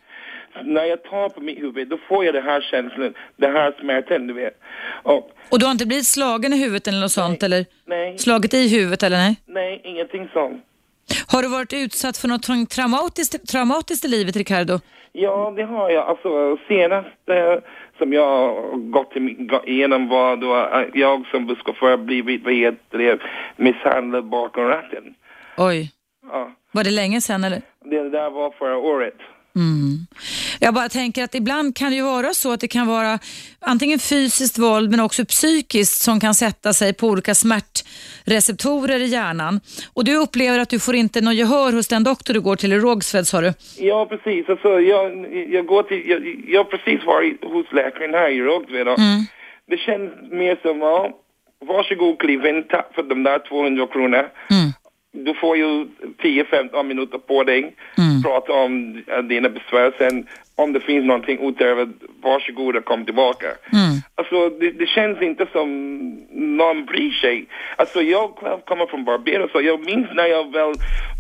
[0.64, 4.28] När jag tar på mitt huvud, då får jag den här känslan, den här smärtan,
[4.28, 4.62] du vet.
[5.04, 7.44] Och Och du har inte blivit slagen i huvudet eller något sånt?
[7.44, 9.36] Eller nej, slagit i huvudet eller nej?
[9.46, 10.64] nej, ingenting sånt.
[11.28, 14.80] Har du varit utsatt för något tra- traumatiskt, traumatiskt i livet, Ricardo?
[15.12, 16.08] Ja, det har jag.
[16.08, 17.62] Alltså senaste
[18.00, 18.56] som jag
[18.92, 19.14] gått
[19.66, 23.20] igenom var då äh, jag som busschaufför blivit, vad heter det,
[23.56, 25.14] misshandlad bakom ratten.
[25.58, 25.92] Oj.
[26.32, 27.62] Ja, Var det länge sedan eller?
[27.86, 29.18] det där var förra året.
[30.60, 33.20] Jag bara tänker att ibland kan det ju vara så att det kan vara
[33.60, 39.60] antingen fysiskt våld men också psykiskt som kan sätta sig på olika smärtreceptorer i hjärnan.
[39.94, 42.74] Och du upplever att du får inte något gehör hos den doktor du går till
[42.74, 43.54] i Rågsved sa du?
[43.78, 44.50] Ja, precis.
[44.50, 45.12] Alltså, jag,
[45.50, 49.00] jag går till, jag, jag har precis varit hos läkaren här i Rågsved och
[49.70, 51.10] det känns mer som, ja,
[51.66, 54.30] varsågod kliv in, tack för de där 200 kronor.
[55.11, 55.86] Du får ju
[56.18, 57.76] 10-15 minuter på dig,
[58.23, 59.94] prata om dina besvär.
[59.98, 61.90] Sen om det finns någonting utöver,
[62.22, 63.48] varsågod och kom tillbaka.
[64.15, 65.69] Alltså det, det känns inte som
[66.31, 67.48] någon bryr sig.
[67.76, 70.73] Alltså jag kommer från Barbados och jag minns när jag väl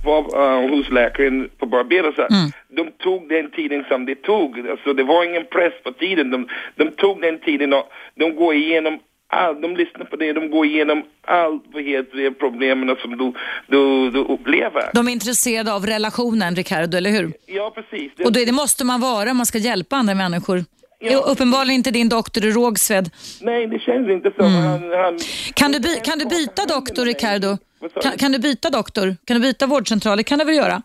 [0.05, 2.31] var uh, hos läkaren på Barbados att
[2.67, 4.69] de tog den tiden som det tog.
[4.69, 6.31] Alltså det var ingen press på tiden.
[6.31, 8.99] De, de tog den tiden och de går igenom
[9.29, 9.61] allt.
[9.61, 13.33] De lyssnar på det, de går igenom allt vad heter det, problemen som du,
[13.67, 14.89] du, du upplever.
[14.93, 17.33] De är intresserade av relationen, Ricardo, eller hur?
[17.45, 18.11] Ja, precis.
[18.25, 20.63] Och det, det måste man vara om man ska hjälpa andra människor.
[20.99, 21.19] Ja.
[21.19, 23.09] Uppenbarligen inte din doktor i Rågsved.
[23.41, 25.19] Nej, det känns inte som han, han...
[25.53, 27.57] Kan du, by, kan du byta doktor, Ricardo?
[28.01, 29.15] Kan, kan du byta doktor?
[29.25, 30.17] Kan du byta vårdcentral?
[30.17, 30.81] Det kan du väl göra?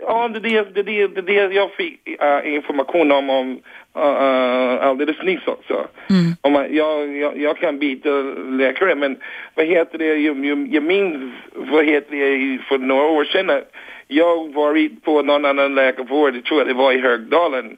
[0.00, 3.60] Ja, det är det, det, det, det, jag fick äh, information om, om
[3.96, 5.86] uh, alldeles nyss också.
[6.40, 8.10] Om man, jag, jag, jag kan byta
[8.50, 9.16] läkare, men
[9.54, 13.72] vad heter det, jag, jag, jag minns, vad heter det, för några år sedan, att
[14.08, 17.76] jag varit på någon annan läkarvård, jag tror att det var i Högdalen.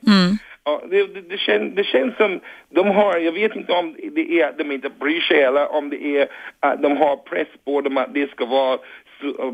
[0.65, 2.41] Ja, det, det, det, känns, det känns som
[2.71, 5.91] de har, jag vet inte om det är att de inte bryr sig eller om
[5.91, 6.29] det är
[6.61, 8.79] att de har press på dem att det ska vara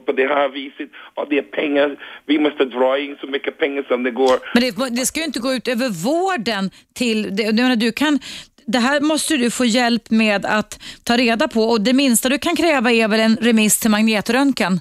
[0.07, 0.89] på det här viset.
[1.15, 1.97] Och det är pengar,
[2.27, 4.37] vi måste dra in så mycket pengar som det går.
[4.55, 7.37] Men det, det ska ju inte gå ut över vården till...
[7.37, 8.19] Det, menar, du kan,
[8.67, 12.39] det här måste du få hjälp med att ta reda på och det minsta du
[12.39, 14.81] kan kräva är väl en remiss till magnetröntgen?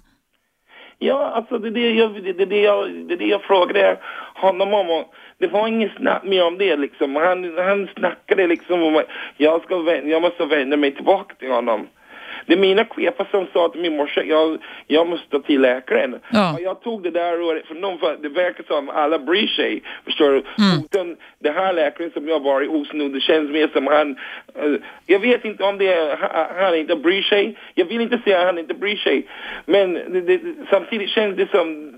[1.00, 3.98] Ja, alltså det är det jag, det, det, jag, det, det jag frågade
[4.36, 4.90] honom om.
[4.90, 7.16] Och det var inget snack mer om det liksom.
[7.16, 9.08] Han, han snackade liksom om att
[9.38, 11.88] jag, ska, jag måste vända mig tillbaka till honom.
[12.46, 14.58] Det är mina chefer som sa till min morsa, jag,
[14.88, 16.20] jag måste till läkaren.
[16.30, 16.54] Ja.
[16.54, 19.84] Och jag tog det där året för någon, för det verkar som alla bryr sig.
[20.06, 20.44] Förstår du?
[20.86, 24.12] Utan den här läkaren som jag varit hos nu, det känns mer som han,
[24.56, 24.74] eh,
[25.06, 27.58] jag vet inte om det är, han, han inte bryr sig.
[27.76, 29.28] Jag vill inte säga att han inte bryr sig.
[29.66, 31.94] Men det, det, samtidigt känns det som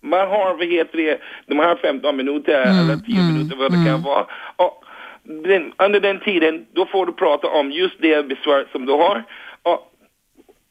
[0.00, 4.02] man har, vad heter det, de här 15 minuter eller 10 minuter vad det kan
[4.02, 4.26] vara.
[4.56, 4.84] Och
[5.22, 9.24] den, under den tiden, då får du prata om just det besvär som du har.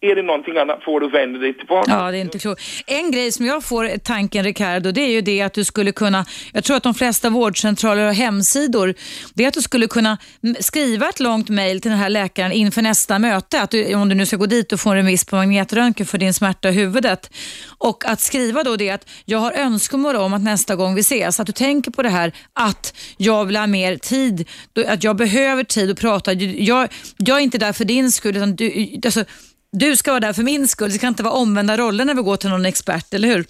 [0.04, 1.92] Är det någonting annat får du vända dig tillbaka.
[1.92, 2.62] Ja, det är inte klokt.
[2.88, 6.26] En grej som jag får tanken, Ricardo, det är ju det att du skulle kunna,
[6.54, 8.94] jag tror att de flesta vårdcentraler har hemsidor,
[9.34, 10.18] det är att du skulle kunna
[10.60, 14.16] skriva ett långt mejl till den här läkaren inför nästa möte, att du, om du
[14.16, 17.32] nu ska gå dit och få en remiss på magnetröntgen för din smärta i huvudet.
[17.78, 21.40] Och att skriva då det att jag har önskemål om att nästa gång vi ses,
[21.40, 24.50] att du tänker på det här att jag vill ha mer tid,
[24.88, 26.34] att jag behöver tid att prata.
[26.34, 26.88] Jag,
[27.18, 29.24] jag är inte där för din skull, utan du, alltså,
[29.72, 30.90] du ska vara där för min skull.
[30.92, 33.46] Det kan inte vara omvända roller när vi går till någon expert, eller hur?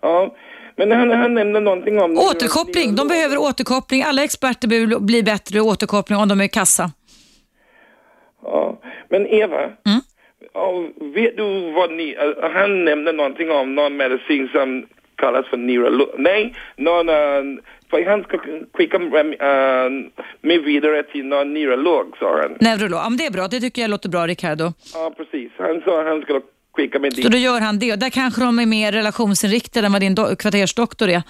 [0.00, 0.34] Ja,
[0.76, 2.18] men han, han nämnde någonting om...
[2.18, 2.96] Återkoppling.
[2.96, 4.02] De behöver återkoppling.
[4.02, 6.92] Alla experter behöver bli bättre återkoppling om de är i kassa.
[8.42, 10.00] Ja, men Eva, Mm.
[11.14, 12.16] vet du vad ni...
[12.54, 14.86] han nämnde någonting om någon medicin som
[15.18, 16.08] kallas för neurolog.
[16.18, 17.08] Nej, någon...
[17.08, 18.38] Uh, för han ska
[18.76, 19.10] skicka uh,
[20.40, 22.56] mig vidare till någon neurolog, sa han.
[22.60, 23.00] Neurolog.
[23.00, 23.48] Ja, men det är bra.
[23.48, 24.72] Det tycker jag låter bra, Ricardo.
[24.94, 25.50] Ja, precis.
[25.58, 26.40] Han sa han skulle
[26.76, 27.30] skicka mig Så dit.
[27.32, 27.96] då gör han det.
[27.96, 31.22] Där kanske de är mer relationsinriktade än vad din do- kvartersdoktor är.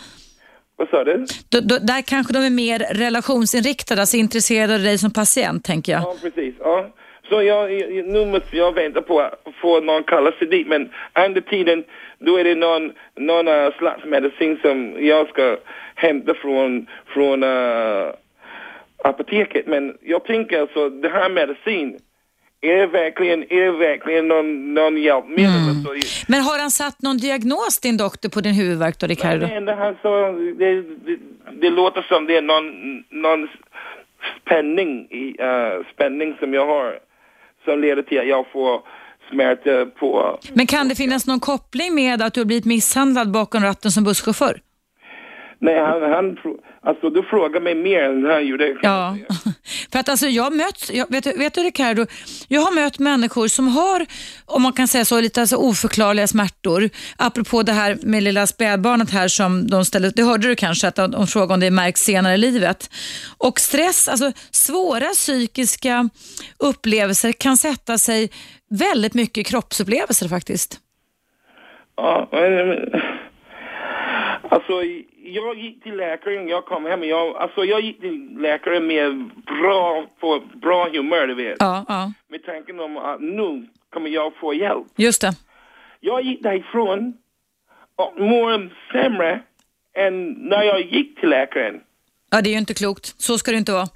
[0.76, 1.26] Vad sa du?
[1.48, 5.92] Då, då, där kanske de är mer relationsinriktade, alltså intresserade av dig som patient, tänker
[5.92, 6.02] jag.
[6.02, 6.54] Ja, precis.
[6.60, 6.94] Ja.
[7.28, 7.70] Så jag-
[8.06, 9.32] nu måste jag vänta på att
[9.62, 10.66] få någon kalla sig dit.
[10.68, 10.88] Men
[11.26, 11.84] under tiden,
[12.18, 15.56] då är det någon, någon uh, slags medicin som jag ska
[15.94, 18.12] hämta från, från uh,
[19.04, 19.66] apoteket.
[19.66, 21.98] Men jag tänker alltså, det här medicin,
[22.60, 25.52] är det verkligen, är det verkligen någon, någon hjälpmedel?
[25.68, 29.46] Alltså, Men har han satt någon diagnos, din doktor, på din huvudvärk då, Ricardo?
[29.46, 31.16] det enda han sa, det, det,
[31.60, 33.48] det låter som det är någon, någon
[34.40, 36.98] spänning, i, uh, spänning som jag har
[37.64, 38.82] som leder till att jag får
[39.30, 40.38] smärta på...
[40.52, 44.04] Men kan det finnas någon koppling med att du har blivit misshandlad bakom ratten som
[44.04, 44.60] busschaufför?
[45.60, 46.36] Nej, han, han,
[46.82, 48.76] alltså du frågar mig mer än han gjorde.
[48.82, 49.16] Ja,
[49.92, 52.06] för att alltså jag har mött, jag, vet, vet du Ricardo,
[52.48, 54.06] jag har mött människor som har,
[54.44, 56.90] om man kan säga så, lite alltså oförklarliga smärtor.
[57.16, 60.94] Apropå det här med lilla spädbarnet här som de ställde, det hörde du kanske att
[60.94, 62.90] de, de frågade om det märks senare i livet.
[63.38, 66.08] Och stress, alltså svåra psykiska
[66.58, 68.30] upplevelser kan sätta sig
[68.68, 70.80] väldigt mycket kroppsupplevelser faktiskt.
[71.96, 72.92] Ja, men,
[74.48, 74.72] alltså
[75.24, 80.06] jag gick till läkaren, jag kom hem, jag, alltså jag gick till läkaren med bra,
[80.20, 81.56] på bra humör, du vet.
[81.58, 82.12] Ja, ja.
[82.28, 84.86] Med tanken om att nu kommer jag få hjälp.
[84.96, 85.32] Just det.
[86.00, 87.14] Jag gick därifrån
[87.96, 89.40] och mår sämre
[89.94, 91.80] än när jag gick till läkaren.
[92.30, 93.14] Ja, det är ju inte klokt.
[93.20, 93.88] Så ska det inte vara.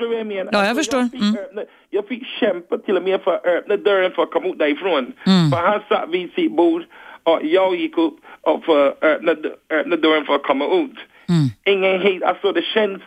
[0.00, 0.50] Förstår du vad jag menar?
[0.52, 1.00] Ja, jag alltså, förstår.
[1.00, 1.34] Jag fick, Mm.
[1.34, 4.58] öppna, jag fick kämpa till och med för att öppna dörren för att komma ut
[4.58, 5.12] därifrån.
[5.26, 5.50] Mm.
[5.50, 6.82] För han satt vid sitt bord
[7.22, 9.32] och jag gick upp och för att öppna,
[9.70, 10.98] öppna dörren för att komma ut.
[11.28, 11.48] Mm.
[11.64, 13.02] Ingen hit, alltså det känns...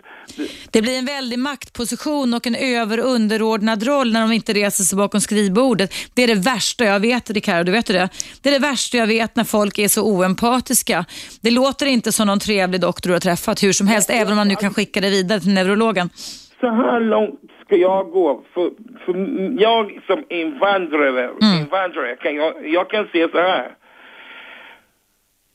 [0.72, 4.84] Det blir en väldig maktposition och en över och underordnad roll när de inte reser
[4.84, 5.94] sig bakom skrivbordet.
[6.14, 7.64] Det är det värsta jag vet, Ricardo.
[7.64, 8.10] Du vet det?
[8.42, 11.06] Det är det värsta jag vet när folk är så oempatiska.
[11.42, 14.38] Det låter inte som någon trevlig doktor du har träffat hur som helst, även om
[14.38, 16.10] man nu kan skicka det vidare till neurologen.
[16.64, 18.42] Så här långt ska jag gå.
[18.54, 18.72] För,
[19.06, 19.14] för
[19.62, 21.60] jag som invandrare, Mm.
[21.62, 23.76] invandrare kan jag, jag kan säga så här.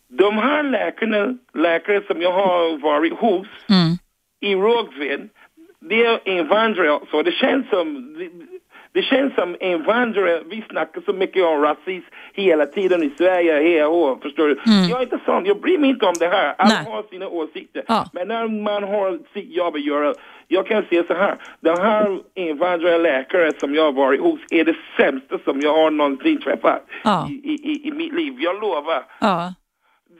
[0.08, 3.96] De här läkarna, läkare som jag har varit hos Mm.
[4.40, 5.28] i Rågsved,
[5.80, 7.22] det är invandrare också.
[7.22, 8.28] Det känns som, det,
[8.92, 13.86] det känns som invandrare, vi snackar så mycket om rasism hela tiden i Sverige, här
[13.88, 14.52] och förstår du?
[14.52, 14.88] Mm.
[14.90, 16.54] Jag är inte sån, jag bryr mig inte om det här.
[16.58, 16.92] Alla Nej.
[16.92, 17.82] har sina åsikter.
[17.88, 18.04] Ja.
[18.12, 20.14] Men när man har sitt jobb att göra,
[20.48, 24.64] jag kan säga så här, den här invandrare läkare som jag har varit hos är
[24.64, 27.28] det sämsta som jag har någonsin träffat Ja.
[27.30, 28.34] i, i, i mitt liv.
[28.38, 29.04] Jag lovar.
[29.20, 29.54] Ja.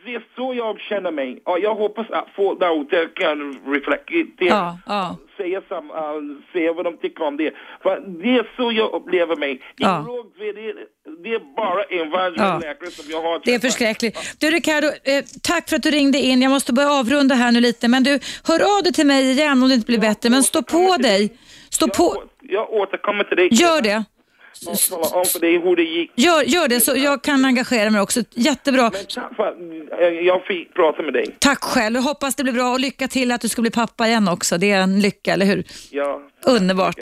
[0.04, 1.40] Det är så jag känner mig.
[1.44, 5.16] Och jag hoppas att folk där ute kan reflektera, Ja, ja.
[5.36, 5.96] säga, sam, uh,
[6.52, 7.54] säga vad de tycker om det.
[7.82, 9.60] För det är så jag upplever mig.
[9.76, 10.06] Ja.
[10.38, 10.74] Det, är-
[11.22, 12.90] det är bara invandrare Ja.
[12.90, 14.36] som jag har Det är förskräckligt.
[14.40, 16.42] Du Ricardo, eh, tack för att du ringde in.
[16.42, 19.62] Jag måste börja avrunda här nu lite, men du, hör av dig till mig igen
[19.62, 20.30] om det inte blir bättre.
[20.30, 21.38] Men stå på dig.
[21.70, 22.22] Stå Jag, på.
[22.42, 23.48] jag återkommer till dig.
[23.52, 24.04] Gör det.
[24.66, 26.12] Och tala om för dig hur det gick.
[26.14, 28.20] Gör, gör det så jag kan engagera mig också.
[28.34, 28.90] Jättebra.
[28.92, 31.36] Men tack för att jag fick prata med dig.
[31.38, 31.96] Tack själv.
[31.96, 34.58] Jag hoppas det blir bra och lycka till att du ska bli pappa igen också.
[34.58, 35.64] Det är en lycka, eller hur?
[35.90, 36.20] Ja.
[36.46, 36.96] Underbart.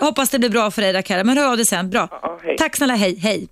[0.00, 1.90] Hoppas det blir bra för dig Rakara, men hör av dig sen.
[1.90, 2.08] Bra.
[2.22, 2.40] Ja.
[2.58, 3.18] Tack snälla, hej.
[3.18, 3.48] hej.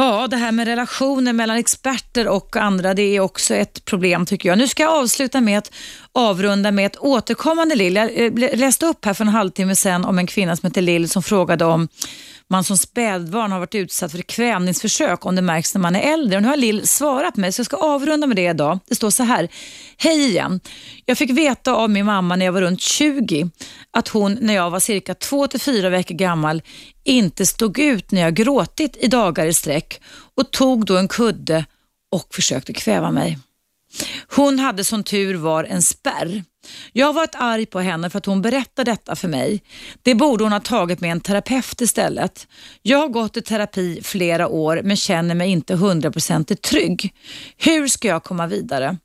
[0.00, 4.48] Ja, det här med relationer mellan experter och andra, det är också ett problem tycker
[4.48, 4.58] jag.
[4.58, 5.72] Nu ska jag avsluta med att
[6.12, 7.96] avrunda med ett återkommande Lill.
[7.96, 11.08] Jag eh, läste upp här för en halvtimme sedan om en kvinna som heter Lill
[11.08, 11.88] som frågade om
[12.50, 16.36] man som spädbarn har varit utsatt för kvävningsförsök om det märks när man är äldre.
[16.36, 18.78] Och nu har Lill svarat mig så jag ska avrunda med det idag.
[18.88, 19.48] Det står så här.
[19.96, 20.60] Hej igen.
[21.04, 23.50] Jag fick veta av min mamma när jag var runt 20
[23.90, 26.62] att hon när jag var cirka 2-4 veckor gammal
[27.04, 30.00] inte stod ut när jag gråtit i dagar i sträck
[30.34, 31.64] och tog då en kudde
[32.12, 33.38] och försökte kväva mig.
[34.36, 36.44] Hon hade som tur var en spärr.
[36.92, 39.62] Jag har varit arg på henne för att hon berättade detta för mig.
[40.02, 42.46] Det borde hon ha tagit med en terapeut istället.
[42.82, 47.14] Jag har gått i terapi flera år men känner mig inte hundraprocentigt trygg.
[47.56, 48.96] Hur ska jag komma vidare?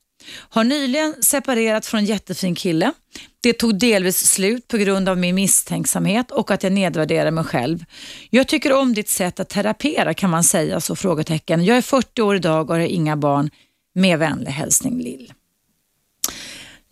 [0.49, 2.93] Har nyligen separerat från en jättefin kille.
[3.41, 7.85] Det tog delvis slut på grund av min misstänksamhet och att jag nedvärderar mig själv.
[8.29, 10.95] Jag tycker om ditt sätt att terapera kan man säga så?
[10.95, 11.65] frågetecken.
[11.65, 13.49] Jag är 40 år idag och har inga barn.
[13.95, 15.33] Med vänlig hälsning Lill.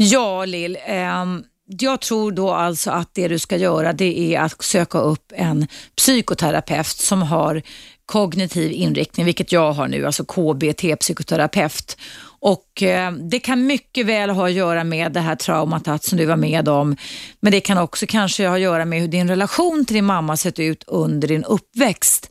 [0.04, 4.64] Ja Lill, ehm, jag tror då alltså att det du ska göra det är att
[4.64, 7.62] söka upp en psykoterapeut som har
[8.06, 11.98] kognitiv inriktning, vilket jag har nu, alltså KBT, psykoterapeut.
[12.40, 16.26] Och eh, Det kan mycket väl ha att göra med det här traumat som du
[16.26, 16.96] var med om,
[17.40, 20.38] men det kan också kanske ha att göra med hur din relation till din mamma
[20.38, 22.30] sett ut under din uppväxt.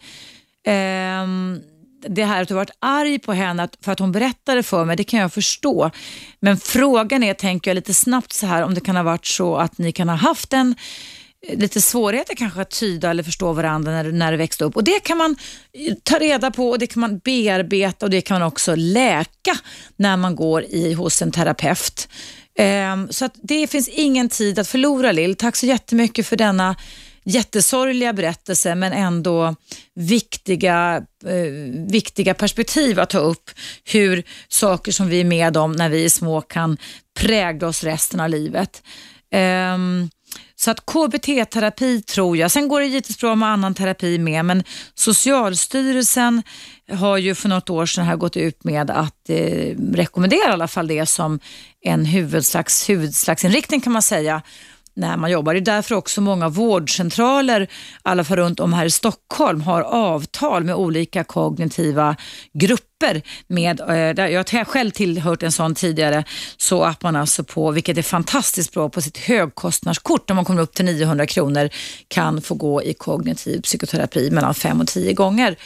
[0.67, 1.61] Ehm,
[2.09, 4.97] det här att du varit arg på henne att- för att hon berättade för mig,
[4.97, 5.91] det kan jag förstå.
[6.41, 9.57] Men frågan är, tänker jag lite snabbt så här, om det kan ha varit så
[9.57, 10.75] att ni kan ha haft en
[11.49, 14.77] eh, lite svårigheter kanske att tyda eller förstå varandra när, när det växte upp.
[14.77, 15.37] Och Det kan man
[15.73, 19.57] eh, ta reda på och det kan man bearbeta och det kan man också läka
[19.97, 22.09] när man går i, hos en terapeut.
[22.93, 25.35] Um, så att det finns ingen tid att förlora Lill.
[25.37, 26.77] Tack så jättemycket för denna
[27.25, 29.55] jättesorgliga berättelser men ändå
[29.95, 31.53] viktiga, eh,
[31.91, 33.51] viktiga perspektiv att ta upp
[33.85, 36.77] hur saker som vi är med om när vi är små kan
[37.19, 38.83] prägla oss resten av livet.
[39.75, 40.11] Um,
[40.57, 44.65] så att KBT-terapi tror jag, sen går det givetvis bra med annan terapi med, men
[44.95, 46.43] Socialstyrelsen
[46.93, 50.69] har ju för något år sedan här gått ut med att eh, rekommendera i alla
[50.69, 51.41] fall det som
[51.81, 54.43] en huvudslags, huvudslagsinriktning kan man säga
[54.95, 55.55] när man jobbar.
[55.55, 57.69] Det är därför också många vårdcentraler, i
[58.03, 62.17] alla fall runt om här i Stockholm, har avtal med olika kognitiva
[62.53, 63.23] grupper.
[63.47, 66.25] Med, eh, jag har själv tillhört en sån tidigare,
[66.57, 70.63] så att man alltså på, vilket är fantastiskt bra, på sitt högkostnadskort, när man kommer
[70.63, 71.69] upp till 900 kronor,
[72.09, 75.57] kan få gå i kognitiv psykoterapi mellan fem och tio gånger.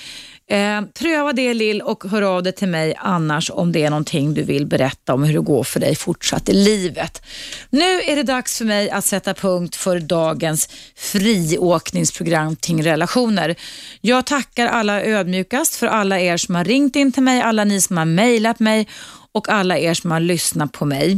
[0.50, 4.34] Eh, pröva det Lill och hör av dig till mig annars om det är någonting
[4.34, 7.22] du vill berätta om hur det går för dig fortsatt i livet.
[7.70, 13.54] Nu är det dags för mig att sätta punkt för dagens friåkningsprogram kring relationer.
[14.00, 17.80] Jag tackar alla ödmjukast för alla er som har ringt in till mig, alla ni
[17.80, 18.88] som har mejlat mig
[19.34, 21.12] och alla er som har lyssnat på mig.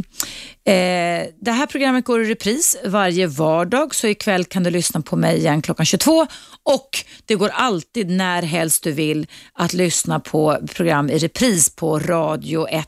[0.65, 5.15] Eh, det här programmet går i repris varje vardag så ikväll kan du lyssna på
[5.15, 6.27] mig igen klockan 22
[6.63, 6.89] och
[7.25, 12.67] det går alltid när helst du vill att lyssna på program i repris på Radio
[12.67, 12.85] 1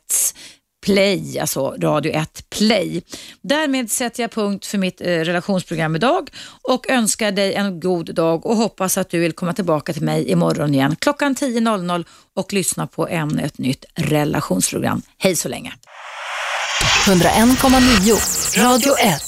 [0.86, 3.02] Play, alltså Radio 1 Play.
[3.42, 6.30] Därmed sätter jag punkt för mitt eh, relationsprogram idag
[6.62, 10.32] och önskar dig en god dag och hoppas att du vill komma tillbaka till mig
[10.32, 15.02] imorgon igen klockan 10.00 och lyssna på ännu ett nytt relationsprogram.
[15.18, 15.74] Hej så länge!
[17.06, 19.22] 101,9 Radio 1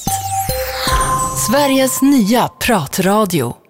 [1.47, 3.60] Sveriges nya pratradio